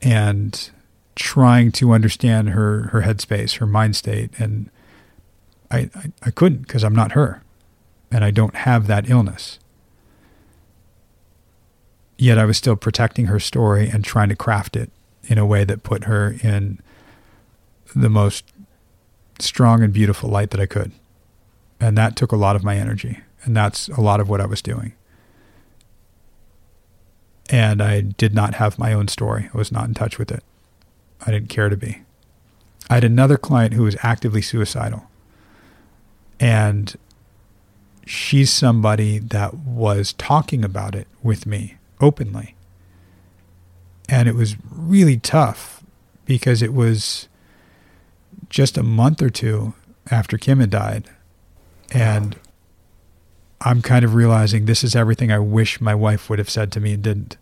and 0.01 0.69
trying 1.15 1.71
to 1.73 1.91
understand 1.91 2.49
her, 2.49 2.83
her 2.87 3.01
headspace, 3.01 3.57
her 3.57 3.65
mind 3.65 3.95
state. 3.95 4.31
And 4.37 4.69
I, 5.69 5.89
I, 5.95 6.11
I 6.23 6.31
couldn't 6.31 6.63
because 6.63 6.83
I'm 6.83 6.95
not 6.95 7.11
her 7.11 7.43
and 8.11 8.23
I 8.23 8.31
don't 8.31 8.55
have 8.55 8.87
that 8.87 9.09
illness. 9.09 9.59
Yet 12.17 12.37
I 12.37 12.45
was 12.45 12.57
still 12.57 12.75
protecting 12.75 13.27
her 13.27 13.39
story 13.39 13.89
and 13.89 14.03
trying 14.03 14.29
to 14.29 14.35
craft 14.35 14.75
it 14.75 14.91
in 15.29 15.37
a 15.37 15.45
way 15.45 15.63
that 15.63 15.83
put 15.83 16.05
her 16.05 16.35
in 16.43 16.79
the 17.95 18.09
most 18.09 18.51
strong 19.37 19.83
and 19.83 19.93
beautiful 19.93 20.29
light 20.29 20.49
that 20.49 20.59
I 20.59 20.65
could. 20.65 20.91
And 21.79 21.97
that 21.97 22.15
took 22.15 22.31
a 22.31 22.35
lot 22.35 22.55
of 22.55 22.63
my 22.63 22.75
energy. 22.75 23.19
And 23.43 23.55
that's 23.55 23.87
a 23.89 24.01
lot 24.01 24.19
of 24.19 24.27
what 24.27 24.41
I 24.41 24.45
was 24.45 24.61
doing. 24.61 24.93
And 27.49 27.81
I 27.81 28.01
did 28.01 28.33
not 28.33 28.55
have 28.55 28.77
my 28.77 28.91
own 28.91 29.07
story. 29.07 29.49
I 29.53 29.57
was 29.57 29.71
not 29.71 29.87
in 29.87 29.93
touch 29.93 30.19
with 30.19 30.31
it. 30.31 30.43
I 31.25 31.31
didn't 31.31 31.49
care 31.49 31.69
to 31.69 31.77
be. 31.77 32.01
I 32.89 32.95
had 32.95 33.03
another 33.03 33.37
client 33.37 33.75
who 33.75 33.83
was 33.83 33.95
actively 34.01 34.41
suicidal. 34.41 35.03
And 36.39 36.95
she's 38.05 38.51
somebody 38.51 39.19
that 39.19 39.53
was 39.53 40.13
talking 40.13 40.65
about 40.65 40.95
it 40.95 41.07
with 41.21 41.45
me 41.45 41.77
openly. 42.01 42.55
And 44.09 44.27
it 44.27 44.35
was 44.35 44.55
really 44.71 45.17
tough 45.17 45.83
because 46.25 46.61
it 46.61 46.73
was 46.73 47.27
just 48.49 48.77
a 48.77 48.83
month 48.83 49.21
or 49.21 49.29
two 49.29 49.73
after 50.09 50.37
Kim 50.37 50.59
had 50.59 50.71
died. 50.71 51.09
And 51.91 52.35
I'm 53.61 53.81
kind 53.81 54.03
of 54.03 54.15
realizing 54.15 54.65
this 54.65 54.83
is 54.83 54.95
everything 54.95 55.31
I 55.31 55.39
wish 55.39 55.79
my 55.79 55.93
wife 55.93 56.29
would 56.29 56.39
have 56.39 56.49
said 56.49 56.71
to 56.71 56.79
me 56.79 56.93
and 56.93 57.03
didn't. 57.03 57.37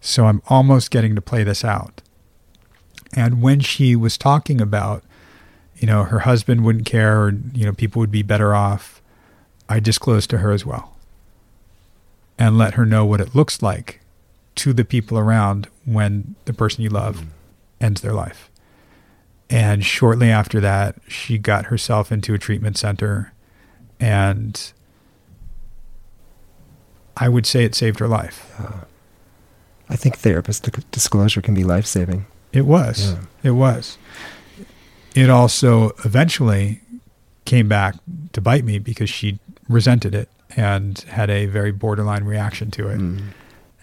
So 0.00 0.26
I'm 0.26 0.42
almost 0.48 0.90
getting 0.90 1.14
to 1.14 1.22
play 1.22 1.44
this 1.44 1.64
out. 1.64 2.02
And 3.14 3.40
when 3.40 3.60
she 3.60 3.94
was 3.94 4.18
talking 4.18 4.60
about, 4.60 5.04
you 5.76 5.86
know, 5.86 6.04
her 6.04 6.20
husband 6.20 6.64
wouldn't 6.64 6.86
care 6.86 7.22
or, 7.22 7.34
you 7.54 7.64
know, 7.64 7.72
people 7.72 8.00
would 8.00 8.10
be 8.10 8.22
better 8.22 8.54
off, 8.54 9.00
I 9.68 9.80
disclosed 9.80 10.28
to 10.30 10.38
her 10.38 10.52
as 10.52 10.66
well 10.66 10.96
and 12.38 12.58
let 12.58 12.74
her 12.74 12.84
know 12.84 13.04
what 13.04 13.20
it 13.20 13.34
looks 13.34 13.62
like 13.62 14.01
to 14.56 14.72
the 14.72 14.84
people 14.84 15.18
around 15.18 15.68
when 15.84 16.34
the 16.44 16.52
person 16.52 16.82
you 16.82 16.90
love 16.90 17.24
ends 17.80 18.00
their 18.00 18.12
life. 18.12 18.50
And 19.50 19.84
shortly 19.84 20.30
after 20.30 20.60
that, 20.60 20.96
she 21.08 21.36
got 21.38 21.66
herself 21.66 22.10
into 22.10 22.32
a 22.32 22.38
treatment 22.38 22.78
center. 22.78 23.32
And 24.00 24.72
I 27.16 27.28
would 27.28 27.46
say 27.46 27.64
it 27.64 27.74
saved 27.74 27.98
her 27.98 28.08
life. 28.08 28.50
I 29.88 29.96
think 29.96 30.16
therapist 30.16 30.68
disclosure 30.90 31.42
can 31.42 31.54
be 31.54 31.64
life 31.64 31.84
saving. 31.84 32.26
It 32.52 32.66
was. 32.66 33.12
Yeah. 33.12 33.18
It 33.42 33.50
was. 33.50 33.98
It 35.14 35.28
also 35.28 35.90
eventually 36.04 36.80
came 37.44 37.68
back 37.68 37.96
to 38.32 38.40
bite 38.40 38.64
me 38.64 38.78
because 38.78 39.10
she 39.10 39.38
resented 39.68 40.14
it 40.14 40.30
and 40.56 40.98
had 41.00 41.28
a 41.28 41.46
very 41.46 41.72
borderline 41.72 42.24
reaction 42.24 42.70
to 42.72 42.88
it. 42.88 42.98
Mm. 42.98 43.22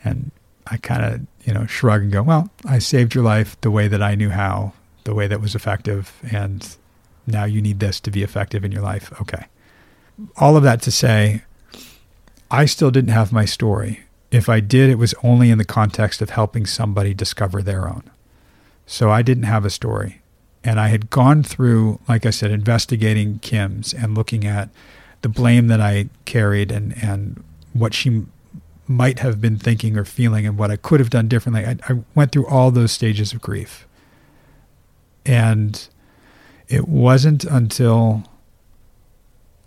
And 0.04 0.32
I 0.72 0.78
kind 0.78 1.04
of, 1.04 1.22
you 1.48 1.54
know, 1.54 1.66
shrug 1.66 2.02
and 2.02 2.12
go, 2.12 2.24
well, 2.24 2.50
I 2.66 2.80
saved 2.80 3.16
your 3.16 3.24
life 3.24 3.60
the 3.62 3.72
way 3.72 3.88
that 3.88 4.02
I 4.02 4.16
knew 4.16 4.30
how, 4.30 4.74
the 5.04 5.16
way 5.16 5.28
that 5.28 5.42
was 5.42 5.56
effective. 5.56 6.14
And 6.32 6.76
now 7.26 7.46
you 7.46 7.62
need 7.62 7.80
this 7.80 8.00
to 8.02 8.12
be 8.12 8.24
effective 8.24 8.64
in 8.64 8.72
your 8.72 8.82
life. 8.82 9.12
Okay. 9.22 9.46
All 10.38 10.58
of 10.58 10.64
that 10.64 10.82
to 10.84 10.92
say, 10.92 11.44
I 12.52 12.66
still 12.66 12.92
didn't 12.92 13.12
have 13.12 13.32
my 13.32 13.46
story. 13.46 14.02
If 14.32 14.50
I 14.50 14.60
did, 14.60 14.90
it 14.90 14.98
was 14.98 15.16
only 15.24 15.50
in 15.50 15.58
the 15.58 15.66
context 15.66 16.22
of 16.22 16.32
helping 16.32 16.66
somebody 16.66 17.14
discover 17.14 17.62
their 17.62 17.88
own. 17.88 18.04
So 18.86 19.10
I 19.10 19.22
didn't 19.22 19.44
have 19.44 19.66
a 19.66 19.70
story. 19.70 20.22
And 20.64 20.80
I 20.80 20.90
had 20.90 21.10
gone 21.10 21.42
through, 21.42 22.00
like 22.08 22.26
I 22.26 22.32
said, 22.32 22.52
investigating 22.52 23.40
Kim's 23.40 23.94
and 23.94 24.16
looking 24.16 24.46
at 24.46 24.70
the 25.22 25.30
blame 25.30 25.68
that 25.68 25.80
I 25.80 26.10
carried 26.26 26.72
and, 26.72 26.96
and 27.02 27.44
what 27.74 27.94
she 27.94 28.26
might 28.90 29.20
have 29.20 29.40
been 29.40 29.58
thinking 29.58 29.96
or 29.96 30.04
feeling 30.04 30.46
and 30.46 30.58
what 30.58 30.72
I 30.72 30.76
could 30.76 31.00
have 31.00 31.10
done 31.12 31.28
differently. 31.30 31.64
I, 31.66 31.78
I 31.88 32.00
went 32.16 32.32
through 32.34 32.48
all 32.48 32.72
those 32.72 32.92
stages 32.92 33.32
of 33.32 33.40
grief. 33.42 33.88
And 35.26 35.88
it 36.68 36.88
wasn't 36.88 37.44
until 37.44 38.24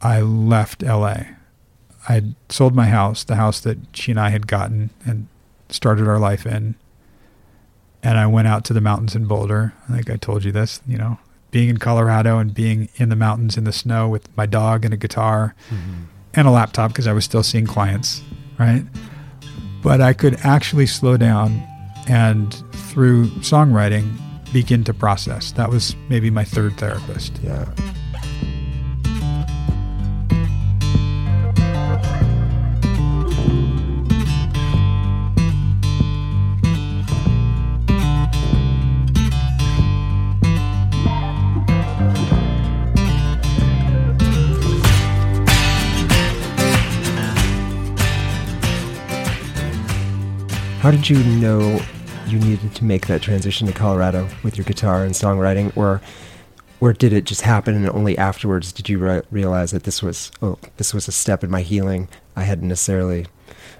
I 0.00 0.20
left 0.20 0.82
LA. 0.82 1.16
I 2.08 2.12
had 2.14 2.34
sold 2.48 2.74
my 2.74 2.86
house, 2.88 3.22
the 3.22 3.36
house 3.36 3.60
that 3.60 3.78
she 3.92 4.10
and 4.10 4.18
I 4.20 4.30
had 4.30 4.46
gotten 4.48 4.90
and 5.06 5.28
started 5.68 6.08
our 6.08 6.18
life 6.18 6.44
in. 6.44 6.74
And 8.02 8.18
I 8.18 8.26
went 8.26 8.48
out 8.48 8.64
to 8.64 8.72
the 8.72 8.80
mountains 8.80 9.14
in 9.14 9.26
Boulder. 9.26 9.72
I 9.88 9.92
think 9.94 10.10
I 10.10 10.16
told 10.16 10.42
you 10.42 10.50
this, 10.50 10.80
you 10.88 10.98
know, 10.98 11.18
being 11.52 11.68
in 11.68 11.76
Colorado 11.76 12.38
and 12.38 12.52
being 12.52 12.88
in 12.96 13.08
the 13.08 13.14
mountains 13.16 13.56
in 13.56 13.62
the 13.62 13.72
snow 13.72 14.08
with 14.08 14.34
my 14.36 14.46
dog 14.46 14.84
and 14.84 14.92
a 14.92 14.96
guitar 14.96 15.54
Mm-hmm. 15.70 16.02
and 16.34 16.48
a 16.48 16.50
laptop 16.50 16.90
because 16.90 17.06
I 17.06 17.12
was 17.12 17.24
still 17.24 17.44
seeing 17.44 17.66
clients, 17.66 18.22
right? 18.58 18.84
But 19.83 20.01
I 20.01 20.12
could 20.12 20.39
actually 20.43 20.87
slow 20.87 21.16
down 21.16 21.62
and 22.09 22.55
through 22.72 23.26
songwriting 23.41 24.12
begin 24.53 24.85
to 24.85 24.95
process. 24.95 25.53
That 25.53 25.70
was 25.70 25.97
maybe 26.09 26.30
my 26.30 26.45
third 26.45 26.76
therapist. 26.76 27.33
Yeah. 27.43 27.66
How 50.83 50.91
did 50.91 51.09
you 51.09 51.22
know 51.22 51.80
you 52.26 52.41
needed 52.41 52.74
to 52.74 52.85
make 52.85 53.07
that 53.07 53.22
transition 53.22 53.68
to 53.68 53.72
Colorado 53.72 54.28
with 54.43 54.59
your 54.59 54.64
guitar 54.64 55.05
and 55.05 55.14
songwriting, 55.14 55.74
or 55.76 56.01
or 56.80 56.93
did 56.93 57.12
it 57.12 57.24
just 57.24 57.43
happen 57.43 57.76
and 57.76 57.89
only 57.91 58.18
afterwards 58.18 58.72
did 58.72 58.89
you 58.89 58.99
re- 58.99 59.22
realize 59.30 59.70
that 59.70 59.85
this 59.85 60.03
was 60.03 60.33
oh 60.43 60.59
this 60.78 60.93
was 60.93 61.07
a 61.07 61.12
step 61.12 61.45
in 61.45 61.51
my 61.53 61.62
healing? 61.62 62.09
I 62.35 62.43
hadn't 62.43 62.66
necessarily 62.66 63.26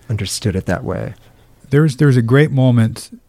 understood 0.09 0.55
it 0.55 0.67
that 0.67 0.85
way. 0.85 1.15
There's 1.71 1.97
there's 1.97 2.17
a 2.17 2.23
great 2.23 2.53
moment 2.53 3.21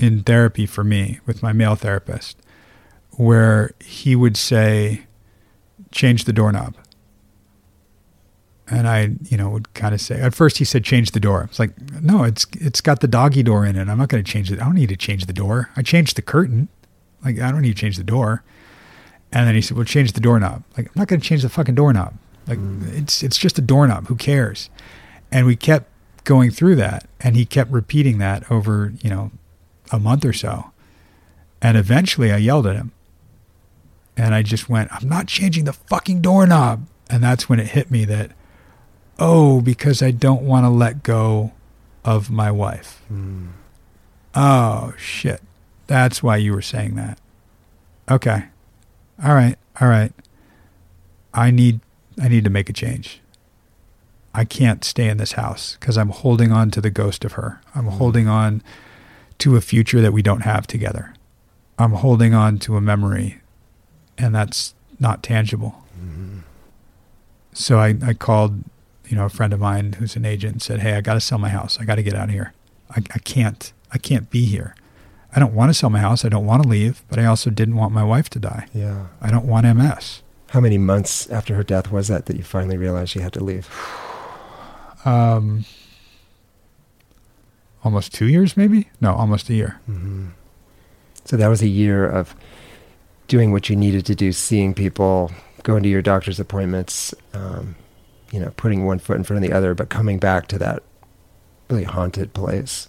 in 0.00 0.24
therapy 0.24 0.66
for 0.66 0.82
me 0.82 1.20
with 1.24 1.44
my 1.44 1.52
male 1.52 1.76
therapist 1.76 2.36
where 3.10 3.70
he 3.78 4.16
would 4.16 4.36
say, 4.36 5.02
change 5.92 6.24
the 6.24 6.32
doorknob. 6.32 6.74
And 8.72 8.88
I, 8.88 9.10
you 9.28 9.36
know, 9.36 9.50
would 9.50 9.74
kind 9.74 9.94
of 9.94 10.00
say, 10.00 10.18
at 10.18 10.34
first 10.34 10.56
he 10.56 10.64
said, 10.64 10.82
change 10.82 11.10
the 11.10 11.20
door. 11.20 11.42
It's 11.42 11.58
like, 11.58 11.78
no, 12.00 12.24
it's, 12.24 12.46
it's 12.58 12.80
got 12.80 13.00
the 13.00 13.06
doggy 13.06 13.42
door 13.42 13.66
in 13.66 13.76
it. 13.76 13.86
I'm 13.86 13.98
not 13.98 14.08
going 14.08 14.24
to 14.24 14.30
change 14.30 14.50
it. 14.50 14.62
I 14.62 14.64
don't 14.64 14.76
need 14.76 14.88
to 14.88 14.96
change 14.96 15.26
the 15.26 15.34
door. 15.34 15.68
I 15.76 15.82
changed 15.82 16.16
the 16.16 16.22
curtain. 16.22 16.68
Like, 17.22 17.38
I 17.38 17.50
don't 17.52 17.60
need 17.60 17.76
to 17.76 17.80
change 17.80 17.98
the 17.98 18.02
door. 18.04 18.42
And 19.30 19.46
then 19.46 19.54
he 19.54 19.60
said, 19.60 19.76
well, 19.76 19.84
change 19.84 20.12
the 20.12 20.20
doorknob. 20.20 20.64
Like, 20.74 20.86
I'm 20.86 20.92
not 20.94 21.08
going 21.08 21.20
to 21.20 21.26
change 21.26 21.42
the 21.42 21.50
fucking 21.50 21.74
doorknob. 21.74 22.14
Like, 22.46 22.58
mm. 22.58 22.96
it's, 22.96 23.22
it's 23.22 23.36
just 23.36 23.58
a 23.58 23.62
doorknob. 23.62 24.06
Who 24.06 24.16
cares? 24.16 24.70
And 25.30 25.44
we 25.44 25.54
kept 25.54 25.90
going 26.24 26.50
through 26.50 26.76
that. 26.76 27.06
And 27.20 27.36
he 27.36 27.44
kept 27.44 27.70
repeating 27.70 28.16
that 28.18 28.50
over, 28.50 28.94
you 29.02 29.10
know, 29.10 29.32
a 29.90 29.98
month 29.98 30.24
or 30.24 30.32
so. 30.32 30.70
And 31.60 31.76
eventually 31.76 32.32
I 32.32 32.38
yelled 32.38 32.66
at 32.66 32.76
him. 32.76 32.92
And 34.16 34.34
I 34.34 34.42
just 34.42 34.70
went, 34.70 34.90
I'm 34.94 35.08
not 35.10 35.26
changing 35.26 35.64
the 35.64 35.74
fucking 35.74 36.22
doorknob. 36.22 36.86
And 37.10 37.22
that's 37.22 37.50
when 37.50 37.60
it 37.60 37.68
hit 37.68 37.90
me 37.90 38.06
that, 38.06 38.32
oh, 39.22 39.60
because 39.60 40.02
I 40.02 40.10
don't 40.10 40.42
want 40.42 40.64
to 40.64 40.70
let 40.70 41.02
go 41.02 41.52
of 42.04 42.30
my 42.30 42.50
wife. 42.50 43.00
Hmm. 43.08 43.48
Oh, 44.34 44.94
shit. 44.98 45.40
That's 45.86 46.22
why 46.22 46.36
you 46.36 46.52
were 46.52 46.62
saying 46.62 46.96
that. 46.96 47.18
Okay. 48.10 48.44
All 49.22 49.34
right. 49.34 49.56
All 49.80 49.88
right. 49.88 50.12
I 51.32 51.50
need 51.50 51.80
I 52.20 52.28
need 52.28 52.44
to 52.44 52.50
make 52.50 52.68
a 52.68 52.72
change. 52.72 53.20
I 54.34 54.44
can't 54.44 54.84
stay 54.84 55.08
in 55.08 55.18
this 55.18 55.32
house 55.32 55.76
because 55.78 55.96
I'm 55.96 56.08
holding 56.08 56.50
on 56.50 56.70
to 56.72 56.80
the 56.80 56.90
ghost 56.90 57.24
of 57.24 57.32
her. 57.32 57.60
I'm 57.74 57.84
hmm. 57.84 57.90
holding 57.90 58.28
on 58.28 58.62
to 59.38 59.56
a 59.56 59.60
future 59.60 60.00
that 60.00 60.12
we 60.12 60.22
don't 60.22 60.42
have 60.42 60.66
together. 60.66 61.14
I'm 61.78 61.92
holding 61.92 62.34
on 62.34 62.58
to 62.60 62.76
a 62.76 62.80
memory 62.80 63.40
and 64.18 64.34
that's 64.34 64.74
not 64.98 65.22
tangible. 65.22 65.70
Hmm. 65.98 66.38
So 67.52 67.78
I, 67.78 67.94
I 68.04 68.14
called, 68.14 68.64
you 69.12 69.18
know, 69.18 69.26
a 69.26 69.28
friend 69.28 69.52
of 69.52 69.60
mine 69.60 69.92
who's 69.98 70.16
an 70.16 70.24
agent 70.24 70.62
said, 70.62 70.80
Hey, 70.80 70.94
I 70.94 71.02
got 71.02 71.12
to 71.12 71.20
sell 71.20 71.36
my 71.36 71.50
house. 71.50 71.78
I 71.78 71.84
got 71.84 71.96
to 71.96 72.02
get 72.02 72.14
out 72.14 72.30
of 72.30 72.34
here. 72.34 72.54
I, 72.88 73.02
I 73.14 73.18
can't, 73.18 73.70
I 73.92 73.98
can't 73.98 74.30
be 74.30 74.46
here. 74.46 74.74
I 75.36 75.38
don't 75.38 75.52
want 75.52 75.68
to 75.68 75.74
sell 75.74 75.90
my 75.90 75.98
house. 75.98 76.24
I 76.24 76.30
don't 76.30 76.46
want 76.46 76.62
to 76.62 76.68
leave, 76.68 77.02
but 77.10 77.18
I 77.18 77.26
also 77.26 77.50
didn't 77.50 77.76
want 77.76 77.92
my 77.92 78.02
wife 78.02 78.30
to 78.30 78.38
die. 78.38 78.68
Yeah. 78.72 79.08
I 79.20 79.30
don't 79.30 79.44
want 79.44 79.66
MS. 79.66 80.22
How 80.48 80.60
many 80.60 80.78
months 80.78 81.28
after 81.28 81.54
her 81.56 81.62
death 81.62 81.92
was 81.92 82.08
that 82.08 82.24
that 82.24 82.36
you 82.36 82.42
finally 82.42 82.78
realized 82.78 83.14
you 83.14 83.20
had 83.20 83.34
to 83.34 83.44
leave? 83.44 83.68
Um, 85.04 85.64
almost 87.82 88.14
two 88.14 88.26
years, 88.26 88.56
maybe? 88.56 88.88
No, 89.00 89.14
almost 89.14 89.50
a 89.50 89.54
year. 89.54 89.80
hmm 89.86 90.28
So 91.24 91.36
that 91.36 91.48
was 91.48 91.60
a 91.60 91.66
year 91.66 92.08
of 92.08 92.36
doing 93.26 93.50
what 93.50 93.68
you 93.68 93.74
needed 93.74 94.06
to 94.06 94.14
do, 94.14 94.30
seeing 94.30 94.74
people, 94.74 95.32
going 95.64 95.82
to 95.82 95.88
your 95.88 96.02
doctor's 96.02 96.38
appointments, 96.38 97.12
um, 97.34 97.74
you 98.32 98.40
know, 98.40 98.52
putting 98.56 98.84
one 98.84 98.98
foot 98.98 99.16
in 99.16 99.22
front 99.24 99.44
of 99.44 99.48
the 99.48 99.56
other, 99.56 99.74
but 99.74 99.88
coming 99.90 100.18
back 100.18 100.48
to 100.48 100.58
that 100.58 100.82
really 101.70 101.84
haunted 101.84 102.32
place. 102.34 102.88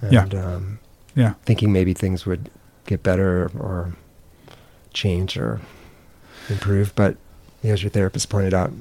And, 0.00 0.12
Yeah. 0.12 0.24
Um, 0.42 0.78
Yeah. 1.14 1.34
thinking 1.44 1.72
maybe 1.72 1.94
things 1.94 2.26
would 2.26 2.50
get 2.86 3.02
better 3.04 3.50
or 3.56 3.92
change 4.92 5.36
or 5.36 5.60
improve, 6.48 6.92
but 6.96 7.16
you 7.62 7.68
know, 7.68 7.74
as 7.74 7.82
your 7.82 7.90
therapist 7.90 8.28
pointed 8.28 8.52
out, 8.54 8.72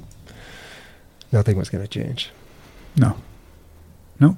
nothing 1.32 1.58
was 1.58 1.70
going 1.70 1.84
to 1.84 1.88
change. 1.88 2.32
No. 2.96 3.18
Nope. 4.20 4.38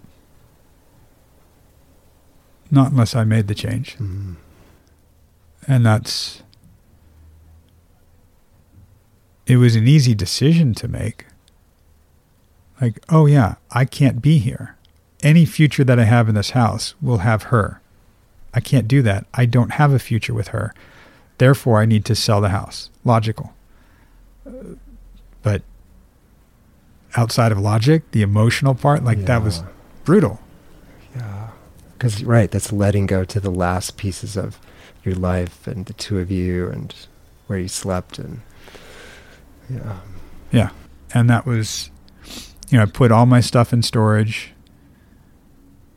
Not 2.71 2.91
unless 2.91 3.15
I 3.15 3.23
made 3.23 3.47
the 3.47 3.55
change. 3.55 3.95
Mhm. 3.97 4.35
And 5.67 5.85
that's. 5.85 6.41
It 9.47 9.57
was 9.57 9.75
an 9.75 9.87
easy 9.87 10.15
decision 10.15 10.73
to 10.75 10.87
make. 10.87 11.25
Like, 12.81 12.99
oh, 13.09 13.25
yeah, 13.25 13.55
I 13.71 13.85
can't 13.85 14.21
be 14.21 14.37
here. 14.39 14.75
Any 15.21 15.45
future 15.45 15.83
that 15.83 15.99
I 15.99 16.03
have 16.03 16.27
in 16.27 16.35
this 16.35 16.51
house 16.51 16.93
will 17.01 17.19
have 17.19 17.43
her. 17.43 17.81
I 18.53 18.59
can't 18.59 18.87
do 18.87 19.01
that. 19.03 19.25
I 19.33 19.45
don't 19.45 19.73
have 19.73 19.93
a 19.93 19.99
future 19.99 20.33
with 20.33 20.49
her. 20.49 20.73
Therefore, 21.37 21.81
I 21.81 21.85
need 21.85 22.05
to 22.05 22.15
sell 22.15 22.41
the 22.41 22.49
house. 22.49 22.89
Logical. 23.03 23.53
But 25.43 25.61
outside 27.15 27.51
of 27.51 27.59
logic, 27.59 28.11
the 28.11 28.21
emotional 28.21 28.75
part, 28.75 29.03
like 29.03 29.25
that 29.25 29.43
was 29.43 29.63
brutal. 30.03 30.39
Yeah. 31.15 31.49
Because, 31.93 32.23
right, 32.23 32.51
that's 32.51 32.71
letting 32.71 33.05
go 33.05 33.23
to 33.25 33.39
the 33.39 33.51
last 33.51 33.97
pieces 33.97 34.35
of 34.35 34.59
your 35.03 35.15
life 35.15 35.65
and 35.65 35.85
the 35.85 35.93
two 35.93 36.19
of 36.19 36.29
you 36.29 36.69
and 36.69 36.93
where 37.47 37.59
you 37.59 37.67
slept. 37.67 38.19
And, 38.19 38.41
yeah. 39.69 39.99
Yeah. 40.51 40.69
And 41.13 41.29
that 41.29 41.45
was, 41.45 41.89
you 42.69 42.77
know, 42.77 42.83
I 42.83 42.85
put 42.85 43.11
all 43.11 43.25
my 43.25 43.39
stuff 43.39 43.73
in 43.73 43.81
storage. 43.81 44.53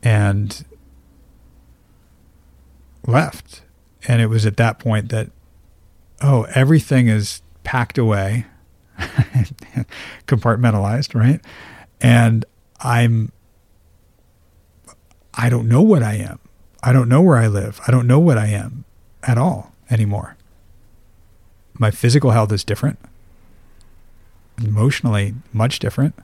and 0.03 0.65
left. 3.07 3.63
And 4.07 4.23
it 4.23 4.27
was 4.27 4.47
at 4.47 4.57
that 4.59 4.79
point 4.79 5.09
that, 5.11 5.31
oh, 6.23 6.47
everything 6.55 7.09
is 7.09 7.43
packed 7.65 7.99
away, 7.99 8.47
compartmentalized, 10.27 11.15
right? 11.15 11.41
And 12.01 12.45
I'm, 12.81 13.33
I 15.35 15.49
don't 15.49 15.69
know 15.69 15.83
what 15.83 16.03
I 16.03 16.15
am. 16.15 16.39
I 16.83 16.93
don't 16.93 17.09
know 17.09 17.21
where 17.23 17.39
I 17.39 17.49
live. 17.49 17.81
I 17.87 17.91
don't 17.91 18.07
know 18.07 18.19
what 18.19 18.39
I 18.39 18.47
am 18.47 18.85
at 19.23 19.37
all 19.37 19.73
anymore. 19.91 20.37
My 21.75 21.91
physical 21.91 22.31
health 22.31 22.53
is 22.53 22.65
different, 22.65 22.99
emotionally, 24.63 25.35
much 25.53 25.79
different. 25.79 26.15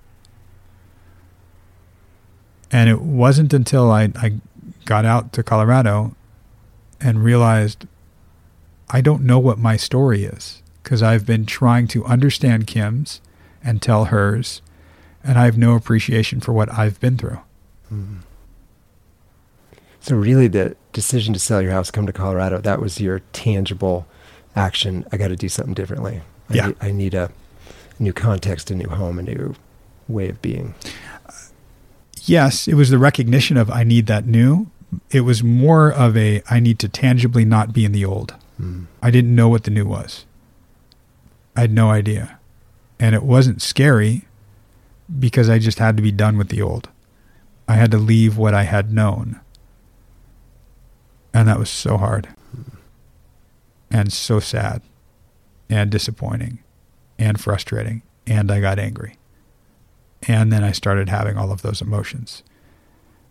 And 2.70 2.90
it 2.90 3.00
wasn't 3.00 3.52
until 3.52 3.90
I, 3.90 4.10
I 4.16 4.40
got 4.84 5.04
out 5.04 5.32
to 5.34 5.42
Colorado 5.42 6.14
and 7.00 7.22
realized 7.22 7.86
I 8.90 9.00
don't 9.00 9.22
know 9.22 9.38
what 9.38 9.58
my 9.58 9.76
story 9.76 10.24
is 10.24 10.62
because 10.82 11.02
I've 11.02 11.24
been 11.26 11.46
trying 11.46 11.88
to 11.88 12.04
understand 12.04 12.66
Kim's 12.66 13.20
and 13.62 13.80
tell 13.80 14.06
hers, 14.06 14.60
and 15.22 15.38
I 15.38 15.46
have 15.46 15.56
no 15.56 15.74
appreciation 15.74 16.40
for 16.40 16.52
what 16.52 16.70
I've 16.72 17.00
been 17.00 17.16
through. 17.16 17.40
Mm-hmm. 17.92 18.18
So, 20.00 20.16
really, 20.16 20.48
the 20.48 20.76
decision 20.92 21.32
to 21.32 21.40
sell 21.40 21.62
your 21.62 21.72
house, 21.72 21.90
come 21.90 22.06
to 22.06 22.12
Colorado, 22.12 22.60
that 22.60 22.78
was 22.78 23.00
your 23.00 23.20
tangible 23.32 24.06
action. 24.54 25.06
I 25.10 25.16
got 25.16 25.28
to 25.28 25.36
do 25.36 25.48
something 25.48 25.72
differently. 25.72 26.20
I 26.50 26.54
yeah. 26.54 26.66
Need, 26.66 26.76
I 26.82 26.92
need 26.92 27.14
a 27.14 27.30
new 27.98 28.12
context, 28.12 28.70
a 28.70 28.74
new 28.74 28.88
home, 28.88 29.18
a 29.18 29.22
new 29.22 29.54
way 30.08 30.28
of 30.28 30.40
being. 30.42 30.74
Yes, 32.22 32.66
it 32.66 32.74
was 32.74 32.90
the 32.90 32.98
recognition 32.98 33.56
of 33.56 33.70
I 33.70 33.84
need 33.84 34.06
that 34.06 34.26
new. 34.26 34.70
It 35.10 35.22
was 35.22 35.42
more 35.42 35.92
of 35.92 36.16
a 36.16 36.42
I 36.48 36.60
need 36.60 36.78
to 36.80 36.88
tangibly 36.88 37.44
not 37.44 37.72
be 37.72 37.84
in 37.84 37.92
the 37.92 38.04
old. 38.04 38.34
Mm. 38.60 38.86
I 39.02 39.10
didn't 39.10 39.34
know 39.34 39.48
what 39.48 39.64
the 39.64 39.70
new 39.70 39.84
was. 39.84 40.24
I 41.56 41.62
had 41.62 41.72
no 41.72 41.90
idea. 41.90 42.38
And 42.98 43.14
it 43.14 43.22
wasn't 43.22 43.60
scary 43.60 44.24
because 45.18 45.50
I 45.50 45.58
just 45.58 45.78
had 45.78 45.96
to 45.96 46.02
be 46.02 46.12
done 46.12 46.38
with 46.38 46.48
the 46.48 46.62
old. 46.62 46.88
I 47.68 47.74
had 47.74 47.90
to 47.90 47.98
leave 47.98 48.36
what 48.36 48.54
I 48.54 48.62
had 48.62 48.92
known. 48.92 49.40
And 51.32 51.48
that 51.48 51.58
was 51.58 51.70
so 51.70 51.96
hard 51.96 52.28
and 53.90 54.12
so 54.12 54.40
sad 54.40 54.82
and 55.68 55.90
disappointing 55.90 56.63
and 57.18 57.40
frustrating. 57.40 58.02
And 58.26 58.50
I 58.50 58.60
got 58.60 58.78
angry. 58.78 59.16
And 60.26 60.52
then 60.52 60.64
I 60.64 60.72
started 60.72 61.08
having 61.08 61.36
all 61.36 61.52
of 61.52 61.62
those 61.62 61.82
emotions. 61.82 62.42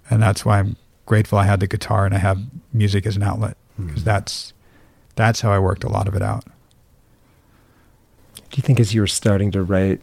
And 0.10 0.22
that's 0.22 0.46
why 0.46 0.60
I'm 0.60 0.76
grateful 1.06 1.38
I 1.38 1.46
had 1.46 1.60
the 1.60 1.68
guitar 1.68 2.06
and 2.06 2.14
I 2.14 2.20
have 2.20 2.40
music 2.72 3.06
as 3.06 3.16
an 3.16 3.24
outlet 3.24 3.58
because 3.78 3.96
mm-hmm. 3.96 4.06
that's 4.06 4.54
that's 5.16 5.42
how 5.42 5.52
I 5.52 5.60
worked 5.60 5.84
a 5.84 5.90
lot 5.90 6.08
of 6.08 6.16
it 6.16 6.22
out. 6.22 6.46
Do 8.36 8.58
you 8.58 8.62
think 8.62 8.80
as 8.80 8.94
you 8.94 9.02
were 9.02 9.08
starting 9.08 9.52
to 9.52 9.64
write 9.64 10.02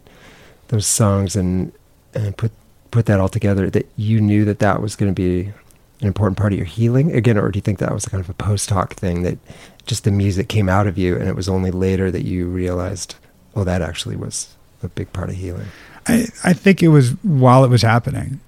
those 0.69 0.87
songs 0.87 1.37
and 1.37 1.73
and 2.15 2.37
put 2.37 2.53
put 2.91 3.07
that 3.07 3.21
all 3.21 3.29
together 3.29 3.71
that 3.71 3.89
you 3.97 4.21
knew 4.21 4.45
that 4.45 4.59
that 4.59 4.83
was 4.83 4.97
going 4.97 5.13
to 5.13 5.15
be 5.15 5.53
an 6.01 6.07
important 6.07 6.39
part 6.39 6.53
of 6.53 6.59
your 6.59 6.67
healing 6.67 7.13
again, 7.13 7.39
or 7.39 7.51
do 7.51 7.59
you 7.59 7.63
think 7.63 7.79
that 7.79 7.93
was 7.93 8.07
kind 8.07 8.23
of 8.23 8.29
a 8.29 8.35
post 8.35 8.71
hoc 8.71 8.95
thing 8.95 9.23
that 9.23 9.39
just 9.87 10.05
the 10.05 10.11
music 10.11 10.49
came 10.49 10.69
out 10.69 10.87
of 10.87 10.97
you 10.97 11.17
and 11.17 11.29
it 11.29 11.37
was 11.37 11.49
only 11.49 11.71
later 11.71 12.11
that 12.11 12.25
you 12.25 12.49
realized, 12.49 13.17
oh, 13.55 13.65
that 13.65 13.83
actually 13.83 14.17
was 14.17 14.57
a 14.83 14.89
big 14.89 15.13
part 15.13 15.29
of 15.29 15.37
healing? 15.37 15.67
I, 16.07 16.27
I 16.45 16.53
think 16.53 16.83
it 16.83 16.89
was 16.89 17.11
while 17.23 17.65
it 17.65 17.69
was 17.69 17.83
happening. 17.83 18.41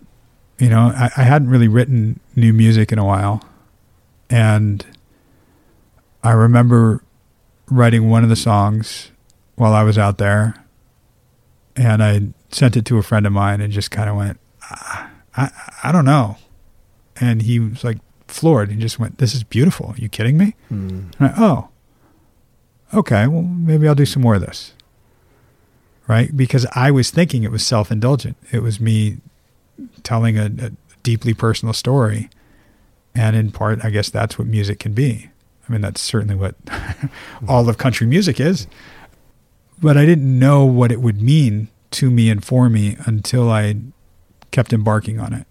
You 0.58 0.68
know, 0.68 0.92
I, 0.94 1.10
I 1.16 1.22
hadn't 1.22 1.50
really 1.50 1.68
written 1.68 2.20
new 2.36 2.52
music 2.52 2.92
in 2.92 2.98
a 2.98 3.04
while. 3.04 3.44
And 4.30 4.84
I 6.22 6.32
remember 6.32 7.02
writing 7.68 8.08
one 8.08 8.22
of 8.22 8.30
the 8.30 8.36
songs 8.36 9.10
while 9.56 9.74
I 9.74 9.82
was 9.82 9.98
out 9.98 10.18
there. 10.18 10.64
And 11.76 12.02
I 12.02 12.28
sent 12.50 12.76
it 12.76 12.84
to 12.86 12.98
a 12.98 13.02
friend 13.02 13.26
of 13.26 13.32
mine 13.32 13.60
and 13.60 13.72
just 13.72 13.90
kind 13.90 14.08
of 14.08 14.16
went, 14.16 14.38
I, 14.70 15.08
I, 15.36 15.50
I 15.84 15.92
don't 15.92 16.04
know 16.04 16.36
and 17.22 17.42
he 17.42 17.60
was 17.60 17.84
like 17.84 17.98
floored. 18.26 18.70
He 18.70 18.76
just 18.76 18.98
went, 18.98 19.18
"This 19.18 19.34
is 19.34 19.44
beautiful. 19.44 19.86
Are 19.90 19.96
you 19.96 20.08
kidding 20.08 20.36
me?" 20.36 20.54
Mm. 20.70 21.12
I, 21.20 21.32
oh, 21.38 21.68
okay. 22.94 23.26
Well, 23.26 23.42
maybe 23.42 23.86
I'll 23.86 23.94
do 23.94 24.06
some 24.06 24.22
more 24.22 24.34
of 24.34 24.40
this. 24.40 24.72
Right? 26.08 26.36
Because 26.36 26.66
I 26.74 26.90
was 26.90 27.10
thinking 27.10 27.44
it 27.44 27.50
was 27.50 27.66
self 27.66 27.90
indulgent. 27.90 28.36
It 28.50 28.62
was 28.62 28.80
me 28.80 29.18
telling 30.02 30.38
a, 30.38 30.46
a 30.46 30.72
deeply 31.02 31.32
personal 31.32 31.72
story, 31.72 32.28
and 33.14 33.36
in 33.36 33.52
part, 33.52 33.84
I 33.84 33.90
guess 33.90 34.10
that's 34.10 34.38
what 34.38 34.48
music 34.48 34.78
can 34.80 34.92
be. 34.92 35.30
I 35.68 35.72
mean, 35.72 35.80
that's 35.80 36.00
certainly 36.00 36.34
what 36.34 36.56
all 37.48 37.68
of 37.68 37.78
country 37.78 38.06
music 38.06 38.40
is. 38.40 38.66
But 39.80 39.96
I 39.96 40.04
didn't 40.04 40.38
know 40.38 40.64
what 40.64 40.92
it 40.92 41.00
would 41.00 41.20
mean 41.20 41.68
to 41.92 42.10
me 42.10 42.30
and 42.30 42.44
for 42.44 42.68
me 42.68 42.96
until 43.06 43.50
I 43.50 43.76
kept 44.50 44.72
embarking 44.72 45.18
on 45.18 45.32
it 45.32 45.46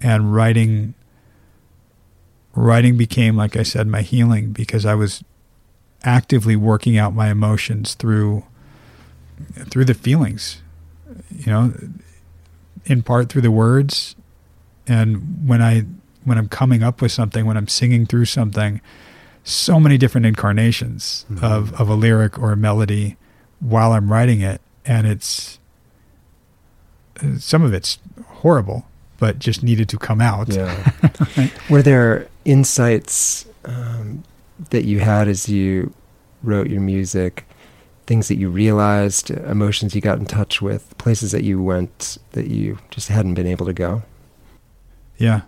and 0.00 0.34
writing 0.34 0.94
writing 2.54 2.96
became 2.98 3.36
like 3.36 3.56
I 3.56 3.62
said 3.62 3.86
my 3.86 4.02
healing 4.02 4.52
because 4.52 4.84
I 4.84 4.94
was 4.94 5.24
actively 6.04 6.56
working 6.56 6.98
out 6.98 7.14
my 7.14 7.30
emotions 7.30 7.94
through 7.94 8.44
through 9.70 9.84
the 9.84 9.94
feelings 9.94 10.62
you 11.30 11.50
know 11.50 11.72
in 12.84 13.02
part 13.02 13.28
through 13.28 13.42
the 13.42 13.50
words 13.50 14.16
and 14.86 15.48
when 15.48 15.62
I 15.62 15.82
when 16.24 16.38
I'm 16.38 16.48
coming 16.48 16.82
up 16.82 17.02
with 17.02 17.12
something 17.12 17.46
when 17.46 17.56
I'm 17.56 17.68
singing 17.68 18.06
through 18.06 18.26
something 18.26 18.80
so 19.44 19.80
many 19.80 19.98
different 19.98 20.26
incarnations 20.26 21.26
mm-hmm. 21.30 21.44
of 21.44 21.72
of 21.80 21.88
a 21.88 21.94
lyric 21.94 22.38
or 22.38 22.52
a 22.52 22.56
melody 22.56 23.16
while 23.60 23.92
I'm 23.92 24.10
writing 24.12 24.40
it 24.40 24.60
and 24.84 25.06
it's 25.06 25.58
some 27.38 27.62
of 27.62 27.72
it's 27.72 27.98
horrible 28.26 28.86
but 29.22 29.38
just 29.38 29.62
needed 29.62 29.88
to 29.88 29.96
come 29.96 30.20
out. 30.20 30.48
Yeah. 30.48 30.92
right? 31.36 31.52
Were 31.70 31.80
there 31.80 32.26
insights 32.44 33.46
um, 33.64 34.24
that 34.70 34.84
you 34.84 34.98
had 34.98 35.28
as 35.28 35.48
you 35.48 35.94
wrote 36.42 36.68
your 36.68 36.80
music? 36.80 37.44
Things 38.06 38.28
that 38.28 38.36
you 38.36 38.48
realized, 38.48 39.30
emotions 39.30 39.94
you 39.94 40.00
got 40.00 40.18
in 40.18 40.26
touch 40.26 40.60
with, 40.60 40.96
places 40.98 41.32
that 41.32 41.44
you 41.44 41.62
went 41.62 42.18
that 42.32 42.48
you 42.48 42.78
just 42.90 43.08
hadn't 43.08 43.34
been 43.34 43.46
able 43.46 43.66
to 43.66 43.72
go? 43.72 44.02
Yeah. 45.16 45.42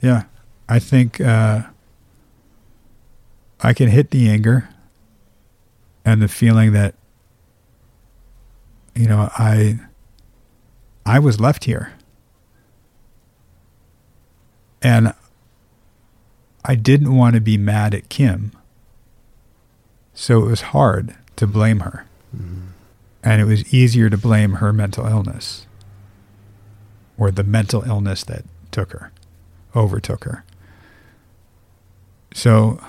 Yeah. 0.00 0.24
I 0.68 0.78
think 0.78 1.20
uh, 1.20 1.62
I 3.60 3.72
can 3.72 3.88
hit 3.88 4.10
the 4.10 4.28
anger 4.28 4.68
and 6.04 6.20
the 6.20 6.28
feeling 6.28 6.72
that, 6.72 6.94
you 8.94 9.06
know, 9.06 9.30
I 9.38 9.80
I 11.06 11.18
was 11.18 11.40
left 11.40 11.64
here. 11.64 11.94
And 14.82 15.14
I 16.64 16.74
didn't 16.74 17.14
want 17.14 17.34
to 17.34 17.40
be 17.40 17.56
mad 17.56 17.94
at 17.94 18.08
Kim. 18.10 18.52
So 20.12 20.44
it 20.44 20.46
was 20.46 20.60
hard 20.60 21.16
to 21.36 21.46
blame 21.46 21.80
her. 21.80 22.06
Mm-hmm. 22.34 22.60
And 23.22 23.40
it 23.40 23.44
was 23.44 23.72
easier 23.72 24.10
to 24.10 24.18
blame 24.18 24.54
her 24.54 24.72
mental 24.72 25.06
illness 25.06 25.66
or 27.16 27.30
the 27.30 27.44
mental 27.44 27.82
illness 27.82 28.24
that 28.24 28.44
took 28.70 28.92
her, 28.92 29.12
overtook 29.74 30.24
her. 30.24 30.44
So 32.34 32.82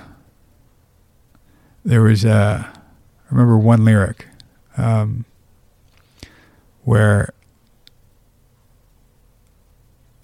there 1.84 2.02
was 2.02 2.26
a, 2.26 2.68
I 2.74 3.32
remember 3.32 3.58
one 3.58 3.86
lyric 3.86 4.28
um, 4.78 5.26
where 6.84 7.34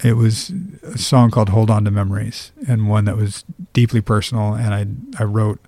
it 0.02 0.16
was 0.16 0.52
a 0.82 0.98
song 0.98 1.30
called 1.30 1.50
"Hold 1.50 1.70
On 1.70 1.84
to 1.84 1.90
Memories" 1.90 2.50
and 2.66 2.88
one 2.88 3.04
that 3.04 3.16
was 3.16 3.44
deeply 3.72 4.00
personal. 4.00 4.54
And 4.54 4.74
I 4.74 5.22
I 5.22 5.24
wrote 5.24 5.60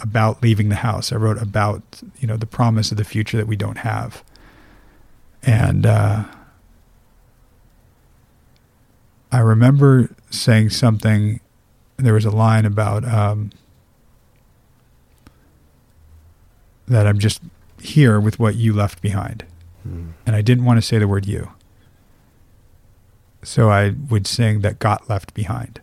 about 0.00 0.42
leaving 0.42 0.68
the 0.68 0.76
house. 0.76 1.12
I 1.12 1.16
wrote 1.16 1.40
about 1.40 2.02
you 2.18 2.26
know 2.26 2.36
the 2.36 2.46
promise 2.46 2.90
of 2.90 2.96
the 2.96 3.04
future 3.04 3.36
that 3.36 3.46
we 3.46 3.56
don't 3.56 3.78
have, 3.78 4.22
and 5.42 5.86
uh, 5.86 6.24
I 9.32 9.38
remember 9.38 10.10
saying 10.30 10.70
something. 10.70 11.40
There 11.96 12.14
was 12.14 12.24
a 12.24 12.30
line 12.30 12.64
about 12.64 13.04
um, 13.04 13.50
that 16.86 17.06
I'm 17.06 17.18
just 17.18 17.42
here 17.80 18.20
with 18.20 18.38
what 18.38 18.54
you 18.54 18.72
left 18.72 19.02
behind, 19.02 19.44
mm. 19.86 20.12
and 20.26 20.36
I 20.36 20.42
didn't 20.42 20.64
want 20.64 20.78
to 20.78 20.82
say 20.82 20.98
the 20.98 21.08
word 21.08 21.26
"you." 21.26 21.50
So 23.42 23.70
I 23.70 23.94
would 24.10 24.26
sing 24.26 24.60
that 24.60 24.78
got 24.78 25.08
left 25.08 25.34
behind. 25.34 25.80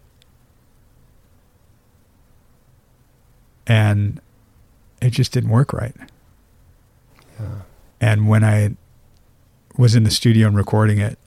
And 3.67 4.19
it 5.01 5.11
just 5.11 5.31
didn't 5.31 5.49
work 5.49 5.73
right. 5.73 5.95
Yeah. 7.39 7.61
And 7.99 8.27
when 8.27 8.43
I 8.43 8.75
was 9.77 9.95
in 9.95 10.03
the 10.03 10.11
studio 10.11 10.47
and 10.47 10.55
recording 10.55 10.99
it, 10.99 11.17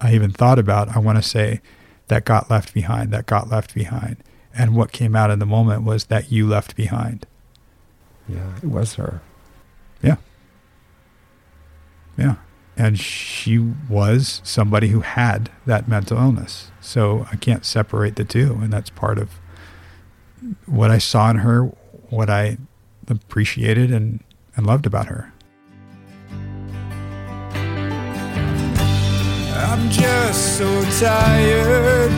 I 0.00 0.14
even 0.14 0.30
thought 0.30 0.58
about 0.58 0.96
I 0.96 0.98
want 0.98 1.18
to 1.18 1.22
say 1.22 1.60
that 2.08 2.24
got 2.24 2.50
left 2.50 2.74
behind, 2.74 3.12
that 3.12 3.26
got 3.26 3.48
left 3.48 3.74
behind. 3.74 4.16
And 4.54 4.74
what 4.74 4.92
came 4.92 5.14
out 5.14 5.30
in 5.30 5.38
the 5.38 5.46
moment 5.46 5.84
was 5.84 6.06
that 6.06 6.32
you 6.32 6.46
left 6.46 6.74
behind. 6.74 7.26
Yeah, 8.28 8.56
it 8.62 8.66
was 8.66 8.94
her. 8.94 9.20
Yeah. 10.02 10.16
Yeah. 12.18 12.36
And 12.76 12.98
she 12.98 13.58
was 13.58 14.40
somebody 14.44 14.88
who 14.88 15.00
had 15.00 15.50
that 15.66 15.86
mental 15.86 16.18
illness. 16.18 16.70
So 16.80 17.26
I 17.30 17.36
can't 17.36 17.64
separate 17.64 18.16
the 18.16 18.24
two. 18.24 18.58
And 18.60 18.72
that's 18.72 18.90
part 18.90 19.18
of 19.18 19.38
what 20.66 20.90
I 20.90 20.98
saw 20.98 21.30
in 21.30 21.36
her, 21.36 21.64
what 22.08 22.30
I 22.30 22.58
appreciated 23.08 23.90
and, 23.90 24.20
and 24.56 24.66
loved 24.66 24.86
about 24.86 25.06
her. 25.06 25.32
I'm 29.52 29.90
just 29.90 30.58
so 30.58 30.68
tired. 30.98 32.10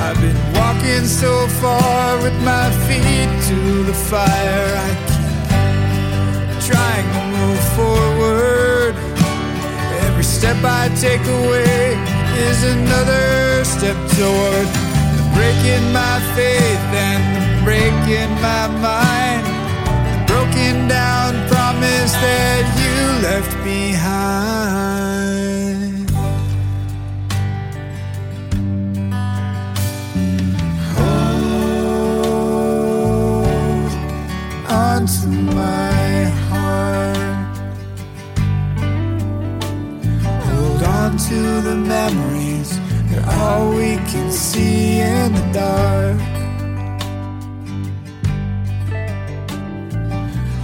I've 0.00 0.20
been 0.20 0.36
walking 0.54 1.04
so 1.06 1.46
far 1.60 2.16
with 2.22 2.34
my 2.42 2.70
feet 2.86 3.30
to 3.48 3.82
the 3.84 3.94
fire. 3.94 4.74
I 4.76 4.90
keep 6.54 6.72
trying 6.72 7.08
to 7.12 7.22
move 7.36 7.60
forward. 7.76 8.94
Every 10.06 10.24
step 10.24 10.56
I 10.62 10.88
take 11.00 11.20
away 11.20 11.96
is 12.48 12.64
another 12.64 13.64
step 13.64 13.96
toward 14.12 14.87
the 15.38 15.44
break 15.44 15.64
in 15.64 15.92
my 15.92 16.20
faith 16.34 16.92
and 16.92 17.36
the 17.36 17.64
break 17.64 17.92
in 18.08 18.30
my 18.40 18.66
mind. 18.80 19.46
Broken 20.26 20.88
down 20.88 21.34
promise 21.48 22.12
that 22.12 22.64
you 22.82 23.20
left 23.22 23.52
behind. 23.64 24.08
Hold 30.96 32.72
onto 34.68 35.28
my 35.28 36.24
heart. 36.48 37.56
Hold 40.44 40.82
on 40.82 41.16
to 41.16 41.60
the 41.60 41.76
memories. 41.76 42.87
They're 43.18 43.30
all 43.30 43.70
we 43.70 43.96
can 43.96 44.30
see 44.30 45.00
in 45.00 45.32
the 45.32 45.40
dark. 45.52 46.20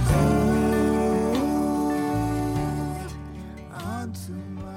Hold 0.07 1.35
onto 3.73 4.31
my 4.31 4.71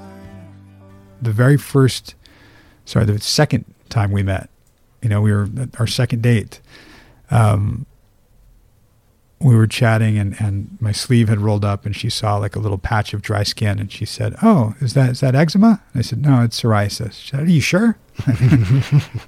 the 1.21 1.31
very 1.31 1.55
first, 1.57 2.15
sorry, 2.83 3.05
the 3.05 3.17
second 3.19 3.63
time 3.87 4.11
we 4.11 4.23
met, 4.23 4.49
you 5.01 5.07
know, 5.07 5.21
we 5.21 5.31
were 5.31 5.47
our 5.77 5.87
second 5.87 6.21
date. 6.21 6.59
Um, 7.31 7.85
we 9.41 9.55
were 9.55 9.67
chatting 9.67 10.17
and, 10.17 10.35
and 10.39 10.77
my 10.81 10.91
sleeve 10.91 11.29
had 11.29 11.39
rolled 11.39 11.63
up 11.63 11.85
and 11.85 11.95
she 11.95 12.09
saw 12.09 12.35
like 12.37 12.55
a 12.55 12.59
little 12.59 12.77
patch 12.77 13.13
of 13.13 13.21
dry 13.21 13.43
skin 13.43 13.79
and 13.79 13.91
she 13.91 14.05
said, 14.05 14.35
"Oh, 14.41 14.75
is 14.81 14.93
that 14.93 15.11
is 15.11 15.19
that 15.21 15.35
eczema?" 15.35 15.81
I 15.95 16.01
said, 16.01 16.21
"No, 16.21 16.41
it's 16.41 16.61
psoriasis." 16.61 17.13
She 17.13 17.29
said, 17.29 17.41
"Are 17.41 17.45
you 17.45 17.61
sure?" 17.61 17.97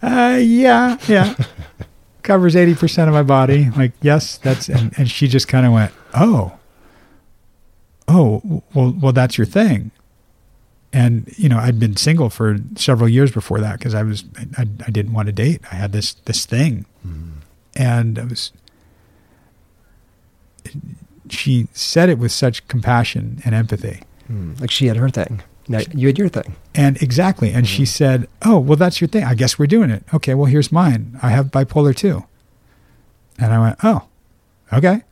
uh, 0.02 0.38
yeah, 0.42 0.98
yeah. 1.08 1.36
Covers 2.24 2.56
eighty 2.56 2.76
percent 2.76 3.08
of 3.08 3.14
my 3.14 3.24
body. 3.24 3.70
Like, 3.72 3.94
yes, 4.02 4.38
that's 4.38 4.70
and, 4.70 4.94
and 4.98 5.10
she 5.10 5.28
just 5.28 5.48
kind 5.48 5.66
of 5.66 5.72
went, 5.72 5.94
"Oh, 6.14 6.58
oh, 8.08 8.64
well, 8.74 8.96
well, 9.02 9.14
that's 9.14 9.38
your 9.38 9.48
thing." 9.48 9.92
and 10.94 11.32
you 11.38 11.48
know 11.48 11.58
I'd 11.58 11.80
been 11.80 11.96
single 11.96 12.30
for 12.30 12.58
several 12.76 13.08
years 13.08 13.32
before 13.32 13.62
that 13.62 13.80
because 13.80 13.96
I 13.96 14.04
was 14.04 14.26
I, 14.58 14.64
I 14.86 14.92
didn't 14.92 15.14
want 15.14 15.28
to 15.28 15.32
date. 15.32 15.62
I 15.72 15.76
had 15.76 15.94
this 15.94 16.14
this 16.26 16.46
thing, 16.46 16.86
and 17.76 18.20
I 18.20 18.26
was. 18.26 18.52
She 21.30 21.68
said 21.74 22.10
it 22.10 22.18
with 22.18 22.32
such 22.32 22.68
compassion 22.68 23.42
and 23.46 23.56
empathy, 23.56 24.02
Mm. 24.32 24.60
Like 24.62 24.72
she 24.72 24.88
had 24.88 24.98
her 24.98 25.10
thing. 25.10 25.42
Now 25.68 25.82
you 25.94 26.08
had 26.08 26.18
your 26.18 26.30
thing. 26.30 26.56
and 26.76 27.02
exactly. 27.02 27.52
And 27.52 27.68
she 27.68 27.86
said, 27.86 28.28
"Oh, 28.44 28.60
well, 28.60 28.76
that's 28.78 29.00
your 29.02 29.08
thing. 29.08 29.24
I 29.24 29.36
guess 29.36 29.58
we're 29.60 29.68
doing 29.68 29.90
it. 29.90 30.04
Okay, 30.14 30.34
well, 30.34 30.46
here's 30.46 30.72
mine. 30.72 31.18
I 31.22 31.30
have 31.30 31.48
bipolar 31.52 31.96
too." 31.96 32.26
And 33.38 33.54
I 33.54 33.60
went, 33.60 33.78
"Oh, 33.84 34.04
okay." 34.74 35.04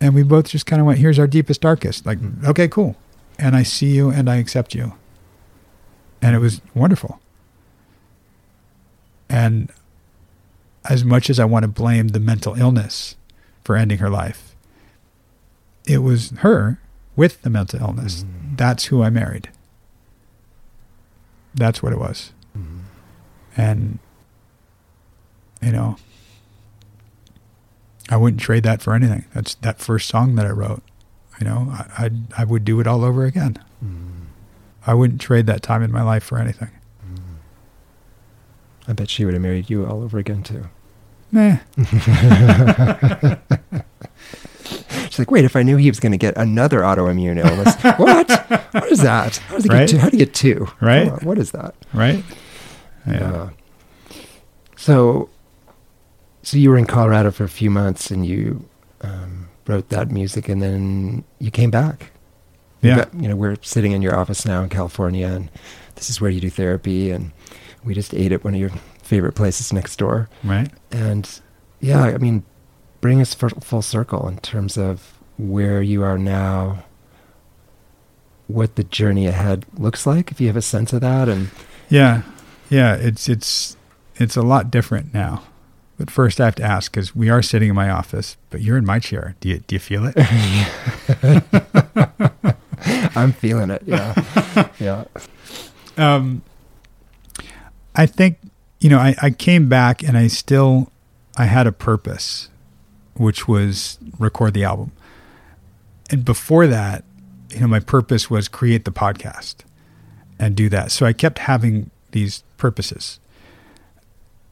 And 0.00 0.14
we 0.14 0.22
both 0.24 0.48
just 0.48 0.66
kind 0.66 0.80
of 0.80 0.86
went, 0.86 0.98
"Here's 0.98 1.18
our 1.18 1.26
deepest, 1.28 1.60
darkest." 1.60 2.04
Like, 2.06 2.18
okay, 2.44 2.66
cool. 2.68 2.96
And 3.38 3.54
I 3.56 3.62
see 3.62 3.94
you, 3.94 4.10
and 4.10 4.28
I 4.28 4.36
accept 4.36 4.74
you. 4.74 4.94
And 6.20 6.34
it 6.34 6.38
was 6.40 6.60
wonderful. 6.74 7.20
And 9.28 9.70
as 10.88 11.04
much 11.04 11.30
as 11.30 11.38
I 11.38 11.44
want 11.44 11.62
to 11.64 11.68
blame 11.68 12.08
the 12.08 12.20
mental 12.20 12.54
illness 12.54 13.16
for 13.64 13.76
ending 13.76 13.98
her 13.98 14.10
life, 14.10 14.54
it 15.86 15.98
was 15.98 16.30
her 16.38 16.80
with 17.16 17.42
the 17.42 17.50
mental 17.50 17.80
illness. 17.80 18.22
Mm-hmm. 18.22 18.56
That's 18.56 18.86
who 18.86 19.02
I 19.02 19.10
married. 19.10 19.50
That's 21.54 21.82
what 21.82 21.92
it 21.92 21.98
was. 21.98 22.32
Mm-hmm. 22.56 22.78
And, 23.56 23.98
you 25.60 25.72
know, 25.72 25.96
I 28.08 28.16
wouldn't 28.16 28.40
trade 28.40 28.62
that 28.64 28.82
for 28.82 28.94
anything. 28.94 29.26
That's 29.34 29.54
that 29.56 29.78
first 29.78 30.08
song 30.08 30.34
that 30.36 30.46
I 30.46 30.50
wrote. 30.50 30.82
You 31.40 31.46
know, 31.46 31.68
I, 31.70 32.04
I'd, 32.04 32.32
I 32.38 32.44
would 32.44 32.64
do 32.64 32.80
it 32.80 32.86
all 32.86 33.04
over 33.04 33.24
again. 33.24 33.58
Mm-hmm. 33.84 34.24
I 34.86 34.94
wouldn't 34.94 35.20
trade 35.20 35.46
that 35.46 35.62
time 35.62 35.82
in 35.82 35.92
my 35.92 36.02
life 36.02 36.24
for 36.24 36.38
anything. 36.38 36.70
I 38.88 38.94
bet 38.94 39.08
she 39.08 39.24
would 39.24 39.34
have 39.34 39.42
married 39.42 39.70
you 39.70 39.86
all 39.86 40.02
over 40.02 40.18
again 40.18 40.42
too. 40.42 40.64
Nah. 41.32 41.56
She's 45.08 45.18
like, 45.18 45.30
wait, 45.30 45.44
if 45.44 45.56
I 45.56 45.62
knew 45.62 45.76
he 45.76 45.90
was 45.90 46.00
going 46.00 46.12
to 46.12 46.18
get 46.18 46.36
another 46.36 46.80
autoimmune 46.80 47.38
illness, 47.44 47.74
what? 47.98 48.30
What 48.72 48.90
is 48.92 49.00
that? 49.02 49.36
How 49.38 49.54
does 49.56 49.64
he 49.64 49.70
Right? 49.70 49.80
get 49.80 49.88
two? 49.90 49.98
How 49.98 50.08
do 50.08 50.16
you 50.16 50.24
get 50.24 50.34
two? 50.34 50.68
Right? 50.80 51.08
On, 51.10 51.18
what 51.20 51.38
is 51.38 51.50
that? 51.52 51.74
Right? 51.92 52.24
Yeah. 53.06 53.50
So, 54.76 55.28
so 56.42 56.56
you 56.56 56.70
were 56.70 56.78
in 56.78 56.86
Colorado 56.86 57.30
for 57.30 57.44
a 57.44 57.48
few 57.48 57.70
months, 57.70 58.10
and 58.10 58.24
you 58.24 58.64
um, 59.02 59.48
wrote 59.66 59.88
that 59.90 60.10
music, 60.10 60.48
and 60.48 60.62
then 60.62 61.24
you 61.38 61.50
came 61.50 61.70
back. 61.70 62.10
Yeah. 62.80 62.96
got- 62.96 63.14
you 63.14 63.28
know, 63.28 63.36
we're 63.36 63.56
sitting 63.62 63.92
in 63.92 64.00
your 64.02 64.16
office 64.16 64.46
now 64.46 64.62
in 64.62 64.68
California, 64.70 65.26
and 65.26 65.50
this 65.96 66.08
is 66.08 66.20
where 66.20 66.30
you 66.30 66.40
do 66.40 66.50
therapy, 66.50 67.10
and 67.10 67.32
we 67.84 67.92
just 67.94 68.14
ate 68.14 68.32
at 68.32 68.44
one 68.44 68.54
of 68.54 68.60
your 68.60 68.70
favorite 69.02 69.34
places 69.34 69.72
next 69.72 69.96
door. 69.96 70.28
Right? 70.44 70.70
And 70.90 71.28
yeah, 71.80 72.02
I 72.02 72.18
mean, 72.18 72.44
bring 73.00 73.20
us 73.20 73.34
full, 73.34 73.50
full 73.60 73.82
circle 73.82 74.28
in 74.28 74.38
terms 74.38 74.76
of 74.78 75.18
where 75.38 75.82
you 75.82 76.02
are 76.02 76.18
now, 76.18 76.84
what 78.46 78.76
the 78.76 78.84
journey 78.84 79.26
ahead 79.26 79.64
looks 79.76 80.06
like, 80.06 80.30
if 80.30 80.40
you 80.40 80.46
have 80.46 80.56
a 80.56 80.62
sense 80.62 80.92
of 80.92 81.00
that, 81.00 81.28
and 81.28 81.50
Yeah, 81.88 82.22
yeah. 82.70 82.94
It's 82.94 83.28
it's 83.28 83.76
it's 84.16 84.36
a 84.36 84.42
lot 84.42 84.70
different 84.70 85.12
now. 85.14 85.42
But 85.98 86.10
first, 86.10 86.40
I 86.40 86.46
have 86.46 86.54
to 86.56 86.62
ask 86.62 86.92
because 86.92 87.14
we 87.14 87.28
are 87.30 87.42
sitting 87.42 87.68
in 87.68 87.74
my 87.74 87.90
office, 87.90 88.36
but 88.50 88.60
you're 88.60 88.78
in 88.78 88.84
my 88.86 88.98
chair. 88.98 89.36
Do 89.40 89.48
you 89.48 89.58
do 89.60 89.74
you 89.74 89.80
feel 89.80 90.04
it? 90.06 90.14
I'm 93.16 93.32
feeling 93.32 93.70
it. 93.70 93.82
Yeah, 93.86 94.68
yeah. 94.80 95.04
um, 95.96 96.42
I 97.94 98.06
think 98.06 98.38
you 98.82 98.90
know 98.90 98.98
I, 98.98 99.14
I 99.22 99.30
came 99.30 99.68
back 99.68 100.02
and 100.02 100.18
I 100.18 100.26
still 100.26 100.90
I 101.36 101.44
had 101.44 101.66
a 101.66 101.72
purpose, 101.72 102.50
which 103.14 103.46
was 103.46 103.98
record 104.18 104.54
the 104.54 104.64
album. 104.64 104.92
And 106.10 106.24
before 106.24 106.66
that, 106.66 107.04
you 107.50 107.60
know, 107.60 107.68
my 107.68 107.80
purpose 107.80 108.28
was 108.28 108.48
create 108.48 108.84
the 108.84 108.90
podcast 108.90 109.56
and 110.38 110.56
do 110.56 110.68
that. 110.68 110.90
So 110.90 111.06
I 111.06 111.12
kept 111.12 111.38
having 111.38 111.90
these 112.10 112.42
purposes. 112.58 113.20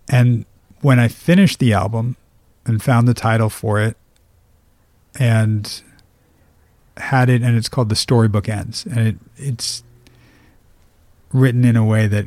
And 0.09 0.47
when 0.81 0.99
I 0.99 1.09
finished 1.09 1.59
the 1.59 1.73
album 1.73 2.17
and 2.65 2.83
found 2.83 3.09
the 3.09 3.15
title 3.15 3.51
for 3.51 3.81
it 3.81 3.97
and 5.19 5.83
had 6.97 7.29
it 7.29 7.43
and 7.43 7.57
it's 7.57 7.69
called 7.69 7.89
The 7.89 7.97
Storybook 7.97 8.49
Ends 8.49 8.87
and 8.87 8.99
it 9.01 9.17
it's 9.37 9.83
written 11.33 11.65
in 11.65 11.77
a 11.77 11.85
way 11.85 12.07
that 12.07 12.27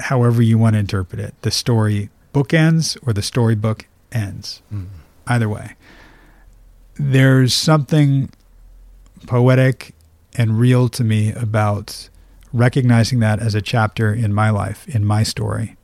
however 0.00 0.42
you 0.42 0.58
want 0.58 0.74
to 0.74 0.80
interpret 0.80 1.20
it, 1.20 1.34
the 1.42 1.50
story 1.50 2.10
book 2.32 2.52
ends 2.52 2.96
or 3.02 3.12
the 3.12 3.22
storybook 3.22 3.86
ends. 4.12 4.62
Hmm. 4.70 4.84
Either 5.26 5.48
way. 5.48 5.74
There's 6.94 7.54
something 7.54 8.30
poetic 9.26 9.94
and 10.36 10.58
real 10.58 10.88
to 10.90 11.02
me 11.02 11.32
about 11.32 12.08
recognizing 12.52 13.20
that 13.20 13.40
as 13.40 13.54
a 13.54 13.62
chapter 13.62 14.14
in 14.14 14.32
my 14.32 14.50
life, 14.50 14.86
in 14.88 15.04
my 15.04 15.22
story. 15.22 15.76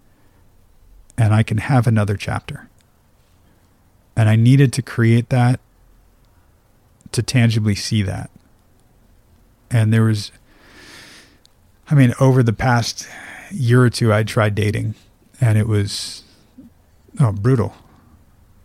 And 1.19 1.35
I 1.35 1.43
can 1.43 1.59
have 1.59 1.87
another 1.87 2.17
chapter. 2.17 2.69
And 4.17 4.29
I 4.29 4.37
needed 4.37 4.73
to 4.75 4.83
create 4.83 5.29
that 5.31 5.61
to 7.13 7.23
tangibly 7.23 7.75
see 7.75 8.03
that. 8.03 8.31
And 9.71 9.93
there 9.93 10.05
was 10.05 10.33
I 11.91 11.95
mean, 11.95 12.15
over 12.21 12.43
the 12.43 12.55
past 12.55 13.07
year 13.53 13.83
or 13.83 13.91
two, 13.91 14.13
I 14.13 14.23
tried 14.23 14.55
dating, 14.55 14.95
and 15.41 15.59
it 15.59 15.69
was 15.69 16.23
oh, 17.21 17.33
brutal. 17.33 17.75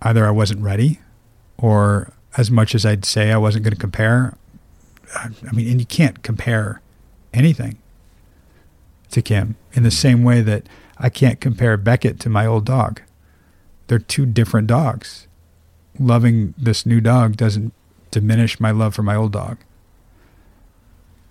Either 0.01 0.25
I 0.25 0.31
wasn't 0.31 0.61
ready, 0.61 0.99
or 1.57 2.13
as 2.37 2.51
much 2.51 2.75
as 2.75 2.85
I'd 2.85 3.05
say 3.05 3.31
I 3.31 3.37
wasn't 3.37 3.63
going 3.63 3.73
to 3.73 3.79
compare, 3.79 4.37
I 5.15 5.29
mean, 5.53 5.69
and 5.69 5.79
you 5.79 5.85
can't 5.85 6.21
compare 6.21 6.81
anything 7.33 7.77
to 9.11 9.21
Kim 9.21 9.55
in 9.73 9.83
the 9.83 9.91
same 9.91 10.23
way 10.23 10.41
that 10.41 10.67
I 10.97 11.09
can't 11.09 11.39
compare 11.39 11.77
Beckett 11.77 12.19
to 12.21 12.29
my 12.29 12.45
old 12.45 12.65
dog. 12.65 13.01
They're 13.87 13.99
two 13.99 14.25
different 14.25 14.67
dogs. 14.67 15.27
Loving 15.99 16.53
this 16.57 16.85
new 16.85 17.01
dog 17.01 17.37
doesn't 17.37 17.73
diminish 18.11 18.59
my 18.59 18.71
love 18.71 18.93
for 18.93 19.03
my 19.03 19.15
old 19.15 19.31
dog. 19.31 19.57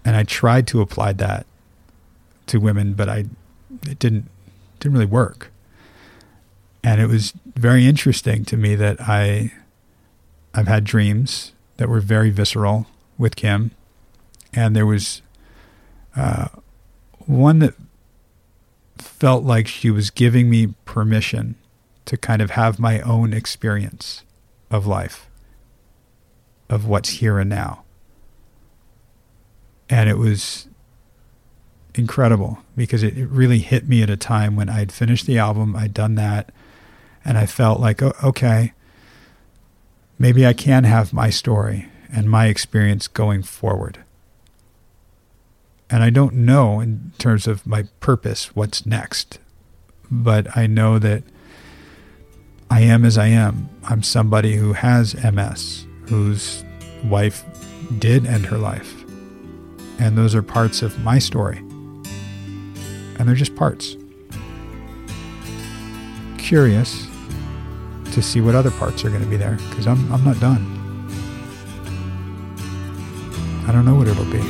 And 0.05 0.17
I 0.17 0.23
tried 0.23 0.67
to 0.69 0.81
apply 0.81 1.13
that 1.15 1.47
to 2.47 2.59
women, 2.59 2.95
but 2.95 3.09
I 3.09 3.27
it 3.83 3.99
didn't 3.99 4.29
didn't 4.81 4.95
really 4.95 5.07
work. 5.07 5.51
And 6.83 7.01
it 7.01 7.09
was 7.09 7.33
very 7.57 7.87
interesting 7.87 8.45
to 8.45 8.57
me 8.57 8.75
that 8.77 9.01
I 9.01 9.53
I've 10.55 10.69
had 10.69 10.85
dreams 10.85 11.53
that 11.77 11.89
were 11.89 12.01
very 12.01 12.31
visceral 12.31 12.87
with 13.19 13.37
Kim, 13.37 13.73
and 14.53 14.75
there 14.75 14.87
was 14.87 15.23
uh, 16.15 16.49
one 17.27 17.59
that 17.59 17.75
felt 18.99 19.45
like 19.45 19.67
she 19.67 19.91
was 19.91 20.11
giving 20.11 20.49
me 20.49 20.75
permission 20.85 21.57
to 22.07 22.17
kind 22.17 22.41
of 22.41 22.51
have 22.51 22.79
my 22.79 23.01
own 23.01 23.33
experience 23.33 24.23
of 24.71 24.87
life, 24.87 25.29
of 26.69 26.87
what's 26.87 27.09
here 27.11 27.39
and 27.39 27.51
now. 27.51 27.83
And 29.89 30.09
it 30.09 30.19
was 30.19 30.69
incredible 31.99 32.59
because 32.77 33.03
it, 33.03 33.17
it 33.17 33.29
really 33.29 33.59
hit 33.59 33.89
me 33.89 34.03
at 34.03 34.11
a 34.11 34.17
time 34.17 34.57
when 34.57 34.69
I'd 34.69 34.93
finished 34.93 35.27
the 35.27 35.39
album, 35.39 35.77
I'd 35.77 35.95
done 35.95 36.15
that, 36.17 36.53
and 37.25 37.37
I 37.37 37.47
felt 37.47 37.81
like, 37.81 38.03
oh, 38.03 38.15
okay, 38.23 38.73
maybe 40.19 40.47
I 40.47 40.53
can 40.53 40.85
have 40.85 41.13
my 41.13 41.31
story 41.31 41.89
and 42.13 42.31
my 42.31 42.47
experience 42.47 43.09
going 43.09 43.43
forward. 43.43 43.99
And 45.91 46.03
I 46.03 46.11
don't 46.11 46.35
know 46.35 46.81
in 46.81 47.13
terms 47.19 47.47
of 47.47 47.67
my 47.67 47.85
purpose 48.01 48.55
what's 48.57 48.87
next, 48.87 49.39
but 50.11 50.57
I 50.57 50.67
know 50.67 50.99
that 50.99 51.23
I 52.71 52.81
am 52.81 53.05
as 53.05 53.17
I 53.17 53.29
am. 53.29 53.69
I'm 53.85 54.03
somebody 54.03 54.57
who 54.57 54.73
has 54.73 55.15
MS, 55.23 55.87
whose 56.09 56.65
wife 57.05 57.45
did 57.99 58.27
end 58.27 58.47
her 58.47 58.59
life. 58.59 59.05
And 59.99 60.19
those 60.19 60.35
are 60.35 60.43
parts 60.43 60.83
of 60.83 61.03
my 61.05 61.19
story. 61.19 61.63
And 63.19 63.29
they're 63.29 63.35
just 63.35 63.57
parts. 63.57 63.97
Curious 66.39 67.07
to 68.13 68.23
see 68.23 68.41
what 68.41 68.55
other 68.55 68.71
parts 68.71 69.05
are 69.05 69.11
going 69.11 69.23
to 69.23 69.29
be 69.29 69.37
there 69.37 69.57
because 69.71 69.87
I'm, 69.87 70.13
I'm 70.13 70.25
not 70.25 70.39
done. 70.41 70.73
I 73.67 73.73
don't 73.73 73.85
know 73.85 73.95
what 73.95 74.07
it'll 74.07 74.25
be. 74.27 74.41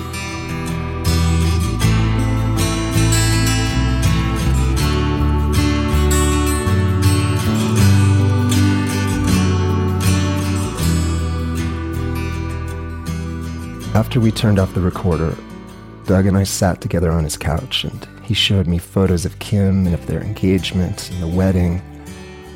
After 13.96 14.20
we 14.20 14.30
turned 14.30 14.58
off 14.58 14.74
the 14.74 14.82
recorder, 14.82 15.34
Doug 16.04 16.26
and 16.26 16.36
I 16.36 16.42
sat 16.42 16.82
together 16.82 17.10
on 17.10 17.24
his 17.24 17.38
couch 17.38 17.84
and 17.84 18.06
he 18.26 18.34
showed 18.34 18.66
me 18.66 18.78
photos 18.78 19.24
of 19.24 19.38
Kim 19.38 19.86
and 19.86 19.94
of 19.94 20.06
their 20.06 20.20
engagement 20.20 21.10
and 21.10 21.22
the 21.22 21.28
wedding 21.28 21.80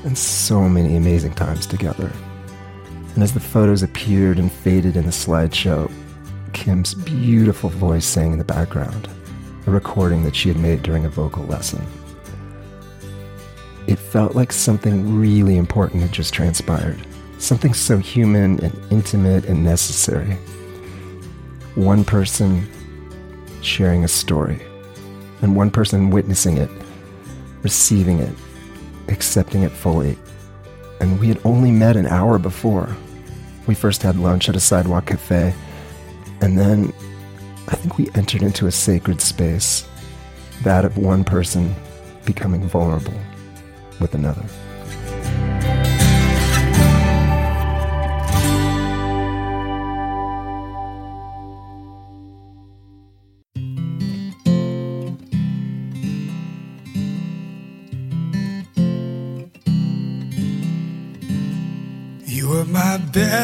and 0.04 0.18
so 0.18 0.68
many 0.68 0.96
amazing 0.96 1.32
times 1.34 1.66
together. 1.66 2.10
And 3.14 3.22
as 3.22 3.32
the 3.32 3.40
photos 3.40 3.82
appeared 3.82 4.38
and 4.38 4.50
faded 4.50 4.96
in 4.96 5.04
the 5.04 5.12
slideshow, 5.12 5.90
Kim's 6.52 6.94
beautiful 6.94 7.70
voice 7.70 8.04
sang 8.04 8.32
in 8.32 8.38
the 8.38 8.44
background, 8.44 9.08
a 9.66 9.70
recording 9.70 10.24
that 10.24 10.34
she 10.34 10.48
had 10.48 10.58
made 10.58 10.82
during 10.82 11.04
a 11.04 11.10
vocal 11.10 11.44
lesson. 11.44 11.86
It 13.86 13.98
felt 13.98 14.34
like 14.34 14.52
something 14.52 15.18
really 15.18 15.56
important 15.56 16.02
had 16.02 16.12
just 16.12 16.34
transpired, 16.34 17.06
something 17.38 17.74
so 17.74 17.98
human 17.98 18.62
and 18.64 18.92
intimate 18.92 19.44
and 19.44 19.64
necessary 19.64 20.36
one 21.76 22.04
person 22.04 22.68
sharing 23.62 24.02
a 24.02 24.08
story 24.08 24.60
and 25.42 25.56
one 25.56 25.70
person 25.70 26.10
witnessing 26.10 26.58
it, 26.58 26.70
receiving 27.62 28.18
it, 28.18 28.34
accepting 29.08 29.62
it 29.62 29.72
fully. 29.72 30.18
And 31.00 31.18
we 31.18 31.28
had 31.28 31.40
only 31.44 31.70
met 31.70 31.96
an 31.96 32.06
hour 32.06 32.38
before. 32.38 32.94
We 33.66 33.74
first 33.74 34.02
had 34.02 34.16
lunch 34.16 34.48
at 34.48 34.56
a 34.56 34.60
sidewalk 34.60 35.06
cafe, 35.06 35.54
and 36.40 36.58
then 36.58 36.92
I 37.68 37.76
think 37.76 37.98
we 37.98 38.10
entered 38.14 38.42
into 38.42 38.66
a 38.66 38.72
sacred 38.72 39.20
space 39.20 39.86
that 40.62 40.84
of 40.84 40.98
one 40.98 41.24
person 41.24 41.74
becoming 42.24 42.68
vulnerable 42.68 43.18
with 44.00 44.14
another. 44.14 44.44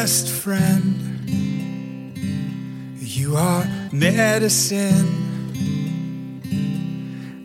Best 0.07 0.29
friend. 0.29 1.29
You 2.97 3.35
are 3.35 3.65
medicine. 3.91 5.09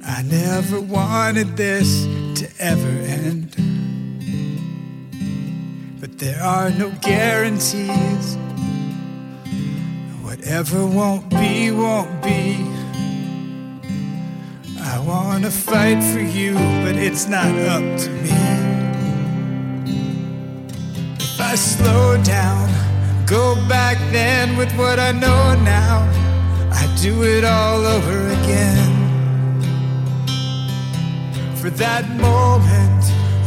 I 0.06 0.22
never 0.22 0.80
wanted 0.80 1.56
this 1.56 2.04
to 2.40 2.48
ever 2.60 2.94
end. 3.18 3.56
But 6.00 6.20
there 6.20 6.40
are 6.40 6.70
no 6.70 6.92
guarantees. 7.00 8.36
Whatever 10.22 10.86
won't 10.86 11.28
be, 11.30 11.72
won't 11.72 12.22
be. 12.22 12.64
I 14.78 15.00
wanna 15.04 15.50
fight 15.50 16.00
for 16.12 16.20
you, 16.20 16.54
but 16.84 16.94
it's 16.94 17.26
not 17.26 17.52
up 17.74 17.82
to 18.02 18.10
me. 18.22 18.61
I 21.53 21.55
slow 21.55 22.16
down, 22.22 22.66
go 23.26 23.57
back 23.68 23.98
then 24.11 24.57
with 24.57 24.72
what 24.78 24.98
I 24.98 25.12
know 25.12 25.55
now, 25.62 25.98
I 26.72 26.88
do 27.03 27.24
it 27.24 27.44
all 27.44 27.84
over 27.84 28.28
again. 28.28 28.92
For 31.57 31.68
that 31.68 32.09
moment, 32.16 33.05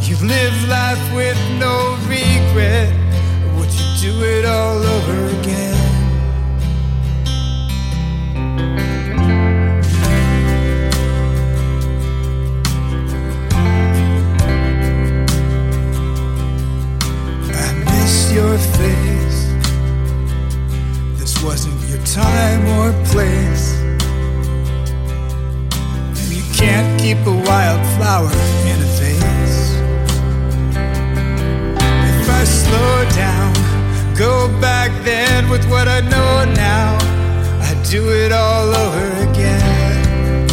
you 0.08 0.14
live 0.24 0.68
life 0.68 1.04
with 1.16 1.36
no 1.58 1.98
regret. 2.06 2.94
Would 3.56 3.72
you 3.72 3.88
do 4.00 4.22
it 4.22 4.44
all 4.44 4.78
over 4.78 5.40
again? 5.40 5.75
Your 18.36 18.58
face. 18.58 19.40
This 21.18 21.42
wasn't 21.42 21.80
your 21.88 22.02
time 22.04 22.62
or 22.76 22.92
place. 23.12 23.66
And 26.18 26.28
you 26.38 26.44
can't 26.52 27.00
keep 27.00 27.16
a 27.34 27.36
wildflower 27.48 28.36
in 28.70 28.76
a 28.88 28.90
vase. 28.98 29.62
If 32.12 32.28
I 32.40 32.44
slow 32.44 32.94
down, 33.24 33.54
go 34.14 34.48
back 34.60 34.90
then 35.02 35.48
with 35.48 35.64
what 35.70 35.88
I 35.88 36.00
know 36.00 36.32
now, 36.68 36.98
I'd 37.66 37.82
do 37.88 38.02
it 38.22 38.32
all 38.32 38.68
over 38.84 39.06
again. 39.30 40.46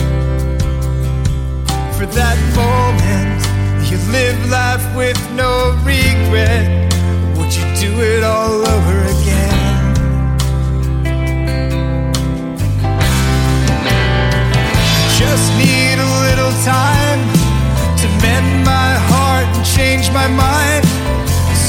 For 1.97 2.05
that 2.19 2.39
moment, 2.55 3.41
you 3.89 3.97
live 4.17 4.39
life 4.49 4.85
with 4.95 5.19
no 5.35 5.75
regret 5.83 6.82
do 7.83 7.99
it 7.99 8.23
all 8.23 8.65
over 8.75 8.97
again. 9.13 9.95
Just 15.19 15.47
need 15.59 15.97
a 16.07 16.11
little 16.27 16.53
time 16.63 17.21
to 17.99 18.07
mend 18.23 18.49
my 18.63 18.91
heart 19.11 19.47
and 19.57 19.65
change 19.77 20.05
my 20.11 20.27
mind. 20.29 20.85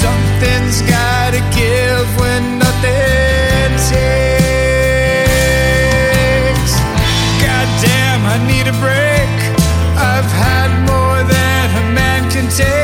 Something's 0.03 0.79
gotta 0.83 1.43
give 1.61 2.07
when 2.21 2.43
nothing 2.65 3.71
takes. 3.91 4.45
Goddamn, 7.43 8.21
I 8.35 8.37
need 8.51 8.67
a 8.75 8.77
break. 8.85 9.35
I've 10.13 10.33
had 10.47 10.71
more 10.91 11.21
than 11.35 11.65
a 11.83 11.85
man 11.99 12.21
can 12.31 12.47
take. 12.51 12.84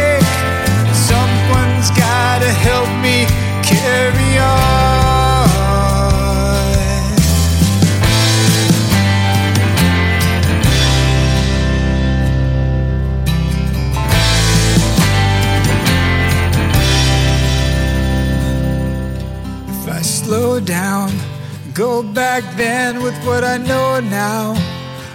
Back 22.40 22.56
then 22.56 23.02
with 23.02 23.16
what 23.24 23.44
I 23.44 23.56
know 23.56 24.00
now, 24.00 24.54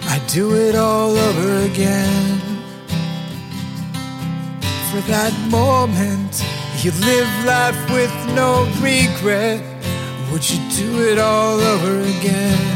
I'd 0.09 0.23
do 0.27 0.55
it 0.55 0.75
all 0.75 1.11
over 1.17 1.65
again. 1.65 2.39
For 4.91 5.01
that 5.09 5.33
moment, 5.49 6.43
you 6.83 6.91
live 6.91 7.45
life 7.45 7.79
with 7.91 8.13
no 8.35 8.65
regret. 8.81 9.63
Would 10.31 10.47
you 10.49 10.59
do 10.71 11.01
it 11.09 11.17
all 11.17 11.59
over 11.59 12.01
again? 12.01 12.74